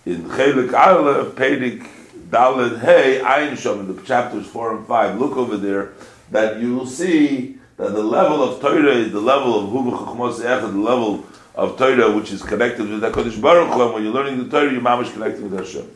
in 0.06 0.26
Chelik 0.26 0.74
Ala, 0.74 1.32
Pedik 1.32 1.88
Dalet 2.30 2.80
Hey, 2.80 3.22
Ayin 3.24 3.54
Shom, 3.54 3.80
in 3.80 3.96
the 3.96 4.02
chapters 4.04 4.46
4 4.46 4.78
and 4.78 4.88
5, 4.88 5.20
look 5.20 5.36
over 5.36 5.58
there, 5.58 5.94
that 6.32 6.60
you 6.62 6.76
will 6.76 6.86
see 6.86 7.58
that 7.78 7.94
the 7.94 8.04
level 8.04 8.44
of 8.44 8.62
Torah 8.62 8.94
is 8.94 9.12
the 9.12 9.20
level 9.20 9.60
of 9.60 9.70
Hu 9.70 9.92
B'chukhmos 9.92 10.40
Echad, 10.40 10.72
the 10.72 10.78
level 10.78 11.26
of 11.56 11.78
Torah 11.78 12.12
which 12.12 12.32
is 12.32 12.44
connected 12.44 12.88
with 12.88 13.02
HaKadosh 13.02 13.42
Baruch 13.42 13.74
Hu, 13.74 13.94
when 13.94 14.04
you're 14.04 14.14
learning 14.14 14.38
the 14.44 14.50
Torah, 14.50 14.72
you're 14.72 14.82
mamish 14.82 15.12
connecting 15.12 15.50
with 15.50 15.60
Hashem. 15.60 15.90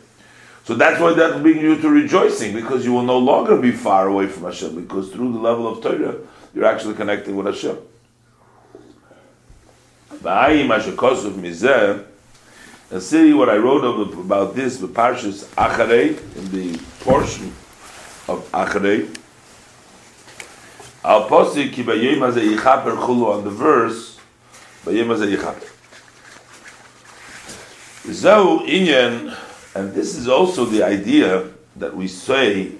So 0.63 0.73
that's 0.75 0.99
why 0.99 1.13
that 1.13 1.35
will 1.35 1.41
bring 1.41 1.59
you 1.59 1.79
to 1.79 1.89
rejoicing, 1.89 2.53
because 2.53 2.83
you 2.85 2.93
will 2.93 3.03
no 3.03 3.19
longer 3.19 3.57
be 3.61 3.71
far 3.71 4.07
away 4.07 4.27
from 4.27 4.43
Hashem, 4.43 4.81
because 4.81 5.11
through 5.11 5.33
the 5.33 5.39
level 5.39 5.67
of 5.67 5.83
Torah, 5.83 6.15
you're 6.55 6.65
actually 6.65 6.95
connecting 6.95 7.35
with 7.35 7.45
Hashem. 7.47 7.77
See 12.99 13.33
what 13.33 13.49
I 13.49 13.57
wrote 13.57 13.83
about 13.83 14.55
this, 14.55 14.77
the 14.77 14.87
Parshas 14.87 15.45
Acharei, 15.55 16.15
in 16.37 16.51
the 16.51 16.77
portion 16.99 17.51
of 18.27 18.47
Acharei. 18.51 19.09
Al 21.03 21.27
posik 21.27 21.73
ki 21.73 21.83
bayim 21.83 22.19
hazeh 22.19 22.55
yichaper 22.55 22.95
chulu 22.95 23.33
on 23.33 23.43
the 23.43 23.49
verse, 23.49 24.19
bayim 24.85 25.07
hazeh 25.07 25.35
yichaper. 25.35 25.69
Zeu 28.11 28.59
inyan 28.67 29.35
and 29.75 29.93
this 29.93 30.15
is 30.15 30.27
also 30.27 30.65
the 30.65 30.83
idea 30.83 31.47
that 31.75 31.95
we 31.95 32.07
say 32.07 32.73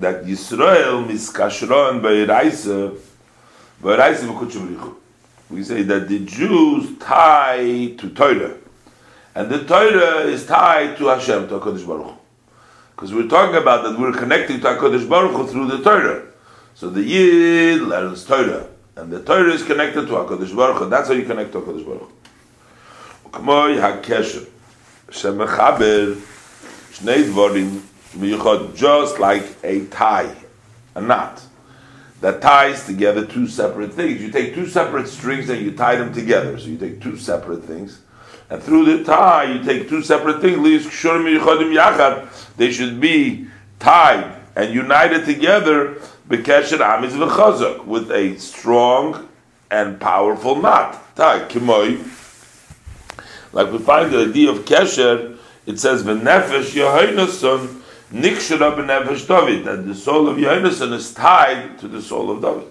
that 0.00 0.24
Yisrael 0.24 1.06
miskashron 1.06 2.00
ba'iraisa 2.00 2.98
ba'iraisa 3.80 4.26
v'kutshavrichu. 4.26 4.94
We 5.48 5.62
say 5.62 5.82
that 5.82 6.08
the 6.08 6.18
Jews 6.18 6.98
tie 6.98 7.94
to 7.98 8.10
Torah, 8.10 8.54
and 9.38 9.48
the 9.48 9.62
Torah 9.62 10.22
is 10.22 10.44
tied 10.46 10.96
to 10.96 11.06
Hashem, 11.06 11.46
to 11.46 11.60
Hakadosh 11.60 11.86
Baruch. 11.86 12.12
Because 12.90 13.14
we're 13.14 13.28
talking 13.28 13.54
about 13.54 13.84
that 13.84 13.96
we're 13.96 14.10
connecting 14.10 14.58
to 14.58 14.66
Hakadosh 14.66 15.08
Baruch 15.08 15.48
through 15.48 15.68
the 15.68 15.78
Torah. 15.80 16.26
So 16.74 16.90
the 16.90 17.04
Yid 17.04 17.82
learns 17.82 18.24
Torah, 18.24 18.66
and 18.96 19.12
the 19.12 19.22
Torah 19.22 19.52
is 19.52 19.62
connected 19.62 20.08
to 20.08 20.14
Hakadosh 20.14 20.56
Baruch. 20.56 20.90
That's 20.90 21.06
how 21.06 21.14
you 21.14 21.24
connect 21.24 21.52
to 21.52 21.60
Hakadosh 21.60 21.86
Baruch. 21.86 22.10
Ukmoy 23.26 23.78
hakesher 23.80 24.48
shemechaber 25.06 26.16
shnei 26.90 27.30
dvorim 27.30 27.78
miyuchot, 28.16 28.74
just 28.74 29.20
like 29.20 29.44
a 29.62 29.84
tie, 29.86 30.34
a 30.96 31.00
knot 31.00 31.40
that 32.22 32.42
ties 32.42 32.86
together 32.86 33.24
two 33.24 33.46
separate 33.46 33.94
things. 33.94 34.20
You 34.20 34.32
take 34.32 34.56
two 34.56 34.66
separate 34.66 35.06
strings 35.06 35.48
and 35.48 35.64
you 35.64 35.76
tie 35.76 35.94
them 35.94 36.12
together. 36.12 36.58
So 36.58 36.66
you 36.66 36.76
take 36.76 37.00
two 37.00 37.16
separate 37.16 37.62
things, 37.62 38.00
and 38.50 38.62
through 38.62 38.84
the 38.84 39.04
tie 39.04 39.44
you 39.52 39.62
take 39.62 39.88
two 39.88 40.02
separate 40.02 40.40
things. 40.40 40.62
They 42.56 42.72
should 42.72 43.00
be 43.00 43.46
tied 43.78 44.40
and 44.56 44.74
united 44.74 45.24
together. 45.24 46.00
With 46.28 46.46
a 48.10 48.36
strong 48.38 49.28
and 49.70 50.00
powerful 50.00 50.56
knot. 50.56 51.16
Tie 51.16 51.38
like 53.52 53.72
we 53.72 53.78
find 53.78 54.12
the 54.12 54.26
idea 54.28 54.50
of 54.50 54.58
kesher, 54.66 55.38
it 55.66 55.80
says 55.80 56.02
v'nefesh 56.02 57.30
son 57.30 57.82
Nikshara 58.12 58.74
b'nefesh 58.76 59.26
David, 59.26 59.64
that 59.64 59.86
the 59.86 59.94
soul 59.94 60.28
of 60.28 60.36
Yonasan 60.38 60.92
is 60.92 61.12
tied 61.12 61.78
to 61.78 61.88
the 61.88 62.00
soul 62.00 62.30
of 62.30 62.42
David. 62.42 62.66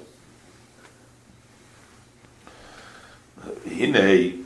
Hine, 3.67 4.45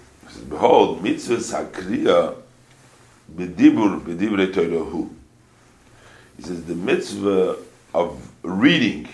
behold, 0.51 1.01
mitzvah 1.01 1.37
sakriya 1.37 2.35
b'dibur 3.33 4.01
b'divrei 4.01 4.53
Torah. 4.53 5.07
He 6.37 6.43
says 6.43 6.65
the 6.65 6.75
mitzvah 6.75 7.57
of 7.93 8.31
reading, 8.43 9.07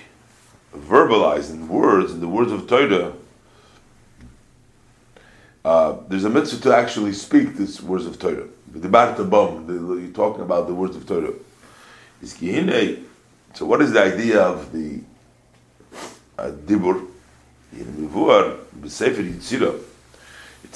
verbalizing 0.76 1.68
words 1.68 2.12
in 2.12 2.20
the 2.20 2.28
words 2.28 2.52
of 2.52 2.68
Torah. 2.68 3.14
Uh, 5.64 5.98
there's 6.08 6.24
a 6.24 6.30
mitzvah 6.30 6.62
to 6.64 6.76
actually 6.76 7.14
speak 7.14 7.56
these 7.56 7.82
words 7.82 8.06
of 8.06 8.20
Torah. 8.20 8.48
The 8.74 8.90
Bam, 8.90 9.66
you're 10.00 10.14
talking 10.14 10.42
about 10.42 10.68
the 10.68 10.74
words 10.74 10.96
of 10.96 11.08
Torah. 11.08 11.34
So, 12.24 13.66
what 13.66 13.82
is 13.82 13.92
the 13.92 14.04
idea 14.04 14.42
of 14.42 14.72
the 14.72 15.02
dibur? 16.38 17.08
uh, 17.68 17.88
dibur? 18.84 19.87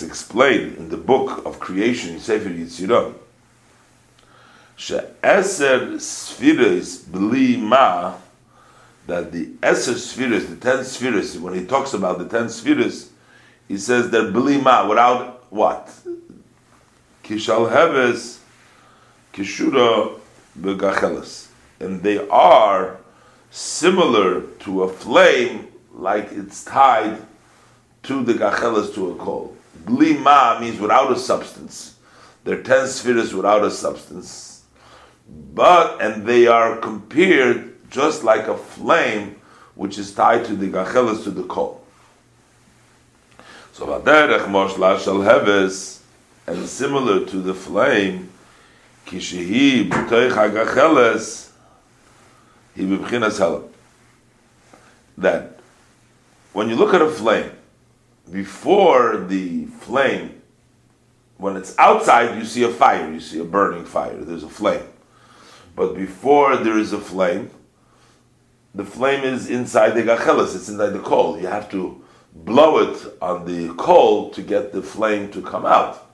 It's 0.01 0.09
explained 0.09 0.77
in 0.77 0.89
the 0.89 0.97
book 0.97 1.45
of 1.45 1.59
creation, 1.59 2.19
Sefer 2.19 2.49
Yitzirah. 2.49 3.13
She'eser 4.75 5.99
spheres 5.99 7.05
ma, 7.07 8.15
that 9.05 9.31
the 9.31 9.45
eser 9.61 9.95
spheres, 9.95 10.47
the 10.47 10.55
ten 10.55 10.83
spheres, 10.83 11.37
when 11.37 11.53
he 11.53 11.67
talks 11.67 11.93
about 11.93 12.17
the 12.17 12.27
ten 12.27 12.49
spheres, 12.49 13.11
he 13.67 13.77
says 13.77 14.09
bli 14.09 14.59
ma, 14.59 14.87
without 14.89 15.45
what? 15.51 15.93
Kishal 17.23 17.71
heves, 17.71 18.39
kishura 19.35 20.19
begacheles. 20.59 21.49
And 21.79 22.01
they 22.01 22.27
are 22.27 22.97
similar 23.51 24.41
to 24.61 24.81
a 24.81 24.89
flame, 24.89 25.67
like 25.93 26.31
it's 26.31 26.63
tied 26.63 27.19
to 28.01 28.23
the 28.23 28.33
gacheles, 28.33 28.95
to 28.95 29.11
a 29.11 29.15
coal. 29.17 29.57
Bli 29.85 30.17
ma 30.17 30.59
means 30.59 30.79
without 30.79 31.11
a 31.11 31.17
substance. 31.17 31.95
They're 32.43 32.63
ten 32.63 32.87
spheres 32.87 33.33
without 33.33 33.63
a 33.63 33.71
substance 33.71 34.51
but 35.53 36.01
and 36.01 36.25
they 36.25 36.47
are 36.47 36.77
compared 36.77 37.89
just 37.89 38.23
like 38.23 38.47
a 38.47 38.57
flame 38.57 39.35
which 39.75 39.97
is 39.97 40.13
tied 40.13 40.45
to 40.45 40.55
the 40.55 40.67
gacheles 40.67 41.23
to 41.23 41.31
the 41.31 41.43
coal. 41.43 41.83
So 43.73 43.85
vaderech 43.85 44.45
moshla 44.45 44.99
shal 44.99 45.19
heves, 45.19 46.01
and 46.45 46.67
similar 46.67 47.25
to 47.25 47.37
the 47.37 47.53
flame, 47.53 48.29
kishehi 49.05 49.89
b'toich 49.89 50.31
hagacheles, 50.31 51.51
he 52.75 52.83
b'bchinas. 52.83 53.69
That 55.17 55.59
when 56.53 56.69
you 56.69 56.75
look 56.75 56.93
at 56.93 57.01
a 57.01 57.09
flame, 57.09 57.51
before 58.31 59.17
the 59.17 59.65
flame, 59.65 60.41
when 61.37 61.55
it's 61.57 61.77
outside, 61.77 62.37
you 62.37 62.45
see 62.45 62.63
a 62.63 62.69
fire, 62.69 63.11
you 63.11 63.19
see 63.19 63.39
a 63.39 63.43
burning 63.43 63.85
fire, 63.85 64.15
there's 64.17 64.43
a 64.43 64.49
flame. 64.49 64.83
But 65.75 65.95
before 65.95 66.57
there 66.57 66.77
is 66.77 66.93
a 66.93 66.99
flame, 66.99 67.49
the 68.73 68.85
flame 68.85 69.23
is 69.23 69.49
inside 69.49 69.91
the 69.91 70.03
gachelis, 70.03 70.55
it's 70.55 70.69
inside 70.69 70.91
the 70.91 70.99
coal. 70.99 71.39
You 71.39 71.47
have 71.47 71.69
to 71.71 72.01
blow 72.33 72.77
it 72.79 73.17
on 73.21 73.45
the 73.45 73.73
coal 73.73 74.29
to 74.31 74.41
get 74.41 74.71
the 74.71 74.81
flame 74.81 75.31
to 75.31 75.41
come 75.41 75.65
out. 75.65 76.07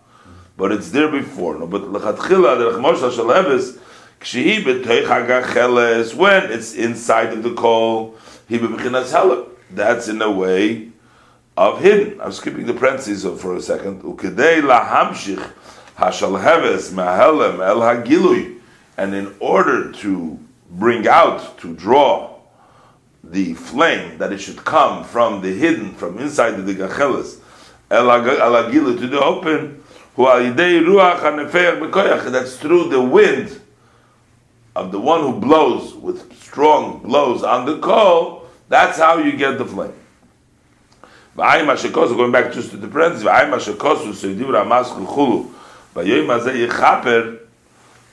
But 0.55 0.71
it's 0.71 0.89
there 0.89 1.11
before. 1.11 1.59
No, 1.59 1.67
but 1.67 1.83
lechatchila 1.83 2.57
the 2.57 2.71
rechmosha 2.71 3.11
shalevis 3.11 3.77
kshihi 4.21 4.63
b'toich 4.63 6.15
when 6.15 6.51
it's 6.51 6.73
inside 6.73 7.33
of 7.33 7.43
the 7.43 7.53
coal 7.53 8.15
he 8.47 8.57
b'bechinas 8.57 9.11
helah. 9.11 9.49
That's 9.69 10.07
in 10.07 10.21
a 10.21 10.31
way 10.31 10.93
of 11.57 11.81
hidden. 11.81 12.21
I'm 12.21 12.31
skipping 12.31 12.65
the 12.65 12.73
parentheses 12.73 13.23
for 13.41 13.55
a 13.55 13.61
second. 13.61 14.03
Ukedei 14.03 14.61
lahamshich 14.61 15.51
hashalheves 15.97 16.91
mahelem 16.91 17.59
el 17.59 17.79
hagilui 17.79 18.59
and 18.97 19.13
in 19.13 19.33
order 19.39 19.91
to 19.91 20.39
bring 20.71 21.07
out, 21.07 21.57
to 21.59 21.73
draw 21.75 22.35
the 23.23 23.53
flame, 23.53 24.17
that 24.17 24.31
it 24.33 24.39
should 24.39 24.63
come 24.65 25.03
from 25.03 25.41
the 25.41 25.51
hidden, 25.51 25.93
from 25.93 26.17
inside 26.17 26.51
the 26.51 26.73
gachelis, 26.73 27.39
alagilu 27.89 28.99
to 28.99 29.07
the 29.07 29.19
open, 29.19 29.83
that's 32.31 32.57
through 32.57 32.89
the 32.89 33.01
wind 33.01 33.61
of 34.75 34.91
the 34.91 34.99
one 34.99 35.21
who 35.21 35.39
blows 35.39 35.93
with 35.93 36.35
strong 36.41 36.99
blows 36.99 37.43
on 37.43 37.65
the 37.65 37.77
coal, 37.79 38.47
that's 38.67 38.97
how 38.97 39.19
you 39.19 39.33
get 39.37 39.57
the 39.59 39.65
flame. 39.65 39.93
Going 41.37 42.31
back 42.31 42.51
just 42.51 42.71
to 42.71 42.77
the 42.77 42.87
parentheses, 42.87 43.23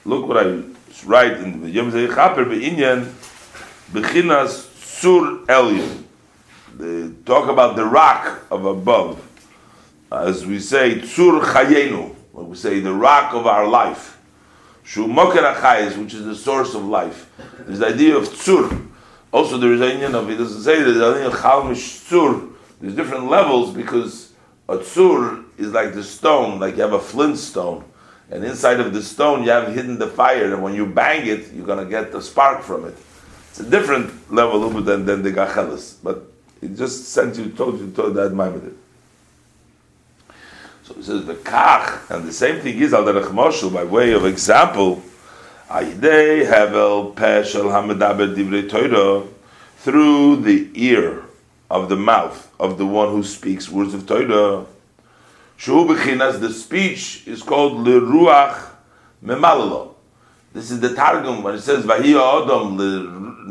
look 0.05 0.29
what 0.29 0.37
I 0.37 0.63
write 1.07 1.39
in 1.39 1.63
the 1.63 1.71
Yom 1.71 1.91
Chaper 1.91 2.45
Be'inyan 2.45 3.11
Bechinas 3.91 4.69
Sur 4.77 5.39
Elyon. 5.47 6.03
They 6.77 7.09
talk 7.25 7.49
about 7.49 7.77
the 7.77 7.87
rock 7.87 8.43
of 8.51 8.67
above. 8.67 9.27
As 10.13 10.45
we 10.45 10.61
say, 10.61 10.97
Tzur 11.01 11.41
Chayenu, 11.43 12.15
when 12.33 12.51
we 12.51 12.57
say 12.57 12.81
the 12.81 12.93
rock 12.93 13.33
of 13.33 13.47
our 13.47 13.67
life. 13.67 14.19
Shu 14.83 15.09
Moker 15.09 15.41
which 15.99 16.13
is 16.13 16.27
the 16.27 16.35
source 16.35 16.75
of 16.75 16.85
life. 16.85 17.31
There's 17.61 17.79
the 17.79 17.87
idea 17.87 18.19
of 18.19 18.29
Tzur. 18.29 18.89
Also, 19.33 19.57
there 19.57 19.73
is 19.73 19.81
a 19.81 19.89
union 19.91 20.15
of, 20.15 20.29
it 20.29 20.37
doesn't 20.37 20.61
say 20.61 20.83
there's 20.83 20.99
a 20.99 21.13
union 21.13 21.27
of 21.29 21.33
Chalmish 21.33 22.07
Tzur. 22.07 22.51
There's 22.85 22.97
different 22.97 23.31
levels 23.31 23.73
because 23.73 24.35
a 24.69 24.77
Tzur 24.77 25.43
is 25.57 25.73
like 25.73 25.95
the 25.95 26.05
stone, 26.05 26.61
like 26.61 26.77
you 26.77 26.83
have 26.83 26.93
a 26.93 27.01
flint 27.01 27.39
stone 27.39 27.83
and 28.31 28.45
inside 28.45 28.79
of 28.79 28.93
the 28.93 29.03
stone 29.03 29.43
you 29.43 29.49
have 29.49 29.75
hidden 29.75 29.99
the 29.99 30.07
fire, 30.07 30.53
and 30.53 30.63
when 30.63 30.75
you 30.75 30.85
bang 30.85 31.27
it, 31.27 31.51
you're 31.55 31.65
to 31.65 31.87
get 31.87 32.13
the 32.13 32.21
spark 32.21 32.63
from 32.63 32.85
it. 32.85 32.95
It's 33.49 33.61
a 33.61 33.71
different 33.71 34.31
level 34.31 34.69
than, 34.83 35.07
than 35.07 35.23
the 35.23 35.33
gachelis, 35.33 35.97
but 36.03 36.31
it 36.61 36.77
just 36.77 37.07
sent 37.07 37.39
you, 37.39 37.49
told 37.53 37.81
you, 37.81 37.91
told 37.91 38.17
that. 38.17 38.33
So 40.83 40.95
it 40.95 41.05
says 41.05 41.25
the 41.25 41.37
kach, 41.37 42.11
and 42.11 42.29
the 42.29 42.35
same 42.35 42.61
thing 42.61 42.79
is 42.81 42.93
al 42.93 43.05
derech 43.05 43.73
by 43.73 43.85
way 43.85 44.13
of 44.13 44.27
example. 44.27 45.03
Ayidei 45.71 46.47
hevel 46.47 47.15
peshel 47.15 47.71
hamedaber 47.73 48.35
divrei 48.35 48.69
Torah 48.69 49.27
through 49.79 50.43
the 50.43 50.71
ear 50.75 51.25
of 51.75 51.89
the 51.89 51.97
mouth 51.97 52.53
of 52.61 52.79
the 52.79 52.87
one 52.87 53.11
who 53.11 53.25
speaks 53.25 53.69
words 53.69 53.95
of 53.95 54.07
Torah. 54.07 54.65
Shu 55.57 55.85
bechinas, 55.85 56.39
the 56.39 56.53
speech 56.53 57.27
is 57.27 57.43
called 57.43 57.85
leruach 57.85 58.71
memalalo. 59.25 59.95
This 60.53 60.71
is 60.71 60.79
the 60.79 60.95
Targum 60.95 61.43
when 61.43 61.57
it 61.57 61.63
says 61.63 61.85
Vahiya 61.85 62.45
Adam 62.45 62.79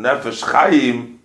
nefesh 0.01 0.41
chayim. 0.41 1.17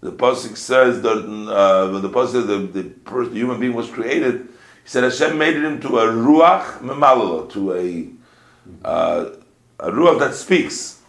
The 0.00 0.12
pasuk 0.12 0.56
says 0.56 1.02
that 1.02 1.18
uh, 1.18 1.90
when 1.90 2.02
the 2.02 2.08
pasuk 2.08 2.32
says 2.32 2.46
the, 2.46 2.58
the, 2.58 2.94
first, 3.04 3.32
the 3.32 3.38
human 3.38 3.58
being 3.58 3.74
was 3.74 3.90
created, 3.90 4.42
he 4.84 4.88
said 4.88 5.02
Hashem 5.02 5.36
made 5.36 5.56
him 5.56 5.64
into 5.64 5.98
a 5.98 6.06
ruach 6.06 6.78
memalalo, 6.78 7.50
to 7.50 7.74
a 7.74 8.86
uh, 8.86 9.30
a 9.80 9.90
ruach 9.90 10.20
that 10.20 10.34
speaks. 10.34 11.00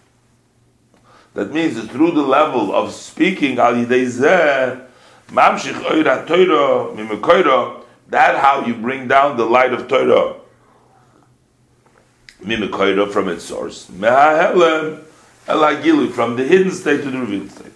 That 1.35 1.53
means 1.53 1.75
that 1.75 1.91
through 1.91 2.11
the 2.13 2.23
level 2.23 2.73
of 2.73 2.91
speaking 2.91 3.59
al 3.59 3.73
yidei 3.75 4.88
mamshich 5.31 5.81
oira 5.83 6.25
toira 6.25 6.95
mimekoira 6.95 7.79
that 8.09 8.37
how 8.39 8.65
you 8.65 8.73
bring 8.73 9.07
down 9.07 9.37
the 9.37 9.45
light 9.45 9.73
of 9.73 9.87
Torah. 9.87 10.35
Mimikoira 12.43 13.11
from 13.11 13.29
its 13.29 13.43
source. 13.43 13.87
Mehahelem 13.87 15.03
elagilu 15.45 16.11
from 16.11 16.35
the 16.35 16.43
hidden 16.43 16.71
state 16.71 17.03
to 17.03 17.11
the 17.11 17.19
revealed 17.19 17.51
state. 17.51 17.73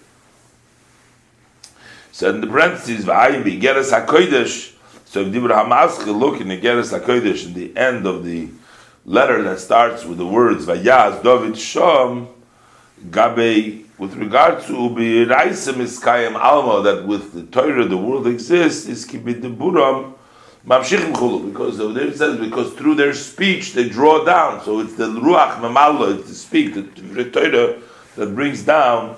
So 2.12 2.30
in 2.30 2.40
the 2.40 2.46
parentheses, 2.46 3.04
v'ayim 3.04 3.44
geras 3.60 3.92
hakodesh. 3.92 4.74
So 5.04 5.20
if 5.20 5.28
Dibra 5.28 5.64
Hamaske 5.64 6.06
look 6.06 6.40
in 6.40 6.48
the 6.48 6.60
geras 6.60 6.98
hakodesh 6.98 7.46
in 7.46 7.54
the 7.54 7.76
end 7.76 8.06
of 8.06 8.24
the 8.24 8.48
letter 9.04 9.42
that 9.42 9.60
starts 9.60 10.04
with 10.04 10.18
the 10.18 10.26
words 10.26 10.66
Vayaz 10.66 11.22
David 11.22 11.52
Shom 11.52 12.28
Gabe 13.10 13.83
with 13.98 14.14
regard 14.16 14.62
to 14.64 14.72
Ubiraisa 14.72 15.74
Miskayim 15.74 16.34
Alma 16.34 16.82
that 16.82 17.06
with 17.06 17.32
the 17.32 17.42
Torah 17.44 17.84
the 17.84 17.96
world 17.96 18.26
exists 18.26 18.86
is 18.88 19.06
Kibid 19.06 19.40
Buram 19.56 20.14
Mamshichim 20.66 21.12
chulu, 21.12 21.52
because 21.52 21.76
there 21.76 22.06
it 22.06 22.16
says 22.16 22.40
because 22.40 22.72
through 22.72 22.94
their 22.94 23.12
speech 23.12 23.74
they 23.74 23.86
draw 23.86 24.24
down. 24.24 24.64
So 24.64 24.80
it's 24.80 24.94
the 24.94 25.08
ruach 25.08 25.60
mamalo, 25.60 26.18
it's 26.18 26.28
the 26.28 26.34
speak, 26.34 26.72
the, 26.72 26.82
the 26.82 27.30
Torah 27.30 27.80
that 28.16 28.34
brings 28.34 28.62
down 28.62 29.16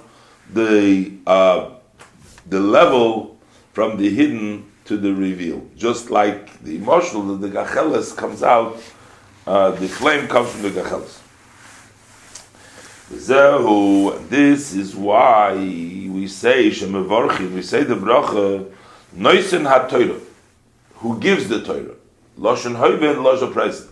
the 0.53 1.13
uh, 1.27 1.71
the 2.49 2.59
level 2.59 3.39
from 3.73 3.97
the 3.97 4.11
hidden 4.11 4.67
to 4.87 4.97
the 4.97 5.15
revealed. 5.15 5.71
Just 5.77 6.11
like 6.11 6.61
the 6.65 6.77
emotional, 6.77 7.37
the 7.37 7.49
gacheles 7.49 8.17
comes 8.17 8.43
out, 8.43 8.83
uh, 9.47 9.71
the 9.71 9.87
flame 9.87 10.27
comes 10.27 10.51
from 10.51 10.63
the 10.63 10.71
gacheles. 10.71 11.21
Zehu, 13.11 14.29
this 14.29 14.75
is 14.75 14.97
why 14.97 15.55
we 15.55 16.27
say 16.27 16.71
Shemevorchim, 16.71 17.55
we 17.55 17.63
say 17.63 17.85
the 17.85 17.95
bracha, 17.95 18.69
Noisen 19.17 19.65
HaTorah, 19.65 20.21
who 20.97 21.21
gives 21.21 21.49
the 21.49 21.63
Torah. 21.63 21.95
Loshen 22.37 22.75
Hoiven, 22.77 23.17
Loshen 23.17 23.53
Present. 23.53 23.91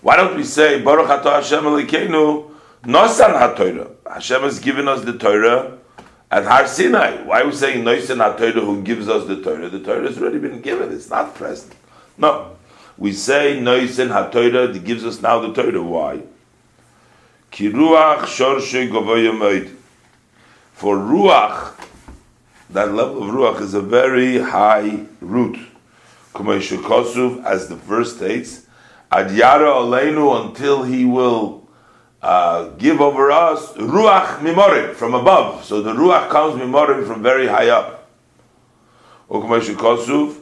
Why 0.00 0.16
don't 0.16 0.36
we 0.36 0.42
say 0.42 0.82
Baruch 0.82 1.06
Atah 1.06 1.36
Hashem 1.36 1.62
Elokeinu 1.62 2.50
Nosan 2.82 3.38
HaTorah? 3.38 3.90
Hashem 4.12 4.42
has 4.42 4.58
given 4.58 4.88
us 4.88 5.04
the 5.04 5.16
Torah 5.16 5.78
at 6.28 6.44
Har 6.44 6.66
Sinai. 6.66 7.22
Why 7.22 7.42
are 7.42 7.46
we 7.46 7.52
saying 7.52 7.84
Noisen 7.84 8.16
HaTorah 8.16 8.54
who 8.54 8.82
gives 8.82 9.08
us 9.08 9.28
the 9.28 9.40
Torah? 9.40 9.68
The 9.68 9.78
Torah 9.78 10.08
has 10.08 10.18
already 10.18 10.40
been 10.40 10.60
given, 10.60 10.92
it's 10.92 11.08
not 11.08 11.36
present. 11.36 11.74
No. 12.18 12.56
We 12.98 13.12
say 13.12 13.60
Noisen 13.60 14.08
HaTorah 14.08 14.72
that 14.72 14.84
gives 14.84 15.04
us 15.04 15.22
now 15.22 15.38
the 15.38 15.52
Torah. 15.52 15.80
Why? 15.80 16.22
Ki 17.52 17.70
Ruach 17.70 18.20
Shorshe 18.20 19.70
For 20.72 20.96
Ruach, 20.96 21.74
that 22.70 22.94
level 22.94 23.22
of 23.22 23.34
Ruach 23.34 23.60
is 23.60 23.74
a 23.74 23.82
very 23.82 24.38
high 24.38 25.04
root. 25.20 25.58
Kumesh 26.34 26.74
Shikosuv, 26.74 27.44
as 27.44 27.68
the 27.68 27.76
verse 27.76 28.16
states, 28.16 28.66
Ad 29.10 29.32
Yara 29.32 29.68
Aleinu 29.68 30.46
until 30.46 30.82
he 30.84 31.04
will 31.04 31.68
uh, 32.22 32.70
give 32.78 33.02
over 33.02 33.30
us 33.30 33.74
Ruach 33.74 34.38
Mimorim 34.38 34.94
from 34.94 35.12
above. 35.12 35.66
So 35.66 35.82
the 35.82 35.92
Ruach 35.92 36.30
comes 36.30 36.58
Mimorim 36.58 37.06
from 37.06 37.22
very 37.22 37.48
high 37.48 37.68
up. 37.68 38.08
Kosuf, 39.28 40.38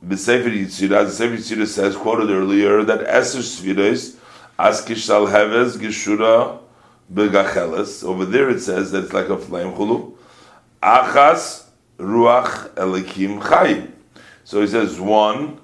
the 0.00 0.16
Sefer 0.16 0.48
Yitzirah, 0.48 1.06
the 1.06 1.10
Sefer 1.10 1.36
Yitzirah 1.36 1.66
says, 1.66 1.96
quoted 1.96 2.30
earlier, 2.30 2.84
that 2.84 3.00
Eser 3.00 3.42
Svides, 3.42 4.16
Sal 4.62 5.26
Heves, 5.26 5.76
Geshura, 5.78 6.58
Begacheles. 7.12 8.04
Over 8.04 8.24
there 8.24 8.50
it 8.50 8.60
says 8.60 8.90
that 8.92 9.04
it's 9.04 9.12
like 9.12 9.28
a 9.28 9.38
flame 9.38 9.72
chulu. 9.72 10.14
Achas 10.82 11.64
Ruach 11.98 12.70
Elikim 12.74 13.40
Chayim. 13.40 13.90
So 14.44 14.60
he 14.60 14.66
says 14.66 15.00
one. 15.00 15.58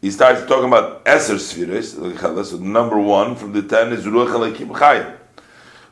He 0.00 0.10
starts 0.10 0.46
talking 0.46 0.66
about 0.66 1.04
Eser 1.04 1.36
Sfiris. 1.36 2.44
So 2.44 2.56
number 2.58 2.98
one 2.98 3.36
from 3.36 3.52
the 3.52 3.62
ten 3.62 3.92
is 3.92 4.04
Ruach 4.04 4.28
Elikim 4.28 4.68
Chayim. 4.68 5.16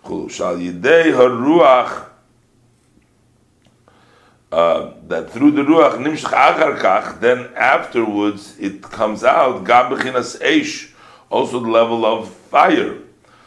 Chulu 0.04 0.30
Shal 0.30 0.56
Yidei 0.56 1.12
HaRuach 1.12 2.10
uh, 4.52 4.94
that 5.06 5.30
through 5.30 5.52
the 5.52 5.62
ruach 5.62 5.96
nimshach 5.98 6.32
achar 6.32 6.76
kach, 6.78 7.20
then 7.20 7.48
afterwards 7.54 8.58
it 8.58 8.82
comes 8.82 9.22
out 9.22 9.64
gam 9.64 9.92
bechinas 9.92 10.40
eish, 10.40 10.90
also 11.30 11.60
the 11.60 11.68
level 11.68 12.04
of 12.04 12.36
fire. 12.50 12.98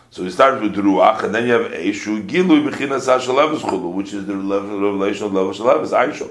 So 0.09 0.23
he 0.23 0.31
starts 0.31 0.61
with 0.61 0.75
ruach, 0.75 1.23
and 1.23 1.35
then 1.35 1.47
you 1.47 1.53
have 1.53 1.71
eshu 1.71 2.25
gilu 2.27 2.69
bechinas 2.69 3.07
hashalevis 3.07 3.59
chulu, 3.59 3.91
which 3.93 4.13
is 4.13 4.25
the 4.25 4.33
level 4.33 4.75
of 4.75 4.81
revelation 4.81 5.25
of 5.25 5.33
level 5.33 5.51
shalevis 5.53 5.91
aisho. 5.91 6.29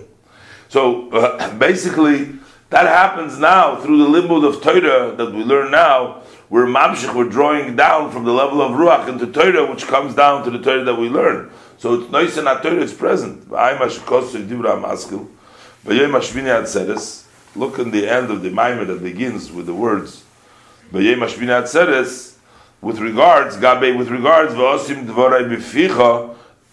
So 0.69 1.11
uh, 1.11 1.53
basically, 1.59 2.33
that 2.71 2.87
happens 2.87 3.39
now 3.39 3.77
through 3.77 3.99
the 3.99 4.07
limud 4.07 4.49
of 4.49 4.63
Torah 4.63 5.15
that 5.17 5.33
we 5.33 5.45
learn 5.45 5.71
now. 5.71 6.23
We're 6.49 6.67
mamshich, 6.67 7.15
we're 7.15 7.29
drawing 7.29 7.77
down 7.77 8.11
from 8.11 8.25
the 8.25 8.33
level 8.33 8.63
of 8.63 8.73
ruach 8.73 9.09
into 9.09 9.27
Torah, 9.27 9.71
which 9.71 9.87
comes 9.87 10.15
down 10.15 10.45
to 10.45 10.51
the 10.51 10.59
Torah 10.59 10.85
that 10.85 10.95
we 10.95 11.09
learn. 11.09 11.51
So 11.79 11.95
it's 11.95 12.11
nice 12.11 12.37
and 12.37 12.47
Torah, 12.47 12.81
it's 12.81 12.93
present. 12.93 13.51
Look 17.55 17.79
in 17.79 17.91
the 17.91 18.09
end 18.09 18.31
of 18.31 18.43
the 18.43 18.51
Maimer 18.51 18.87
that 18.87 19.03
begins 19.03 19.51
with 19.51 19.67
the 19.67 19.75
words 19.75 20.25
with 22.83 22.99
regards, 22.99 23.57
Gabe, 23.57 23.97
with 23.97 24.09
regards, 24.09 24.55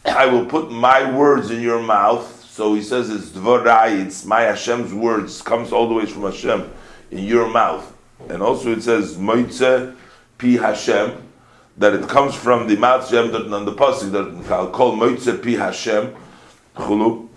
I 0.05 0.26
will 0.26 0.45
put 0.45 0.72
my 0.72 1.16
words 1.16 1.51
in 1.51 1.62
your 1.62 1.82
mouth. 1.82 2.43
So 2.49 2.74
he 2.74 2.82
says 2.82 3.12
it's 3.12 3.30
dvorai, 3.30 4.05
it's 4.05 4.26
my 4.26 4.41
Hashem's 4.41 4.91
words, 4.93 5.41
comes 5.41 5.72
all 5.72 5.88
the 5.88 5.93
way 5.93 6.07
from 6.07 6.24
Hashem 6.24 6.70
in 7.12 7.24
your 7.24 7.47
mouth. 7.47 7.95
And 8.28 8.41
also 8.41 8.74
it 8.74 8.82
says 8.82 9.16
moitze 9.18 9.95
pi 10.39 10.47
Hashem, 10.47 11.24
that 11.78 11.93
it 11.93 12.10
comes 12.10 12.34
from 12.36 12.68
the 12.68 12.76
mouth 12.76 13.10
Hashem 13.10 13.53
on 13.53 13.66
the 13.66 13.74
pasuk 13.74 14.12
that 14.12 14.51
I'll 14.51 14.72
call 14.72 14.97
moitze 14.97 15.41
pi 15.41 15.51
Hashem, 15.51 16.16
chulu, 16.76 17.28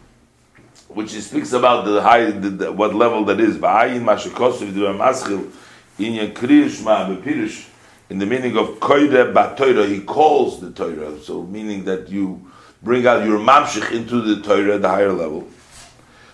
which 0.89 1.13
he 1.13 1.21
speaks 1.21 1.53
about 1.53 1.85
the 1.85 2.01
high, 2.01 2.31
the, 2.31 2.49
the, 2.49 2.73
what 2.73 2.95
level 2.95 3.25
that 3.27 3.39
is. 3.39 3.59
V'ayin 3.59 4.03
mashikosu 4.03 4.73
v'dura 4.73 4.97
maschil, 4.97 5.51
inyan 5.99 6.33
kriyish 6.33 6.83
ma 6.83 7.07
bepirish, 7.07 7.69
in 8.13 8.19
the 8.19 8.27
meaning 8.27 8.59
of 8.59 8.79
koide 8.79 9.33
batoira, 9.33 9.89
he 9.89 9.99
calls 10.03 10.61
the 10.61 10.71
Torah. 10.71 11.19
So 11.19 11.45
meaning 11.45 11.85
that 11.85 12.11
you 12.11 12.47
bring 12.83 13.07
out 13.07 13.25
your 13.25 13.39
mamshich 13.39 13.91
into 13.91 14.21
the 14.21 14.43
Torah, 14.43 14.77
the 14.77 14.87
higher 14.87 15.15
level. 15.15 15.49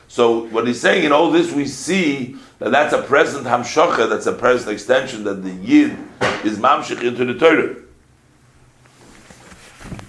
So 0.08 0.48
what 0.48 0.66
he's 0.66 0.80
saying 0.80 1.04
in 1.04 1.12
all 1.12 1.30
this, 1.30 1.52
we 1.52 1.66
see 1.66 2.34
that 2.58 2.72
that's 2.72 2.92
a 2.92 3.02
present 3.02 3.46
hamshocha, 3.46 4.10
that's 4.10 4.26
a 4.26 4.32
present 4.32 4.72
extension 4.72 5.22
that 5.22 5.44
the 5.44 5.52
yid 5.52 5.96
is 6.44 6.58
mamshich 6.58 7.00
into 7.00 7.24
the 7.24 7.38
Torah. 7.38 7.76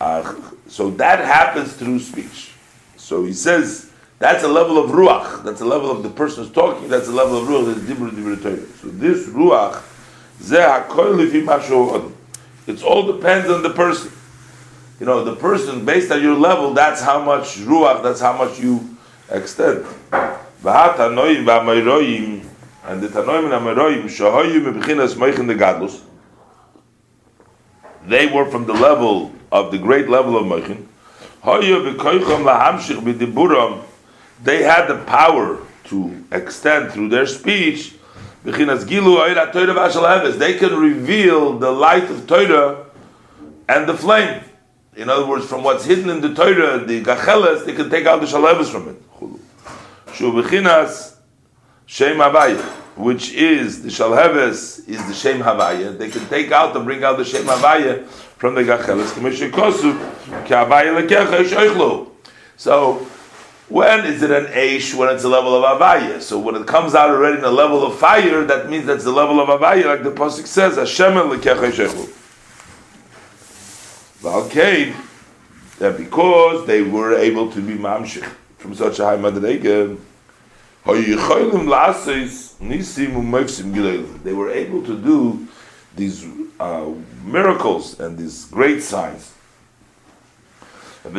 Uh, 0.01 0.41
so 0.67 0.89
that 0.89 1.20
happens 1.20 1.74
through 1.74 1.99
speech. 1.99 2.51
So 2.97 3.26
he 3.26 3.34
says 3.34 3.91
that's 4.17 4.43
a 4.43 4.47
level 4.47 4.84
of 4.84 4.89
ruach. 4.89 5.43
That's 5.43 5.61
a 5.61 5.65
level 5.65 5.91
of 5.91 6.01
the 6.01 6.09
person 6.09 6.45
who's 6.45 6.51
talking. 6.51 6.88
That's 6.88 7.09
a 7.09 7.11
level 7.11 7.38
of 7.38 7.47
ruach. 7.47 7.76
That's 7.76 7.88
dibur 7.88 8.09
dibur 8.09 8.41
Torah. 8.41 8.65
So 8.82 8.88
this 8.88 9.28
ruach 9.28 9.84
it 12.68 12.84
all 12.84 13.12
depends 13.12 13.50
on 13.50 13.62
the 13.64 13.70
person. 13.70 14.12
You 15.00 15.06
know, 15.06 15.24
the 15.24 15.36
person, 15.36 15.86
based 15.86 16.12
on 16.12 16.22
your 16.22 16.36
level, 16.36 16.74
that's 16.74 17.02
how 17.02 17.24
much 17.24 17.58
ruach, 17.58 18.04
that's 18.04 18.20
how 18.20 18.34
much 18.38 18.60
you 18.60 18.98
extend. 19.30 19.86
And 22.86 23.02
the 23.02 23.08
Tanoim 23.08 23.46
and 25.40 25.50
the 25.50 25.56
Gadlus, 25.56 26.02
they 28.06 28.28
were 28.28 28.46
from 28.50 28.66
the 28.66 28.74
level 28.74 29.32
of 29.52 29.72
the 29.72 29.78
great 29.78 30.10
level 30.10 30.38
of 30.38 30.46
Meichin. 30.46 30.86
They 34.44 34.64
had 34.64 34.88
the 34.88 35.04
power 35.06 35.60
to 35.86 36.24
extend 36.32 36.92
through 36.92 37.10
their 37.10 37.26
speech 37.26 37.94
they 38.44 38.54
can 40.58 40.76
reveal 40.80 41.60
the 41.60 41.72
light 41.72 42.10
of 42.10 42.26
Torah 42.28 42.86
and 43.68 43.88
the 43.88 43.96
flame. 43.98 44.44
In 44.96 45.10
other 45.10 45.26
words, 45.26 45.46
from 45.46 45.64
what's 45.64 45.86
hidden 45.86 46.10
in 46.10 46.22
the 46.22 46.34
Torah, 46.34 46.84
the 46.86 47.04
gacheles, 47.04 47.66
they 47.66 47.74
can 47.74 47.90
take 47.90 48.06
out 48.06 48.22
the 48.22 48.28
shalevis 48.28 48.70
from 48.70 48.90
it. 48.90 49.02
Shem 51.86 52.18
Havaya, 52.18 52.62
which 52.98 53.34
is 53.34 53.82
the 53.82 53.90
shalheves, 53.90 54.88
is 54.88 55.06
the 55.08 55.14
Shem 55.14 55.40
Havaya. 55.40 55.98
They 55.98 56.10
can 56.10 56.26
take 56.28 56.52
out 56.52 56.76
and 56.76 56.86
bring 56.86 57.04
out 57.04 57.18
the 57.18 57.26
Shem 57.26 57.46
Havaya 57.46 58.06
from 58.08 58.56
the 58.56 58.64
gacheles. 58.64 59.16
So 62.58 63.08
when 63.70 64.05
is 64.05 64.22
it 64.24 64.32
an 64.32 64.45
Aish? 64.47 64.95
When 64.95 65.09
it's 65.13 65.24
a 65.24 65.30
level 65.30 65.55
of 65.55 65.80
Avaya. 65.80 66.22
So 66.22 66.39
when 66.39 66.55
it 66.55 66.65
comes 66.65 66.95
out 66.95 67.11
already 67.11 67.38
in 67.38 67.43
a 67.43 67.51
level 67.51 67.86
of 67.86 67.97
fire, 67.97 68.43
that 68.43 68.70
means 68.70 68.86
that's 68.88 69.03
the 69.03 69.11
level 69.11 69.39
of 69.39 69.47
Avaya, 69.47 69.86
like 69.86 70.03
the 70.03 70.11
Pasuk 70.11 70.47
says, 70.47 70.76
Hashem 70.76 71.13
Lekecheshechu. 71.13 72.15
Okay, 74.26 74.93
that 75.78 75.97
because 75.97 76.67
they 76.67 76.82
were 76.82 77.15
able 77.15 77.49
to 77.51 77.61
be 77.61 77.76
mamshich 77.76 78.28
from 78.57 78.76
such 78.76 78.99
a 78.99 79.05
high 79.05 79.15
madrege, 79.15 79.97
they 84.24 84.34
were 84.34 84.49
able 84.49 84.84
to 84.84 84.97
do 84.97 85.47
these 85.95 86.26
uh, 86.59 86.89
miracles 87.24 87.99
and 87.99 88.17
these 88.17 88.45
great 88.45 88.82
signs. 88.82 89.34
And 91.10 91.18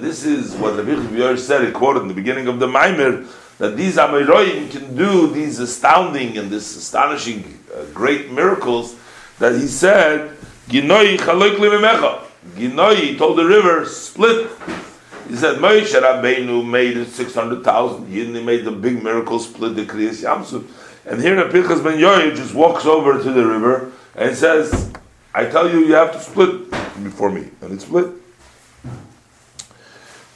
this 0.00 0.24
is 0.24 0.54
what 0.54 0.76
Rabbi 0.76 0.94
ben 0.94 1.08
Yoir 1.08 1.38
said, 1.38 1.64
he 1.66 1.72
quoted 1.72 2.02
in 2.02 2.08
the 2.08 2.14
beginning 2.14 2.48
of 2.48 2.58
the 2.58 2.66
Maimer, 2.66 3.26
that 3.58 3.76
these 3.76 3.96
Amiroim 3.96 4.70
can 4.70 4.96
do 4.96 5.28
these 5.30 5.58
astounding 5.58 6.38
and 6.38 6.50
this 6.50 6.74
astonishing 6.74 7.58
uh, 7.74 7.84
great 7.92 8.30
miracles 8.30 8.96
that 9.38 9.54
he 9.54 9.66
said, 9.66 10.36
Ginoi 10.68 11.16
chaloik 11.18 11.56
limemecha. 11.56 12.24
Ginoi 12.56 13.16
told 13.18 13.38
the 13.38 13.44
river, 13.44 13.84
split. 13.84 14.50
He 15.28 15.36
said, 15.36 15.58
Moshe 15.58 15.92
Rabbeinu 15.92 16.68
made 16.68 17.06
600,000, 17.06 18.06
he 18.08 18.24
made 18.42 18.64
the 18.64 18.72
big 18.72 19.02
miracle, 19.02 19.38
split 19.38 19.76
the 19.76 19.84
Kriyas 19.84 20.22
Yamsuf. 20.22 20.66
And 21.04 21.20
here 21.20 21.36
the 21.36 21.50
Pinchas 21.50 21.80
ben 21.80 21.98
Yoir 21.98 22.34
just 22.34 22.54
walks 22.54 22.86
over 22.86 23.22
to 23.22 23.32
the 23.32 23.46
river 23.46 23.92
and 24.14 24.36
says, 24.36 24.92
I 25.34 25.46
tell 25.46 25.70
you, 25.70 25.80
you 25.86 25.94
have 25.94 26.12
to 26.12 26.20
split 26.20 26.70
before 27.02 27.30
me, 27.30 27.48
and 27.62 27.72
it's 27.72 27.84
split. 27.84 28.06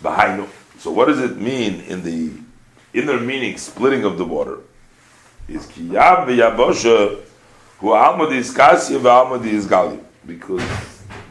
Bahainu. 0.03 0.49
So 0.79 0.91
what 0.91 1.07
does 1.07 1.21
it 1.21 1.37
mean 1.37 1.81
in 1.83 2.03
the 2.03 2.33
inner 2.99 3.21
meaning, 3.21 3.59
splitting 3.59 4.05
of 4.05 4.17
the 4.17 4.25
water? 4.25 4.61
Is 5.49 5.67
kiyab 5.67 6.27
v'yabosha 6.27 7.21
hu 7.79 7.87
almadi 7.89 8.37
is 8.37 8.55
kasya 8.55 8.99
v'almadi 8.99 9.53
is. 9.53 9.67
Because 10.27 10.63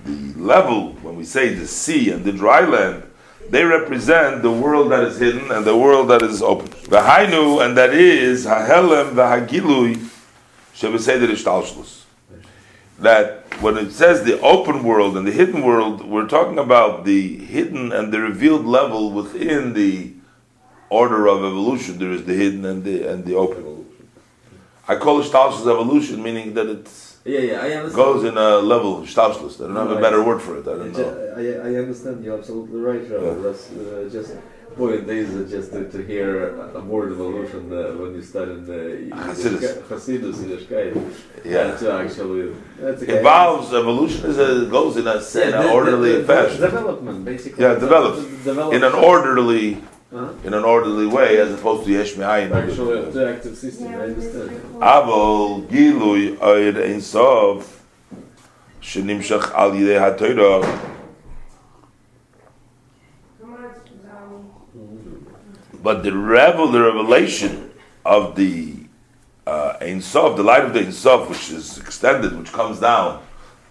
the 0.05 0.39
level, 0.39 0.93
when 1.01 1.15
we 1.15 1.25
say 1.25 1.53
the 1.53 1.67
sea 1.67 2.11
and 2.11 2.23
the 2.23 2.31
dry 2.31 2.61
land, 2.61 3.03
they 3.49 3.63
represent 3.63 4.41
the 4.41 4.51
world 4.51 4.91
that 4.91 5.03
is 5.03 5.17
hidden 5.19 5.51
and 5.51 5.65
the 5.65 5.75
world 5.75 6.09
that 6.09 6.21
is 6.21 6.41
open. 6.41 6.67
V'hainu, 6.67 7.65
and 7.65 7.75
that 7.77 7.93
is 7.93 8.45
hahelem 8.45 9.13
v'hagilui 9.13 10.07
shebeseder 10.75 11.29
ishtalshlus. 11.29 12.04
That 12.99 13.43
when 13.61 13.77
it 13.77 13.91
says 13.91 14.23
the 14.23 14.39
open 14.41 14.83
world 14.83 15.17
and 15.17 15.27
the 15.27 15.31
hidden 15.31 15.61
world, 15.63 16.05
we're 16.05 16.27
talking 16.27 16.57
about 16.57 17.03
the 17.05 17.37
hidden 17.37 17.91
and 17.91 18.13
the 18.13 18.19
revealed 18.21 18.65
level 18.65 19.11
within 19.11 19.73
the 19.73 20.13
order 20.89 21.27
of 21.27 21.39
evolution. 21.39 21.97
There 21.97 22.11
is 22.11 22.23
the 22.25 22.33
hidden 22.33 22.63
and 22.65 22.83
the 22.83 23.07
and 23.07 23.25
the 23.25 23.35
open. 23.35 23.85
I 24.87 24.95
call 24.95 25.19
it 25.19 25.25
Stalshlus 25.25 25.61
evolution, 25.61 26.21
meaning 26.21 26.53
that 26.53 26.67
it's 26.67 27.17
Yeah, 27.25 27.39
yeah, 27.39 27.53
I 27.59 27.71
understand. 27.71 27.95
goes 27.95 28.23
in 28.23 28.37
a 28.37 28.57
level 28.57 29.01
Stalshlus. 29.01 29.55
I 29.59 29.67
don't 29.67 29.75
have 29.75 29.91
a 29.91 29.99
better 29.99 30.23
word 30.23 30.41
for 30.41 30.57
it. 30.59 30.67
I 30.67 30.77
don't 30.77 30.93
know. 30.93 31.33
I, 31.35 31.69
I 31.69 31.75
understand 31.75 32.23
you're 32.23 32.37
absolutely 32.37 32.79
right, 32.79 33.01
Rabbi. 33.09 33.41
That's 33.41 33.71
uh, 33.71 34.09
just 34.11 34.35
point 34.75 35.09
is 35.09 35.49
just 35.49 35.71
to, 35.73 35.89
to 35.89 36.03
hear 36.03 36.55
a 36.75 36.79
word 36.81 37.11
evolution 37.11 37.71
uh, 37.71 37.93
when 37.99 38.13
you 38.15 38.21
study 38.21 38.55
the 38.55 39.09
Hasidus. 39.15 39.81
Hasidus 39.83 40.35
Yiddishkeit. 40.35 40.93
Yeah. 41.45 41.75
To 41.77 41.91
actually 41.93 42.53
that's 42.79 43.01
okay. 43.03 43.17
Involves 43.17 43.73
evolution 43.73 44.29
is 44.29 44.37
a 44.37 44.65
goes 44.69 44.97
in 44.97 45.07
a, 45.07 45.15
in 45.15 45.49
Yeah, 45.53 45.61
an 45.63 45.69
orderly 45.69 46.11
the- 46.13 46.17
the 46.19 46.27
fashion. 46.27 46.61
Development, 46.61 47.25
basically. 47.25 47.63
Yeah, 47.63 47.75
develop. 47.75 48.15
Develop. 48.43 48.73
in 48.73 48.83
an 48.83 48.93
orderly 48.93 49.77
Uh-huh. 50.15 50.47
in 50.47 50.53
an 50.53 50.63
orderly 50.63 51.07
way 51.07 51.37
as 51.43 51.51
opposed 51.53 51.83
to 51.85 51.91
yesh 51.91 52.15
me'ayin. 52.15 52.51
Actually, 52.55 53.11
the 53.11 53.23
active 53.35 53.55
system. 53.57 53.87
I 53.89 54.03
understand. 54.09 54.51
Avol 54.79 55.65
gilui 55.67 56.37
oid 56.51 56.77
ein 56.89 57.01
sof 57.01 57.81
shenimshach 58.81 59.51
al 59.53 59.71
yidei 59.71 59.99
ha'torah 59.99 60.61
But 65.85 66.01
the 66.01 66.17
revel, 66.17 66.69
the 66.69 66.81
revelation 66.81 67.69
of 68.03 68.35
the 68.35 68.73
uh, 69.45 69.77
Ein 69.79 70.01
Sof, 70.01 70.35
the 70.35 70.41
light 70.41 70.65
of 70.65 70.73
the 70.73 70.79
Ein 70.79 70.91
Sof, 70.91 71.29
which 71.29 71.51
is 71.51 71.77
extended, 71.77 72.35
which 72.35 72.51
comes 72.51 72.79
down, 72.79 73.21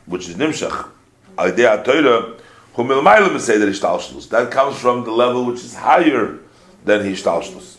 which 0.06 0.28
is 0.28 0.36
Nimshach, 0.36 0.90
hu 1.36 2.84
milmayla 2.84 3.30
meseder 3.30 3.68
ishtalshlus. 3.68 4.28
That 4.28 4.52
comes 4.52 4.78
from 4.78 5.02
the 5.02 5.10
level 5.10 5.44
which 5.44 5.64
is 5.64 5.74
higher 5.74 6.38
than 6.84 7.00
ishtalshlus. 7.00 7.78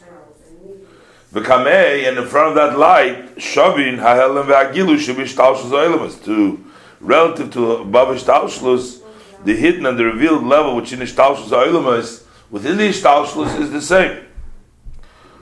V'kamei, 1.31 2.05
and 2.09 2.17
in 2.17 2.27
front 2.27 2.49
of 2.49 2.55
that 2.55 2.77
light, 2.77 3.37
shavin 3.37 3.99
ha'helem 3.99 4.47
ve'agilu 4.47 4.97
shebishtalshlus 4.97 5.71
oilemus, 5.71 6.21
to 6.25 6.61
relative 6.99 7.53
to 7.53 7.71
above 7.77 8.09
ishtalshlus, 8.17 8.99
the 9.45 9.55
hidden 9.55 9.85
and 9.85 9.97
the 9.97 10.03
revealed 10.03 10.43
level 10.43 10.75
which 10.75 10.91
in 10.91 10.99
ishtalshlus 10.99 11.51
oilemus, 11.51 12.25
within 12.51 12.75
the 12.75 12.89
ishtalshlus 12.89 13.57
is 13.61 13.71
the 13.71 13.81
same. 13.81 14.23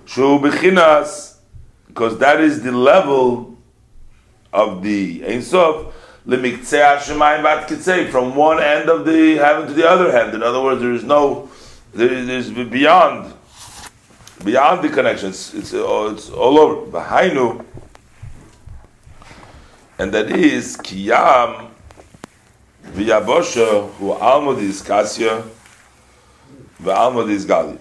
Shu 0.06 0.40
bechinas, 0.40 1.38
because 1.88 2.18
that 2.20 2.42
is 2.42 2.62
the 2.62 2.72
level 2.72 3.58
of 4.52 4.84
the 4.84 5.26
Ein 5.26 5.42
Sof, 5.42 5.94
from 6.26 8.36
one 8.36 8.62
end 8.62 8.90
of 8.90 9.06
the 9.06 9.36
heaven 9.36 9.68
to 9.68 9.74
the 9.74 9.88
other 9.88 10.12
hand. 10.12 10.34
In 10.34 10.42
other 10.42 10.62
words, 10.62 10.82
there 10.82 10.94
is 10.94 11.04
no, 11.04 11.50
there 11.94 12.12
is 12.12 12.52
beyond, 12.52 13.34
beyond 14.44 14.84
the 14.84 14.90
connections. 14.90 15.54
It's 15.54 15.72
it's, 15.72 15.74
uh, 15.74 16.12
it's 16.14 16.30
all 16.30 16.60
over. 16.60 16.92
Behainu, 16.92 17.66
and 20.00 20.12
that 20.14 20.32
is 20.32 20.78
kiyam 20.78 21.70
v'yabosha 22.86 23.92
hu 23.94 24.12
alma 24.12 24.56
diskasya 24.56 25.48
v'alma 26.82 27.26
disgali. 27.26 27.78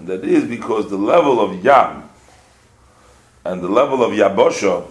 And 0.00 0.08
that 0.08 0.24
is 0.24 0.44
because 0.44 0.88
the 0.88 0.96
level 0.96 1.42
of 1.42 1.62
Yam 1.62 2.08
and 3.44 3.60
the 3.60 3.68
level 3.68 4.02
of 4.02 4.12
Yabosha 4.12 4.86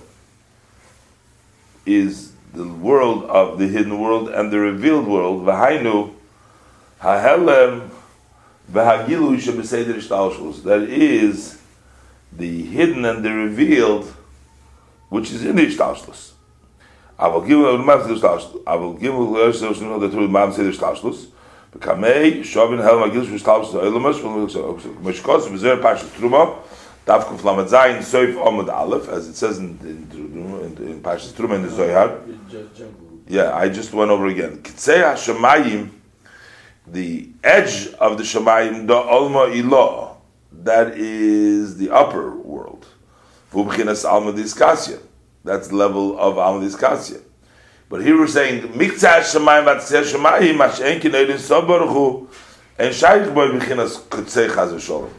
is 1.84 2.34
the 2.54 2.68
world 2.68 3.24
of 3.24 3.58
the 3.58 3.68
hidden 3.68 4.00
world 4.00 4.30
and 4.30 4.54
the 4.54 4.60
revealed 4.60 5.08
world. 5.08 5.48
V'hainu 5.48 6.14
hahelem 7.02 7.90
v'hagilu 8.72 9.36
shebeseder 9.42 9.96
ishtalshlus. 9.96 10.62
That 10.62 10.84
is 10.84 11.60
the 12.32 12.66
hidden 12.66 13.04
and 13.04 13.26
the 13.26 13.34
revealed, 13.34 14.14
which 15.10 15.32
is 15.32 15.44
in 15.44 15.56
the 15.56 15.66
ishtalshlus. 15.66 16.34
I 17.18 17.30
will 17.30 17.42
give 17.42 17.58
you 17.58 17.78
mam 17.80 18.04
seder 18.04 18.14
ishtalshlus. 18.14 18.62
I 18.68 18.76
will 18.76 18.94
give 18.94 19.14
the 19.14 20.10
truth 20.12 20.30
mam 20.30 20.54
seder 20.54 20.72
ishtalshlus. 20.72 21.30
Bekamei 21.74 22.42
shovin 22.42 22.82
hel 22.82 23.00
magil 23.00 23.26
shishtalshlus 23.26 23.74
oilamas 23.74 24.20
mishkos 25.02 25.48
pashas 25.82 26.10
truma. 26.18 26.58
Daf 27.06 27.24
kuf 27.24 27.44
lamed 27.44 27.68
zayin 27.70 28.00
soif 28.00 28.36
omud 28.36 28.70
aleph, 28.70 29.10
as 29.10 29.28
it 29.28 29.36
says 29.36 29.58
in 29.58 29.80
in, 29.82 30.78
in, 30.78 30.92
in 30.92 31.02
Pashas 31.02 31.34
Truma 31.34 31.56
in 31.56 31.64
the 31.64 31.70
Zohar. 31.70 32.20
Yeah, 33.28 33.56
I 33.56 33.70
just 33.70 33.94
went 33.94 34.12
over 34.12 34.28
again. 34.28 34.62
Kitzei 34.62 35.02
Hashemayim, 35.02 35.90
the 36.86 37.30
edge 37.44 37.88
of 37.96 38.18
the 38.18 38.24
Shemayim, 38.24 38.86
the 38.86 38.96
Alma 38.96 39.48
Ilah, 39.48 40.18
that 40.52 40.98
is 40.98 41.78
the 41.78 41.90
upper 41.90 42.36
world. 42.36 42.86
Vubchinas 43.52 44.06
Alma 44.08 44.32
Diskasya, 44.32 45.02
that's 45.44 45.70
the 45.70 45.76
level 45.76 46.20
of 46.20 46.38
Alma 46.38 46.64
Diskasya. 46.64 47.24
But 47.90 48.04
here 48.04 48.16
we're 48.16 48.28
saying 48.28 48.62
Miktzah 48.74 49.22
Shemayim 49.22 49.66
Vatzeh 49.66 50.04
Shemayim 50.04 50.58
Mashen 50.58 51.02
Kinedin 51.02 51.38
Sobaruchu 51.38 52.28
and 52.78 52.94
Shaykh 52.94 53.34
Boy 53.34 53.48
Bchinas 53.48 54.00
Kitzei 54.02 54.48
Chaz 54.48 54.72
V'Sholem. 54.74 55.12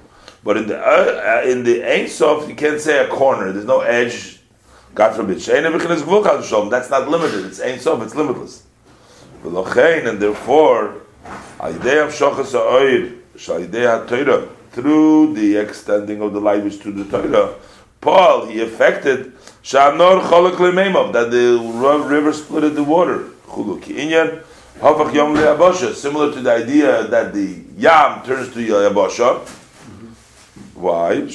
But 0.45 0.57
in 0.57 0.69
the 0.69 0.79
uh, 0.79 1.43
uh, 1.45 1.49
in 1.49 1.65
the 1.65 1.83
Ein 1.83 2.07
Sof, 2.07 2.49
you 2.49 2.55
can't 2.55 2.81
say 2.81 3.05
a 3.05 3.09
corner. 3.09 3.51
There's 3.51 3.65
no 3.65 3.81
edge. 3.81 4.39
God 4.95 5.17
forbid. 5.17 5.39
Shein 5.39 5.69
Bchinas 5.69 6.03
Gvul 6.03 6.23
Chaz 6.23 6.43
V'Sholem. 6.43 6.71
That's 6.71 6.89
not 6.91 7.09
limited. 7.09 7.45
It's 7.47 7.61
Ein 7.61 7.81
Sof. 7.81 8.05
It's 8.05 8.15
limitless. 8.15 8.63
V'lochein, 9.43 10.09
and 10.09 10.21
therefore, 10.21 11.03
Ayidei 11.59 12.07
Avshochas 12.07 12.53
Ha'oir, 12.53 13.11
Shayidei 13.35 14.07
HaTorah, 14.07 14.49
through 14.71 15.35
the 15.35 15.57
extending 15.57 16.23
of 16.23 16.33
the 16.33 16.41
light 16.41 16.63
which 16.63 16.81
to 16.83 16.93
the 16.93 17.05
Torah, 17.05 17.57
Paul, 18.01 18.47
he 18.47 18.61
affected 18.63 19.33
Shanor 19.63 20.23
Cholak 20.23 20.57
Lemeimav, 20.57 21.13
that 21.13 21.31
the 21.31 21.59
river 22.09 22.33
splitted 22.33 22.75
the 22.75 22.83
water. 22.83 23.29
Similar 25.95 26.33
to 26.33 26.41
the 26.41 26.51
idea 26.51 27.05
that 27.09 27.35
the 27.35 27.63
Yam 27.77 28.25
turns 28.25 28.53
to 28.55 28.61
Yabosha. 28.61 29.47
Why? 30.75 31.27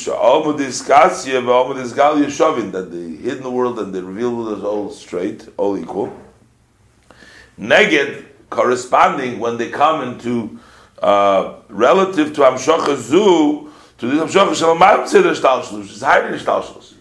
That 2.71 2.87
the 2.91 3.17
hidden 3.21 3.53
world 3.53 3.77
and 3.79 3.93
the 3.93 4.03
revealed 4.03 4.37
world 4.37 4.57
is 4.57 4.63
all 4.63 4.89
straight, 4.89 5.47
all 5.57 5.77
equal. 5.77 6.11
Neged, 7.59 8.25
corresponding 8.49 9.39
when 9.39 9.57
they 9.57 9.69
come 9.69 10.01
into 10.01 10.59
uh, 10.99 11.57
relative 11.69 12.33
to 12.33 12.41
Amshocha 12.41 12.95
To 13.99 14.07
this 14.07 14.19
Amshocha 14.19 14.77
Shalamayim 14.77 15.07
Seder 15.07 15.31
Shtalshlus, 15.31 15.79
which 15.79 15.91
is 15.91 16.01
higher 16.01 16.29
than 16.29 16.39
Shtalshlus. 16.39 16.93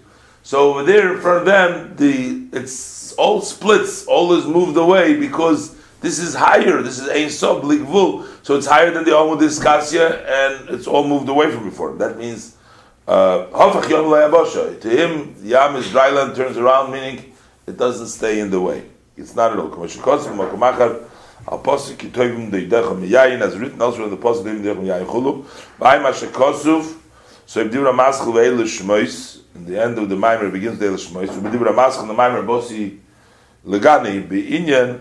So 0.42 0.70
over 0.70 0.82
there, 0.82 1.14
in 1.14 1.20
front 1.20 1.40
of 1.40 1.46
them, 1.46 1.96
the 1.96 2.56
it's 2.56 3.14
all 3.14 3.40
splits, 3.40 4.06
all 4.06 4.32
is 4.34 4.46
moved 4.46 4.76
away 4.76 5.16
because 5.18 5.74
this 6.00 6.18
is 6.18 6.34
higher. 6.34 6.82
This 6.82 6.98
is 7.00 7.08
Ein 7.08 7.30
Sof 7.30 7.64
Ligvul, 7.64 8.26
so 8.44 8.56
it's 8.56 8.66
higher 8.66 8.90
than 8.90 9.04
the 9.04 9.12
Almud 9.12 9.40
Iskasya, 9.40 10.26
and 10.26 10.68
it's 10.68 10.86
all 10.86 11.08
moved 11.08 11.28
away 11.30 11.50
from 11.50 11.64
before. 11.64 11.94
That 11.94 12.18
means 12.18 12.56
uh, 13.08 13.46
Hafach 13.46 13.88
Yom 13.88 14.04
Layabosha. 14.04 14.80
To 14.82 14.88
him, 14.88 15.34
Yam 15.42 15.76
is 15.76 15.90
dry 15.90 16.10
land, 16.10 16.36
turns 16.36 16.58
around, 16.58 16.92
meaning 16.92 17.32
it 17.66 17.78
doesn't 17.78 18.08
stay 18.08 18.40
in 18.40 18.50
the 18.50 18.60
way. 18.60 18.84
It's 19.16 19.34
not 19.34 19.52
at 19.52 19.58
all. 19.58 19.70
a 21.46 21.58
posse 21.58 21.96
ki 21.96 22.10
toyvum 22.10 22.50
de 22.50 22.66
dakh 22.70 22.96
me 22.96 23.06
yayn 23.06 23.42
az 23.42 23.54
ritn 23.54 23.80
aus 23.80 23.96
fun 23.96 24.10
de 24.10 24.16
posse 24.16 24.42
de 24.44 24.58
dakh 24.62 24.78
me 24.78 24.88
yayn 24.88 25.06
khulu 25.06 25.44
vay 25.78 25.98
ma 26.00 26.12
she 26.12 26.26
kosuf 26.26 26.96
so 27.46 27.60
ib 27.60 27.70
dibra 27.70 27.92
mas 27.94 28.18
khul 28.20 28.38
el 28.38 28.64
shmois 28.64 29.40
in 29.54 29.66
the 29.66 29.78
end 29.78 29.98
of 29.98 30.08
the 30.08 30.16
mimer 30.16 30.50
begins 30.50 30.78
the 30.78 30.86
shmois 30.86 31.28
ib 31.28 31.52
dibra 31.52 31.74
mas 31.74 31.96
khul 31.96 32.06
the 32.06 32.14
mimer 32.14 32.42
bosi 32.42 32.98
lagani 33.66 34.26
be 34.26 34.42
inyan 34.42 35.00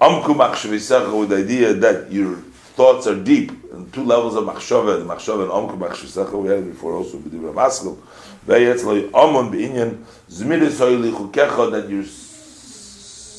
am 0.00 0.22
kum 0.22 0.40
akh 0.40 0.56
shvi 0.56 1.28
the 1.28 1.36
idea 1.36 1.72
that 1.74 2.10
your 2.10 2.38
thoughts 2.74 3.06
are 3.06 3.14
deep 3.14 3.52
in 3.72 3.88
two 3.92 4.02
levels 4.02 4.34
of 4.34 4.44
machshava 4.44 4.98
the 4.98 5.04
machshove 5.04 5.46
am 5.46 5.68
kum 5.68 5.78
akh 5.80 5.94
shvi 5.94 6.08
sag 6.08 6.32
we 6.32 6.48
had 6.48 6.64
before 6.64 6.94
also 6.94 7.18
ib 7.18 7.30
dibra 7.30 7.54
mas 7.54 7.78
khul 7.80 7.96
vay 8.44 8.64
etloy 8.64 9.08
amon 9.14 9.48
be 9.48 9.58
inyan 9.58 10.02
zmir 10.28 10.68
soyli 10.70 11.12
khukakha 11.12 11.70
that 11.70 11.88
you're 11.88 12.02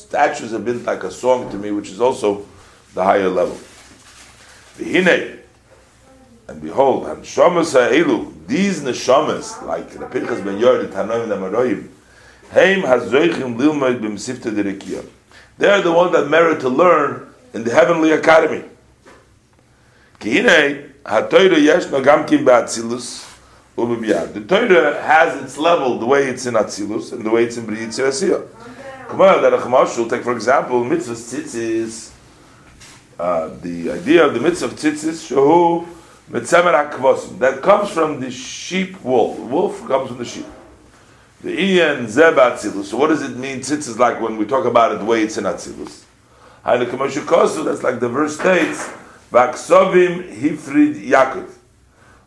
statues 0.06 0.52
have 0.52 0.64
been 0.64 0.84
like 0.84 1.02
a 1.02 1.10
song 1.10 1.50
to 1.50 1.56
me, 1.58 1.72
which 1.72 1.90
is 1.90 2.00
also 2.00 2.46
the 2.94 3.02
higher 3.02 3.28
level. 3.28 3.58
V'hinei, 4.78 5.40
and 6.46 6.62
behold, 6.62 7.06
and 7.08 7.24
shamas 7.24 7.72
ha'elu, 7.72 8.32
these 8.46 8.82
neshamas, 8.82 9.60
like 9.66 9.90
the 9.90 10.06
Pinchas 10.06 10.40
ben 10.42 10.58
Yor, 10.58 10.78
the 10.82 10.88
Tanoim, 10.94 11.28
the 11.28 11.36
Maroim, 11.36 11.88
heim. 12.52 12.82
They 15.58 15.68
are 15.68 15.80
the 15.80 15.92
ones 15.92 16.12
that 16.12 16.28
merit 16.28 16.60
to 16.60 16.68
learn 16.68 17.34
in 17.52 17.64
the 17.64 17.72
heavenly 17.72 18.12
academy. 18.12 18.62
The 20.20 20.54
Torah 24.48 25.02
has 25.02 25.42
its 25.42 25.58
level, 25.58 25.98
the 25.98 26.06
way 26.06 26.28
it's 26.28 26.46
in 26.46 26.54
Atzilus 26.54 27.12
and 27.12 27.24
the 27.24 27.30
way 27.30 27.44
it's 27.44 27.56
in 27.56 27.66
Bri 27.66 27.78
Yitzir 27.78 28.46
That 29.08 29.52
a 29.54 30.08
take 30.10 30.22
for 30.24 30.32
example, 30.32 30.84
mitzvah 30.84 31.14
tzitzis, 31.14 32.10
uh, 33.18 33.48
the 33.62 33.92
idea 33.92 34.26
of 34.26 34.34
the 34.34 34.40
mitzvah 34.40 34.74
tzitzis, 34.74 35.30
shahu 35.30 35.86
mitzemer 36.30 36.90
akvosim, 36.90 37.38
that 37.38 37.62
comes 37.62 37.88
from 37.88 38.20
the 38.20 38.30
sheep 38.30 39.02
wool. 39.02 39.34
Wolf 39.34 39.86
comes 39.86 40.08
from 40.08 40.18
the 40.18 40.24
sheep. 40.24 40.44
The 41.40 41.56
Iyan 41.56 42.06
Zeba 42.06 42.52
Atzilus. 42.52 42.86
So 42.86 42.96
what 42.96 43.08
does 43.08 43.22
it 43.22 43.36
mean? 43.36 43.60
Tzitzis 43.60 43.96
like 43.96 44.20
when 44.20 44.36
we 44.36 44.44
talk 44.44 44.66
about 44.66 44.92
it 44.92 44.98
the 44.98 45.04
way 45.04 45.22
it's 45.22 45.38
in 45.38 45.44
Atzilus. 45.44 46.04
Haile 46.64 46.84
Kamoshu 46.86 47.20
Kosu, 47.24 47.64
that's 47.64 47.82
like 47.82 48.00
the 48.00 48.08
verse 48.08 48.38
states, 48.38 48.90
Vaksovim 49.30 50.36
Hifrid 50.36 51.08
Yaakov. 51.08 51.50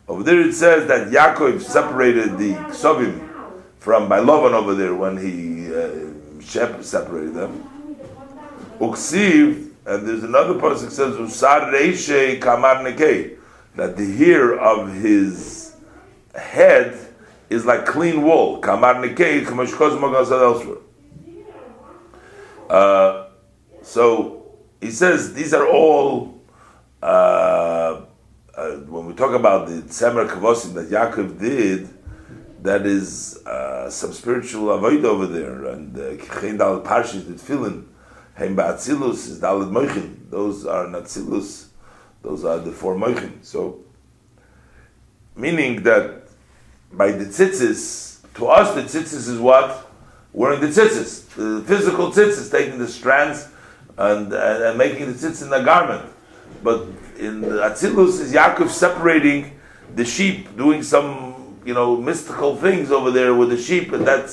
Over 0.08 0.22
there 0.24 0.40
it 0.40 0.54
says 0.54 0.88
that 0.88 1.08
Yaakov 1.12 1.60
separated 1.60 2.38
the 2.38 2.54
Ksovim 2.54 3.28
from 3.78 4.08
by 4.08 4.18
Lovan 4.18 4.52
over 4.52 4.74
there 4.74 4.94
when 4.94 5.16
he 5.18 5.72
uh, 5.72 6.09
separated 6.50 7.34
them. 7.34 7.64
Uksiv, 8.78 9.70
and 9.86 10.06
there's 10.06 10.24
another 10.24 10.58
person 10.58 10.88
that 10.88 10.94
says 10.94 11.16
Usar 11.16 11.72
Reishe 11.72 12.40
Kamar 12.40 12.76
Nekei, 12.76 13.36
that 13.76 13.96
the 13.96 14.16
hair 14.16 14.58
of 14.58 14.92
his 14.94 15.76
head 16.34 16.98
is 17.48 17.64
like 17.64 17.86
clean 17.86 18.22
wool. 18.22 18.58
Kamar 18.58 18.94
Nekei, 18.94 19.44
Kamashkoz 19.44 20.26
said 20.26 20.42
elsewhere. 20.42 20.78
Uh, 22.68 23.28
so 23.82 24.56
he 24.80 24.90
says 24.90 25.34
these 25.34 25.52
are 25.52 25.66
all 25.66 26.40
uh, 27.02 28.02
uh, 28.54 28.70
when 28.88 29.06
we 29.06 29.14
talk 29.14 29.34
about 29.34 29.68
the 29.68 29.82
Tzemer 29.82 30.28
Kavosim 30.28 30.74
that 30.74 30.90
Yaakov 30.90 31.40
did, 31.40 31.88
that 32.62 32.86
is 32.86 33.38
uh, 33.46 33.88
some 33.90 34.12
spiritual 34.12 34.70
avoid 34.70 35.04
over 35.04 35.26
there, 35.26 35.64
and 35.66 35.94
Kechein 35.94 36.58
Dalit 36.58 36.84
Parshis 36.84 37.26
that 37.26 37.38
Tefillin, 37.38 37.86
Heim 38.36 38.56
Ba'atzilus 38.56 39.28
is 39.28 39.40
Dalit 39.40 39.70
Moichin. 39.70 40.30
Those 40.30 40.66
are 40.66 40.86
Natzilus, 40.86 41.68
those 42.22 42.44
are 42.44 42.58
the 42.58 42.70
four 42.70 42.96
Moichin. 42.96 43.44
So, 43.44 43.80
meaning 45.36 45.82
that 45.84 46.28
by 46.92 47.12
the 47.12 47.24
tzitzis, 47.24 48.18
to 48.34 48.46
us 48.46 48.74
the 48.74 48.82
tzitzis 48.82 49.28
is 49.28 49.38
what? 49.38 49.90
Wearing 50.32 50.60
the 50.60 50.68
tzitzis, 50.68 51.28
the 51.34 51.64
physical 51.66 52.10
tzitzis, 52.10 52.50
taking 52.50 52.78
the 52.78 52.88
strands 52.88 53.48
and, 53.96 54.32
and, 54.32 54.64
and 54.64 54.78
making 54.78 55.06
the 55.06 55.12
tzitzis 55.12 55.46
in 55.46 55.52
a 55.52 55.64
garment. 55.64 56.10
But 56.62 56.86
in 57.18 57.40
the 57.40 57.48
Atzilus 57.48 58.20
is 58.20 58.32
Yaakov 58.32 58.68
separating 58.68 59.58
the 59.94 60.04
sheep, 60.04 60.56
doing 60.56 60.82
some 60.82 61.29
you 61.64 61.74
know 61.74 61.96
mystical 61.96 62.56
things 62.56 62.90
over 62.90 63.10
there 63.10 63.34
with 63.34 63.50
the 63.50 63.58
sheep, 63.58 63.92
and 63.92 64.06
that 64.06 64.24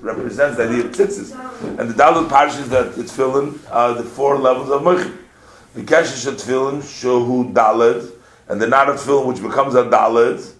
represents 0.00 0.56
the 0.56 0.68
idea 0.68 0.84
of 0.84 0.92
tzitzis. 0.92 1.32
And 1.78 1.90
the 1.90 1.94
Dalit 1.94 2.28
parshas 2.28 2.68
that 2.68 2.98
it's 2.98 3.14
filling 3.14 3.58
are 3.70 3.94
the 3.94 4.04
four 4.04 4.38
levels 4.38 4.70
of 4.70 4.82
mochim. 4.82 5.16
The 5.74 5.82
keshish 5.82 6.30
tefillin 6.30 6.80
shohu 6.80 7.52
daled, 7.52 8.12
and 8.48 8.60
the 8.60 8.66
of 8.66 8.96
tefillin 9.00 9.26
which 9.26 9.42
becomes 9.42 9.74
a 9.74 9.84
daled 9.84 10.54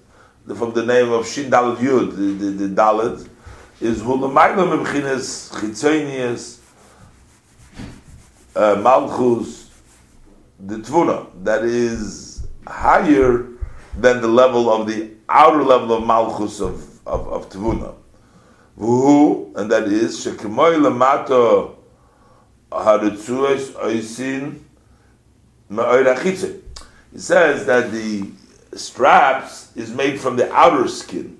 from 0.55 0.72
the 0.74 0.84
name 0.84 1.10
of 1.10 1.26
Shin 1.26 1.51
Daled 1.51 1.78
Yud, 1.78 2.10
the, 2.16 2.44
the, 2.44 2.66
the 2.66 2.74
daled, 2.74 3.28
is 3.80 4.01
hulamayla 4.01 4.84
mebchines 4.84 5.51
chitzonius 5.52 6.60
uh, 8.55 8.80
malchus 8.80 9.70
the 10.60 10.76
tvuna 10.76 11.26
that 11.43 11.64
is 11.64 12.47
higher 12.66 13.48
than 13.98 14.20
the 14.20 14.28
level 14.28 14.70
of 14.70 14.86
the 14.86 15.15
outer 15.28 15.62
level 15.62 15.93
of 15.93 16.07
malchus 16.07 16.61
of 16.61 17.01
of, 17.07 17.28
of 17.28 17.48
tvuna. 17.51 17.94
Vuhu, 18.78 19.57
and 19.57 19.70
that 19.70 19.85
is 19.85 20.24
shekimoy 20.24 20.77
lamato 20.77 21.77
haritzues 22.70 23.74
oisin 23.77 24.61
ma'oirachitze. 25.70 26.61
He 27.12 27.19
says 27.19 27.65
that 27.66 27.90
the 27.93 28.28
straps 28.74 29.74
is 29.77 29.90
made 29.93 30.20
from 30.20 30.36
the 30.36 30.53
outer 30.53 30.89
skin. 30.89 31.39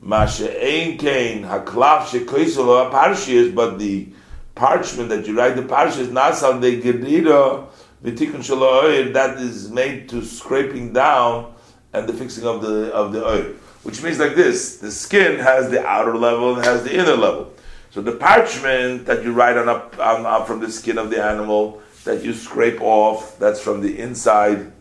Masha 0.00 0.48
ein 0.62 0.96
kain 0.98 1.42
haklaf 1.42 2.04
shekoisolo 2.04 2.90
parshiyas, 2.92 3.54
but 3.54 3.78
the 3.78 4.08
parchment 4.54 5.08
that 5.08 5.26
you 5.26 5.36
write 5.36 5.56
the 5.56 5.62
parshiyas 5.62 6.12
nasal 6.12 6.60
de 6.60 6.80
gerira 6.80 7.66
V'tikun 8.04 8.44
shelo 8.44 9.12
that 9.12 9.38
is 9.38 9.70
made 9.70 10.08
to 10.08 10.24
scraping 10.24 10.92
down 10.92 11.52
and 11.92 12.08
the 12.08 12.12
fixing 12.12 12.44
of 12.44 12.62
the 12.62 12.92
of 12.92 13.12
the 13.12 13.26
oil, 13.26 13.54
which 13.82 14.02
means 14.02 14.18
like 14.18 14.34
this: 14.34 14.78
the 14.78 14.90
skin 14.90 15.38
has 15.38 15.70
the 15.70 15.84
outer 15.86 16.16
level 16.16 16.56
and 16.56 16.64
has 16.64 16.84
the 16.84 16.94
inner 16.94 17.16
level. 17.16 17.52
So 17.90 18.02
the 18.02 18.12
parchment 18.12 19.06
that 19.06 19.24
you 19.24 19.32
write 19.32 19.56
on 19.56 19.68
up, 19.68 19.98
on 19.98 20.26
up 20.26 20.46
from 20.46 20.60
the 20.60 20.70
skin 20.70 20.98
of 20.98 21.10
the 21.10 21.22
animal 21.22 21.82
that 22.04 22.22
you 22.22 22.32
scrape 22.34 22.80
off, 22.80 23.38
that's 23.38 23.60
from 23.60 23.80
the 23.80 23.98
inside. 23.98 24.72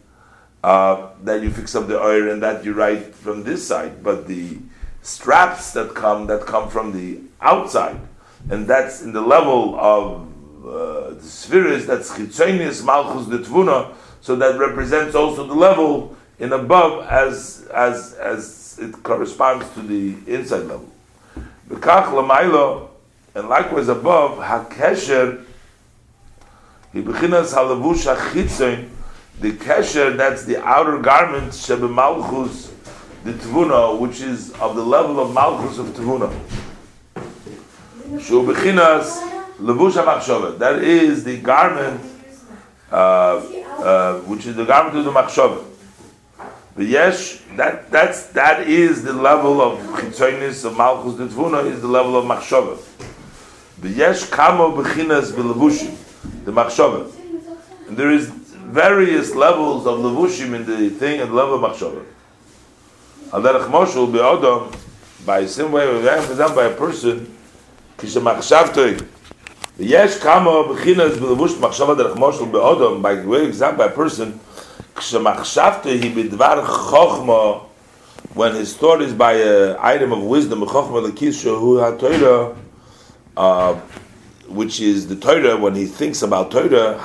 Uh, 0.63 1.11
that 1.23 1.41
you 1.41 1.51
fix 1.51 1.75
up 1.75 1.87
the 1.87 1.97
oil 1.97 2.29
and 2.29 2.41
that 2.41 2.65
you 2.65 2.73
write 2.73 3.13
from 3.15 3.43
this 3.43 3.65
side, 3.65 4.03
but 4.03 4.27
the 4.27 4.57
straps 5.01 5.71
that 5.71 5.93
come 5.93 6.27
that 6.27 6.45
come 6.45 6.67
from 6.67 6.91
the 6.91 7.21
outside, 7.39 7.97
and 8.49 8.67
that's 8.67 9.01
in 9.01 9.13
the 9.13 9.21
level 9.21 9.79
of 9.79 10.27
uh, 10.65 11.13
the 11.13 11.21
spheres 11.21 11.85
that's 11.85 12.11
chitzonius 12.11 12.83
malchus 12.83 13.27
the 13.27 13.37
tvuna, 13.37 13.93
so 14.19 14.35
that 14.35 14.59
represents 14.59 15.15
also 15.15 15.45
the 15.45 15.53
level 15.53 16.16
in 16.39 16.53
above 16.53 17.05
as 17.07 17.67
as 17.73 18.13
as 18.13 18.79
it 18.81 18.91
corresponds 19.03 19.67
to 19.73 19.81
the 19.81 20.15
inside 20.31 20.63
level. 20.63 20.89
V'kach 21.69 22.05
lamailo, 22.05 22.89
and 23.35 23.49
likewise 23.49 23.87
above 23.87 24.39
hakesher 24.39 25.43
he 26.93 27.01
bechinas 27.01 27.53
halavush 27.53 28.13
hachitzon 28.13 28.89
the 29.39 29.51
kesher 29.53 30.15
that's 30.17 30.45
the 30.45 30.57
outer 30.63 30.99
garment 30.99 31.51
shebe 31.51 31.91
malchus 31.91 32.73
the 33.23 33.33
tvuna 33.33 33.99
which 33.99 34.21
is 34.21 34.51
of 34.53 34.75
the 34.75 34.83
level 34.83 35.19
of 35.19 35.33
malchus 35.33 35.77
of 35.77 35.87
tvuna. 35.87 36.31
Shu 38.19 38.43
bechinas 38.43 39.27
Levusha 39.59 40.03
machshava. 40.05 40.57
That 40.59 40.83
is 40.83 41.23
the 41.23 41.37
garment, 41.39 41.99
uh, 42.91 42.95
uh, 42.95 44.19
which 44.21 44.45
is 44.45 44.55
the 44.55 44.65
garment 44.65 44.97
of 44.97 45.05
the 45.05 45.11
machshava. 45.11 45.63
The 46.77 46.85
yesh, 46.85 47.39
that 47.55 47.89
that's 47.89 48.27
that 48.27 48.67
is 48.67 49.03
the 49.03 49.11
level 49.11 49.61
of 49.61 49.79
chitzonis 49.79 50.63
of 50.63 50.77
malchus 50.77 51.15
detvuna 51.15 51.65
is 51.65 51.81
the 51.81 51.87
level 51.87 52.15
of 52.15 52.25
machshava. 52.25 52.77
The 53.81 53.89
yesh 53.89 54.29
kamo 54.29 54.71
bechinas 54.77 55.31
belevushim, 55.31 55.97
the 56.45 56.51
machshava. 56.51 57.11
And 57.87 57.97
there 57.97 58.11
is 58.11 58.29
various 58.29 59.33
levels 59.33 59.87
of 59.87 59.97
levushim 59.97 60.53
in 60.53 60.65
the 60.67 60.91
thing 60.91 61.19
and 61.19 61.31
the 61.31 61.35
level 61.35 61.55
of 61.55 61.61
machshava. 61.61 62.05
Al 63.33 63.41
derech 63.41 63.67
moshul 63.71 64.11
be'odom, 64.11 64.71
by 65.25 65.47
same 65.47 65.71
way, 65.71 65.83
by 65.83 66.65
a 66.65 66.75
person, 66.75 67.35
kishamachshavtoi, 67.97 69.03
Yes, 69.79 70.19
kama 70.19 70.51
b'chinas 70.75 71.17
b'levush 71.17 71.55
machshava 71.55 71.97
derech 71.97 72.15
moshel 72.17 72.51
be'odom, 72.51 73.01
by 73.01 73.15
the 73.15 73.27
way 73.27 73.47
example, 73.47 73.79
by 73.79 73.91
a 73.91 73.95
person, 73.95 74.39
when 78.33 78.55
his 78.55 78.75
thought 78.75 79.01
is 79.01 79.13
by 79.13 79.33
an 79.33 79.75
item 79.79 80.11
of 80.11 80.23
wisdom, 80.23 80.63
uh, 83.37 83.75
which 84.47 84.79
is 84.79 85.07
the 85.07 85.15
Torah, 85.15 85.55
when 85.57 85.75
he 85.75 85.85
thinks 85.85 86.23
about 86.23 86.49
Torah, 86.49 86.97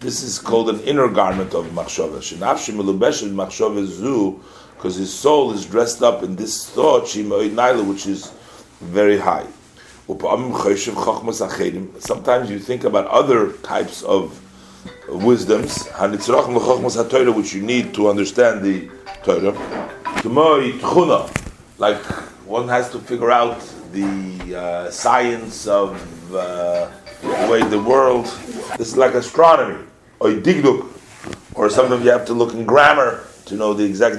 this 0.00 0.22
is 0.22 0.38
called 0.40 0.70
an 0.70 0.80
inner 0.80 1.08
garment 1.08 1.54
of 1.54 1.66
machshava. 1.66 2.20
Because 4.74 4.96
his 4.96 5.12
soul 5.14 5.52
is 5.52 5.64
dressed 5.66 6.02
up 6.02 6.22
in 6.24 6.34
this 6.34 6.68
thought, 6.70 7.02
which 7.84 8.06
is 8.06 8.32
very 8.80 9.18
high. 9.18 9.46
Sometimes 12.00 12.50
you 12.50 12.58
think 12.58 12.84
about 12.84 13.06
other 13.08 13.52
types 13.62 14.02
of 14.02 14.40
wisdoms, 15.08 15.86
which 17.32 17.52
you 17.52 17.62
need 17.62 17.92
to 17.94 18.08
understand 18.08 18.62
the 18.62 18.88
Torah. 19.22 19.52
Like 21.78 22.02
one 22.46 22.68
has 22.68 22.90
to 22.90 22.98
figure 22.98 23.30
out 23.30 23.60
the 23.92 24.56
uh, 24.56 24.90
science 24.90 25.66
of 25.66 25.94
uh, 26.34 26.88
the 27.20 27.48
way 27.50 27.62
the 27.62 27.80
world. 27.80 28.24
This 28.78 28.88
is 28.88 28.96
like 28.96 29.14
astronomy, 29.14 29.84
or 30.20 30.30
or 31.54 31.68
sometimes 31.68 32.04
you 32.04 32.10
have 32.10 32.24
to 32.26 32.32
look 32.32 32.54
in 32.54 32.64
grammar 32.64 33.24
to 33.44 33.54
know 33.54 33.74
the 33.74 33.84
exact 33.84 34.18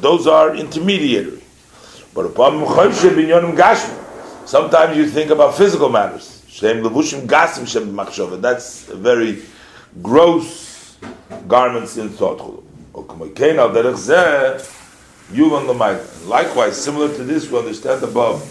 those 0.00 0.26
are 0.26 0.54
intermediary. 0.54 1.39
But 2.14 2.26
upon 2.26 2.60
binyonim 2.60 3.56
gashmi, 3.56 4.00
Sometimes 4.46 4.96
you 4.96 5.06
think 5.06 5.30
about 5.30 5.56
physical 5.56 5.88
matters. 5.88 6.42
Shem 6.48 6.82
levushim 6.82 7.26
gasim 7.26 7.68
shem 7.68 7.94
machshava. 7.94 8.40
That's 8.40 8.86
very 8.86 9.42
gross 10.02 10.96
garments 11.46 11.96
in 11.96 12.08
thought. 12.08 12.64
Likewise, 16.26 16.82
similar 16.82 17.14
to 17.14 17.22
this, 17.22 17.48
we 17.48 17.58
understand 17.58 18.02
above. 18.02 18.42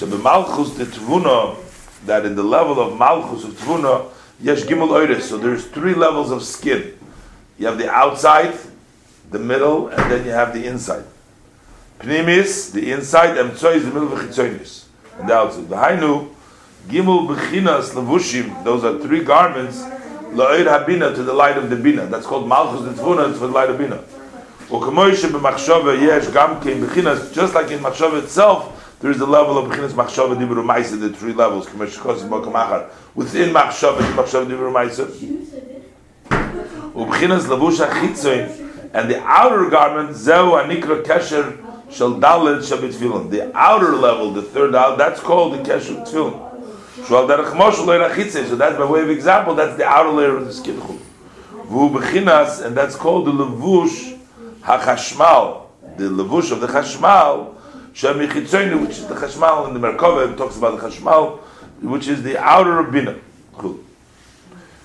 Malchus 0.00 0.74
the 0.74 0.84
Tvuna, 0.86 1.56
that 2.06 2.26
in 2.26 2.34
the 2.34 2.42
level 2.42 2.80
of 2.80 2.98
Malchus 2.98 3.44
of 3.44 3.52
Tvuna, 3.52 4.10
Yesh 4.40 4.62
Gimel 4.62 4.88
Oiris. 4.88 5.22
So 5.22 5.38
there's 5.38 5.64
three 5.66 5.94
levels 5.94 6.32
of 6.32 6.42
skin. 6.42 6.98
You 7.58 7.66
have 7.68 7.78
the 7.78 7.88
outside, 7.88 8.58
the 9.30 9.38
middle, 9.38 9.88
and 9.88 10.10
then 10.10 10.24
you 10.24 10.32
have 10.32 10.52
the 10.52 10.66
inside. 10.66 11.04
Pnimis, 11.98 12.70
the 12.72 12.92
inside, 12.92 13.36
Emtsoy 13.36 13.74
is 13.76 13.84
the 13.84 13.90
middle 13.90 14.12
of 14.12 14.20
Chitzonis. 14.20 14.84
And 15.18 15.28
the 15.28 15.34
outside. 15.34 15.64
V'hainu, 15.64 16.28
Gimel 16.86 17.26
Bechinas 17.26 17.90
Levushim, 17.90 18.62
those 18.64 18.84
are 18.84 18.98
three 19.00 19.24
garments, 19.24 19.82
La'ir 20.32 20.66
Habina, 20.66 21.12
to 21.14 21.22
the 21.24 21.32
light 21.32 21.56
of 21.58 21.68
the 21.70 21.76
Bina. 21.76 22.06
That's 22.06 22.24
called 22.24 22.46
Malchus 22.48 22.82
the 22.84 23.02
Tvuna, 23.02 23.30
it's 23.30 23.38
for 23.38 23.48
the 23.48 23.52
light 23.52 23.68
of 23.68 23.78
Bina. 23.78 24.02
Just 24.68 24.84
like 27.54 27.70
in 27.70 27.80
Machshava 27.80 28.22
itself, 28.22 28.96
there 29.00 29.10
is 29.10 29.20
a 29.20 29.26
level 29.26 29.58
of 29.58 29.70
Bechinas 29.70 29.92
Machshava 29.92 30.36
Dibur 30.36 30.62
Maisa, 30.64 31.00
the 31.00 31.10
three 31.10 31.32
levels. 31.32 31.66
Within 31.72 31.90
Machshava, 33.52 34.00
Machshava 34.12 34.46
Dibur 34.46 34.70
Maisa. 34.72 35.06
Ubechinas 36.92 37.46
Lavusha 37.46 37.88
Chitzoin, 37.90 38.92
and 38.94 39.10
the 39.10 39.20
outer 39.24 39.68
garment, 39.68 40.14
Zeu 40.14 40.52
Anikra 40.52 41.02
Kesher 41.02 41.64
Shel 41.90 42.14
Dalet 42.14 42.58
Shabbat 42.58 42.92
Tefillin. 42.92 43.30
The 43.30 43.50
outer 43.56 43.96
level, 43.96 44.32
the 44.32 44.42
third 44.42 44.74
out, 44.74 44.98
that's 44.98 45.20
called 45.20 45.54
the 45.54 45.58
Kesher 45.58 46.04
Tefillin. 46.06 46.44
So 47.06 47.26
that's 47.26 48.76
by 48.76 48.84
way 48.84 49.00
of 49.02 49.08
example, 49.08 49.54
that's 49.54 49.76
the 49.76 49.86
outer 49.86 50.10
layer 50.10 50.36
of 50.36 50.46
the 50.46 50.52
skin. 50.52 50.78
Bechinas, 51.68 52.60
and 52.64 52.76
that's 52.76 52.96
called 52.96 53.26
the 53.26 53.32
Levush 53.32 54.18
HaChashmal, 54.62 55.66
the 55.96 56.04
Levush 56.04 56.50
of 56.50 56.60
the 56.60 56.66
Chashmal, 56.66 57.54
Shemichitzonu, 57.92 58.80
which 58.82 58.98
is 58.98 59.06
the 59.06 59.14
Chashmal 59.14 59.68
in 59.68 59.74
the 59.74 59.80
Merkava, 59.80 60.36
talks 60.36 60.56
about 60.56 60.80
the 60.80 60.88
Chashmal, 60.88 61.38
which 61.80 62.08
is 62.08 62.22
the 62.22 62.36
outer 62.38 62.82
Bina. 62.82 63.16
Cool. 63.56 63.78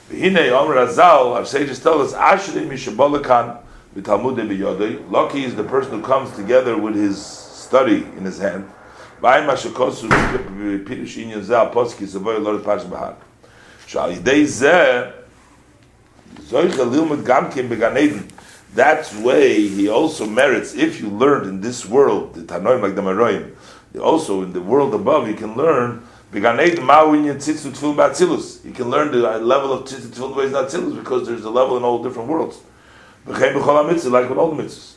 Hine 0.10 0.38
Omer 0.50 0.76
Azal, 0.76 1.34
our 1.36 1.46
sages 1.46 1.80
tell 1.82 2.00
us, 2.02 2.14
Ashri 2.14 2.68
Mishabolakan. 2.68 3.63
Lucky 3.96 5.44
is 5.44 5.56
the 5.56 5.64
person 5.64 5.92
who 5.92 6.02
comes 6.02 6.36
together 6.36 6.78
with 6.78 6.96
his 6.96 7.24
study 7.24 7.98
in 8.18 8.26
his 8.26 8.40
hand. 8.40 8.68
That 18.76 19.14
way, 19.22 19.68
he 19.68 19.88
also 19.88 20.26
merits, 20.26 20.74
if 20.74 21.00
you 21.00 21.10
learned 21.10 21.48
in 21.48 21.62
this 21.62 21.86
world, 21.86 22.34
the 22.34 22.42
Tanoim 22.42 22.82
like 22.82 22.96
the 22.96 23.04
also 24.00 24.42
in 24.42 24.52
the 24.54 24.62
world 24.62 24.96
above, 24.96 25.28
you 25.28 25.36
can 25.36 25.56
learn 25.56 26.02
you 26.34 26.42
can 26.42 26.58
learn 28.90 29.12
the 29.12 29.40
level 29.40 29.72
of 29.72 29.84
not 30.52 30.70
tzilus 30.70 30.96
because 30.98 31.28
there's 31.28 31.46
a 31.46 31.50
level 31.52 31.78
in 31.78 31.84
all 31.84 32.02
different 32.02 32.28
worlds. 32.28 32.58
Like 33.26 33.56
with 33.56 33.68
all 33.68 33.84
the 33.84 34.64
mitzvahs. 34.64 34.96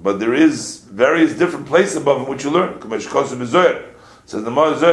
But 0.00 0.20
there 0.20 0.34
is 0.34 0.78
various 0.90 1.34
different 1.34 1.66
places 1.66 1.96
above 1.96 2.22
in 2.22 2.28
which 2.28 2.44
you 2.44 2.50
learn. 2.50 2.78
Says 2.80 4.44
the 4.44 4.50
Ma'azor, 4.50 4.92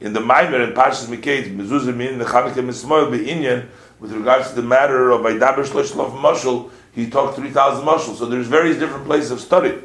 in 0.00 0.12
the 0.12 0.20
Maimer 0.20 0.64
and 0.64 0.74
Parshas 0.74 1.06
Miketz, 1.06 1.54
mezuzah 1.54 1.94
min 1.94 2.18
the 2.18 2.24
Chanukah 2.24 2.64
mismoil 2.64 3.10
be'inyan, 3.10 3.68
with 4.00 4.12
regards 4.12 4.48
to 4.50 4.56
the 4.56 4.62
matter 4.62 5.10
of 5.10 5.20
Aidaber 5.20 5.64
Shlosh 5.64 5.94
Lof 5.94 6.12
Mashal, 6.12 6.70
he 6.92 7.08
talked 7.08 7.36
3,000 7.36 7.84
Mashal. 7.86 8.16
So 8.16 8.26
there's 8.26 8.48
various 8.48 8.78
different 8.78 9.06
places 9.06 9.30
of 9.30 9.40
study. 9.40 9.78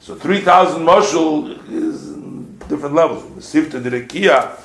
So 0.00 0.14
3,000 0.14 0.82
Mashal 0.82 1.70
is 1.70 2.12
different 2.68 2.94
levels. 2.94 3.24
Sifta 3.44 3.80
Direkia 3.82 4.56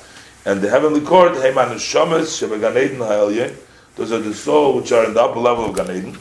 and 0.48 0.62
the 0.62 0.70
heavenly 0.70 1.02
court, 1.02 1.32
Heiman 1.32 1.78
Shomes, 1.78 2.34
Sheba 2.34 2.58
Gan 2.58 2.78
Eden 2.78 3.00
HaElyen, 3.00 3.54
those 3.96 4.12
are 4.12 4.18
the 4.18 4.32
soul 4.32 4.78
which 4.78 4.90
are 4.92 5.04
in 5.04 5.12
the 5.12 5.20
upper 5.20 5.38
level 5.38 5.66
of 5.66 5.76
Gan 5.76 5.94
Eden. 5.94 6.18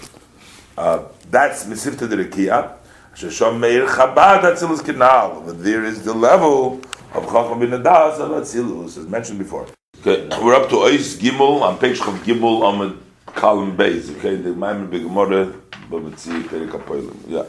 Uh, 0.78 1.04
that's 1.32 1.64
Mesifta 1.64 2.10
Direkia. 2.10 2.74
Sheshom 3.16 3.58
Meir 3.58 3.88
Chabad 3.88 4.42
Atzilus 4.42 4.80
Kinal. 4.80 5.46
But 5.46 5.64
there 5.64 5.86
is 5.86 6.04
the 6.04 6.14
level 6.14 6.82
of 7.14 7.24
Chacham 7.24 7.60
bin 7.60 7.70
Adas 7.70 8.20
of 8.20 8.32
Atzilus, 8.32 8.98
as 8.98 9.08
mentioned 9.08 9.40
before. 9.40 9.66
Okay, 10.02 10.28
we're 10.44 10.56
up 10.56 10.68
to 10.72 10.76
Ois 10.76 11.16
Gimel 11.18 11.62
on 11.62 11.78
page 11.78 11.98
Chav 12.00 12.18
Gimel 12.26 12.64
on 12.64 13.02
column 13.28 13.78
base. 13.78 14.10
Okay, 14.18 14.36
the 14.36 14.50
Maimon 14.50 14.90
Begemore 14.90 15.58
Babatzi 15.90 16.44
Perik 16.44 16.72
Apoilim. 16.72 17.16
Yeah. 17.30 17.46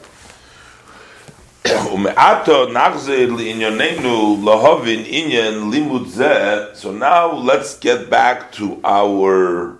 So 6.74 6.92
now 6.92 7.32
let's 7.32 7.78
get 7.78 8.10
back 8.10 8.52
to 8.52 8.80
our 8.84 9.78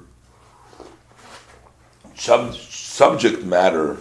sub 2.14 2.54
subject 2.54 3.44
matter. 3.44 3.98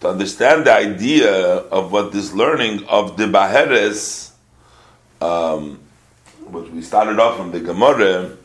To 0.00 0.08
understand 0.08 0.64
the 0.66 0.72
idea 0.72 1.30
of 1.68 1.92
what 1.92 2.12
this 2.12 2.32
learning 2.32 2.84
of 2.88 3.18
the 3.18 3.24
Baheres 3.24 4.30
um, 5.20 5.78
what 6.46 6.70
we 6.72 6.82
started 6.82 7.18
off 7.20 7.36
from 7.36 7.52
the 7.52 7.60
Gemara, 7.60 8.36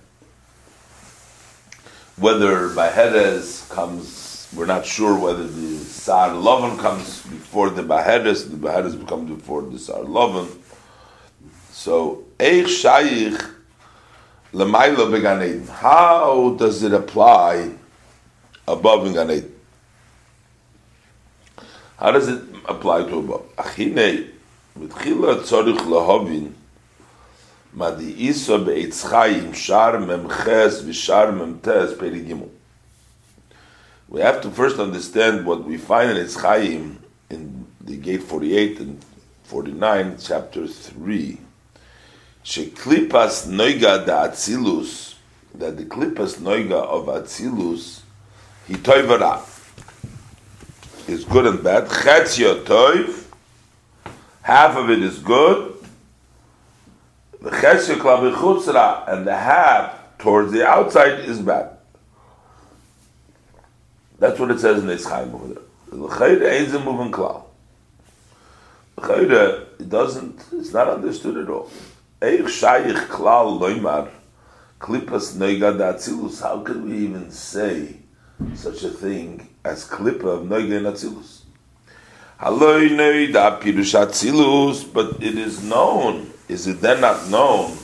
whether 2.17 2.69
Baheres 2.69 3.69
comes, 3.69 4.24
we're 4.53 4.65
not 4.65 4.85
sure 4.85 5.17
whether 5.17 5.47
the 5.47 5.77
Sar 5.77 6.29
Lovan 6.29 6.77
comes 6.79 7.21
before 7.23 7.69
the 7.69 7.83
Baheres, 7.83 8.49
the 8.49 8.57
Baheres 8.57 8.99
becomes 8.99 9.29
before 9.29 9.61
the 9.63 9.79
Sar 9.79 10.03
Lovan. 10.03 10.47
So, 11.71 12.23
Eich 12.39 12.67
Shaykh 12.67 13.41
Lamaila 14.53 15.09
Beganeid. 15.11 15.67
How 15.67 16.55
does 16.57 16.83
it 16.83 16.93
apply 16.93 17.71
above 18.67 19.07
in 19.07 19.13
Ganeid? 19.13 19.49
How 21.97 22.11
does 22.11 22.27
it 22.27 22.41
apply 22.65 23.03
to 23.03 23.17
above? 23.19 23.45
Achine, 23.57 24.29
mitchila 24.77 25.41
tzorich 25.41 25.77
lahovin, 25.79 26.53
Madi 27.73 28.27
Isa 28.27 28.57
Be'etz 28.57 29.03
Chaim 29.03 29.51
Shar 29.51 29.93
Memches 29.97 30.83
V'Shar 30.83 31.33
Memtes 31.33 31.93
Perigimu. 31.95 32.49
We 34.07 34.21
have 34.21 34.41
to 34.41 34.51
first 34.51 34.79
understand 34.79 35.45
what 35.45 35.63
we 35.63 35.77
find 35.77 36.11
in 36.11 36.17
Etz 36.17 36.39
Chaim 36.39 36.99
in 37.29 37.65
the 37.81 37.97
gate 37.97 38.23
48 38.23 38.79
and 38.79 39.05
49, 39.43 40.17
chapter 40.19 40.67
3. 40.67 41.39
Sheklipas 42.43 43.47
Noiga 43.47 44.05
da 44.05 44.27
Atzilus, 44.27 45.15
that 45.55 45.77
the 45.77 45.85
Klipas 45.85 46.37
Noiga 46.37 46.83
of 46.83 47.07
Atzilus, 47.07 48.01
he 48.67 48.75
toivara, 48.75 49.41
is 51.09 51.23
good 51.25 51.47
and 51.47 51.63
bad. 51.63 51.87
Chetzio 51.87 52.63
toiv, 52.63 53.25
half 54.43 54.75
of 54.75 54.89
it 54.91 55.01
is 55.01 55.19
good, 55.19 55.73
the 57.41 57.49
chesed 57.51 57.95
klavichutzra 57.97 59.07
and 59.11 59.25
the 59.27 59.35
half 59.35 60.17
towards 60.17 60.51
the 60.51 60.65
outside 60.65 61.19
is 61.19 61.39
bad. 61.39 61.74
That's 64.25 64.39
what 64.39 64.49
it 64.49 64.59
says 64.59 64.81
in 64.81 64.89
Eischaim 64.89 65.35
over 65.35 65.53
there. 65.53 65.63
The 65.91 65.97
chayre 66.07 66.51
ain't 66.51 66.73
a 66.73 66.79
moving 66.79 67.11
klal. 67.11 67.43
The 68.95 69.01
chayre, 69.03 69.65
it 69.79 69.87
doesn't, 69.87 70.45
it's 70.51 70.73
not 70.73 70.87
understood 70.87 71.37
at 71.37 71.47
all. 71.47 71.69
Eich 72.21 72.41
shayich 72.45 73.05
klal 73.05 73.59
loimar, 73.59 74.09
klipas 74.79 75.35
noiga 75.35 75.77
datzilus. 75.77 76.41
How 76.41 76.61
can 76.61 76.89
we 76.89 76.97
even 77.05 77.29
say 77.29 77.97
such 78.55 78.81
a 78.81 78.89
thing 78.89 79.47
as 79.63 79.87
klippa 79.87 80.39
of 80.39 80.47
noiga 80.47 80.81
datzilus? 80.81 81.41
Haloi 82.39 82.89
noida 82.89 83.61
pirush 83.61 83.93
atzilus, 83.93 84.91
but 84.91 85.21
it 85.21 85.37
is 85.37 85.63
known 85.63 86.31
is 86.49 86.65
it 86.65 86.81
then 86.81 87.01
not 87.01 87.29
known 87.29 87.77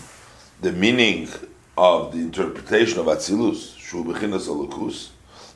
the 0.61 0.71
meaning 0.71 1.29
of 1.77 2.11
the 2.13 2.17
interpretation 2.17 2.99
of 2.99 3.05
Atzilus, 3.05 3.77
Shu 3.77 4.03
Bechinas 4.03 4.47
Alukus, 4.47 5.09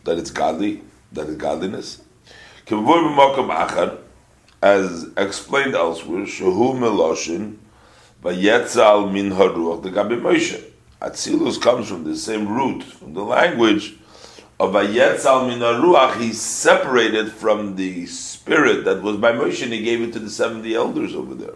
that 0.06 0.18
it's 0.18 0.32
godly, 0.32 0.82
that 1.12 1.28
it's 1.28 1.38
godliness? 1.38 2.02
As 4.62 5.10
explained 5.18 5.76
elsewhere, 5.76 6.26
Shahu 6.26 6.74
Meloshin, 6.80 7.58
Vayetzal 8.24 9.12
Min 9.12 9.32
Haruach, 9.32 9.84
the 9.84 9.92
Gabi 9.92 10.20
Moshe. 10.20 10.64
Atzilus 11.02 11.62
comes 11.62 11.88
from 11.88 12.04
the 12.04 12.16
same 12.16 12.48
root, 12.48 12.82
from 12.82 13.14
the 13.14 13.24
language 13.24 13.96
of 14.60 14.72
Ayetzal 14.72 15.48
min 15.48 15.60
ruach, 15.60 16.20
he 16.20 16.32
separated 16.32 17.32
from 17.32 17.76
the 17.76 18.06
spirit 18.06 18.86
that 18.86 19.02
was 19.02 19.18
by 19.18 19.34
Moshe, 19.34 19.62
and 19.64 19.74
he 19.74 19.84
gave 19.84 20.02
it 20.02 20.14
to 20.14 20.20
the 20.20 20.30
seventy 20.30 20.74
elders 20.74 21.14
over 21.14 21.36
there. 21.36 21.56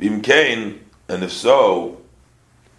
Bimkain, 0.00 0.78
and 1.08 1.22
if 1.22 1.32
so, 1.32 2.00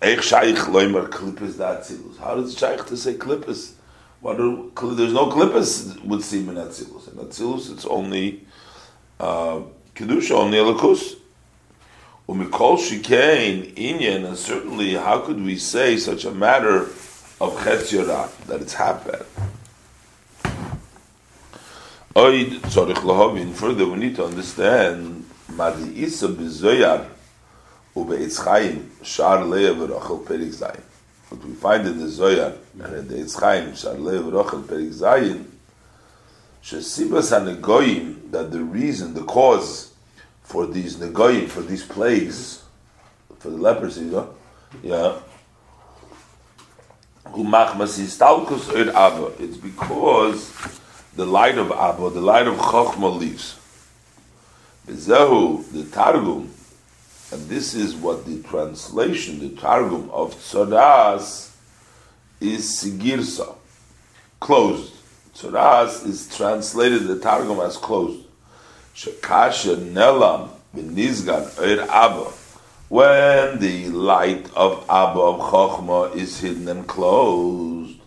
Eich 0.01 0.21
shaykh 0.21 0.55
loimer 0.55 1.07
klippes 1.07 1.57
da 1.57 1.75
atzilus. 1.75 2.17
How 2.17 2.35
does 2.35 2.57
shaykh 2.57 2.85
to 2.87 2.97
say 2.97 3.13
klippes? 3.13 3.73
What 4.21 4.39
are, 4.39 4.95
there's 4.95 5.13
no 5.13 5.27
would 6.03 6.23
seem 6.23 6.49
in 6.49 6.55
atzilus. 6.55 7.07
In 7.11 7.19
atzilus, 7.19 7.71
it's 7.71 7.85
only 7.85 8.45
uh, 9.19 9.61
kedusha, 9.95 10.31
only 10.31 10.57
elikus. 10.57 11.15
Umikol 12.27 12.77
shikein 12.77 13.73
inyan, 13.75 14.25
and 14.25 14.37
certainly, 14.37 14.93
how 14.93 15.19
could 15.19 15.41
we 15.41 15.57
say 15.57 15.97
such 15.97 16.25
a 16.25 16.31
matter 16.31 16.81
of 16.81 17.55
chetz 17.63 17.91
that 18.47 18.61
it's 18.61 18.73
happened? 18.73 19.25
Oid 22.15 22.59
tzorich 22.59 22.95
lahavin. 22.95 23.53
Further, 23.53 23.85
we 23.87 23.97
need 23.97 24.15
to 24.17 24.25
understand 24.25 25.25
madi 25.47 26.03
isa 26.03 26.27
bezoyar 26.27 27.07
ubeitz 27.95 28.43
chaim 28.43 28.91
shar 29.01 29.45
leah 29.45 29.73
v'rachel 29.73 30.23
perik 30.25 30.53
zayin. 30.53 30.88
What 31.29 31.45
we 31.45 31.53
find 31.53 31.87
in 31.87 31.99
the 31.99 32.07
Zoyar 32.07 32.57
and 32.83 32.95
in 32.95 33.07
the 33.07 33.29
shar 33.29 33.93
leah 33.93 34.21
v'rachel 34.21 34.63
perik 34.63 34.91
zayin 34.91 35.45
shesibas 36.63 37.31
hanegoyim 37.31 38.31
that 38.31 38.51
the 38.51 38.63
reason, 38.63 39.13
the 39.13 39.23
cause 39.23 39.93
for 40.43 40.65
these 40.65 40.95
negoyim, 40.95 41.47
for 41.47 41.61
these 41.61 41.85
plagues, 41.85 42.63
for 43.37 43.49
the 43.49 43.57
leprosy, 43.57 44.05
know? 44.05 44.33
yeah. 44.81 45.19
It's 47.31 47.43
because 49.57 50.51
the 51.15 51.25
light 51.25 51.57
of 51.59 51.71
Abba, 51.71 52.09
the 52.09 52.21
light 52.21 52.47
of 52.47 52.55
Chochmah 52.55 53.19
leaves. 53.19 53.55
Bezehu, 54.87 55.71
the 55.71 55.83
Targum, 55.95 56.49
and 57.31 57.47
this 57.47 57.75
is 57.75 57.95
what 57.95 58.25
the 58.25 58.41
translation, 58.43 59.39
the 59.39 59.49
Targum 59.49 60.09
of 60.09 60.33
Tzoras 60.35 61.51
is 62.41 62.65
Sigirsa, 62.65 63.55
closed. 64.39 64.93
Tzoras 65.35 66.05
is 66.07 66.35
translated, 66.35 67.07
the 67.07 67.19
Targum 67.19 67.59
as 67.59 67.77
closed. 67.77 68.25
Shekasha 68.95 69.75
Nelam 69.75 70.49
Benizgan 70.75 71.47
Eir 71.57 71.87
Abba. 71.87 72.31
When 72.89 73.59
the 73.59 73.89
light 73.89 74.49
of 74.55 74.83
Abba 74.89 75.19
of 75.19 75.39
Chochmah 75.39 76.15
is 76.15 76.39
hidden 76.39 76.67
and 76.67 76.87
closed, 76.87 77.99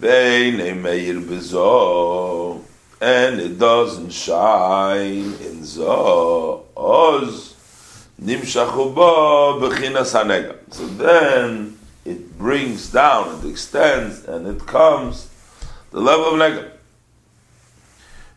Meir 0.00 1.20
Bezo, 1.20 2.62
and 3.00 3.38
it 3.38 3.58
doesn't 3.58 4.10
shine 4.10 5.34
in 5.34 5.64
Zo, 5.64 6.64
Oz. 6.76 7.51
So 10.70 10.86
then 10.86 11.78
it 12.04 12.38
brings 12.38 12.90
down, 12.90 13.38
it 13.38 13.48
extends, 13.50 14.24
and 14.24 14.46
it 14.46 14.66
comes 14.66 15.28
the 15.90 16.00
level 16.00 16.26
of 16.26 16.34
Nega. 16.34 16.70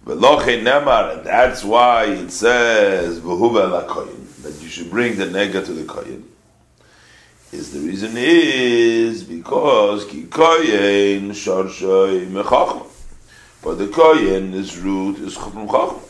Veloche 0.05 0.61
Nemar, 0.61 1.17
and 1.17 1.25
that's 1.25 1.63
why 1.63 2.05
it 2.05 2.31
says 2.31 3.21
that 3.21 4.57
you 4.61 4.67
should 4.67 4.89
bring 4.89 5.17
the 5.17 5.25
Nega 5.25 5.65
to 5.65 5.73
the 5.73 5.83
Koyin 5.83 6.23
is 7.55 7.71
the 7.71 7.79
reason 7.79 8.13
is 8.15 9.23
because 9.23 10.05
ki 10.05 10.23
koyen 10.23 11.29
shorshoy 11.29 12.27
mechachma. 12.27 12.85
For 13.61 13.75
the 13.75 13.87
koyen, 13.87 14.51
his 14.51 14.77
root 14.77 15.17
is 15.19 15.37
chachma. 15.37 16.01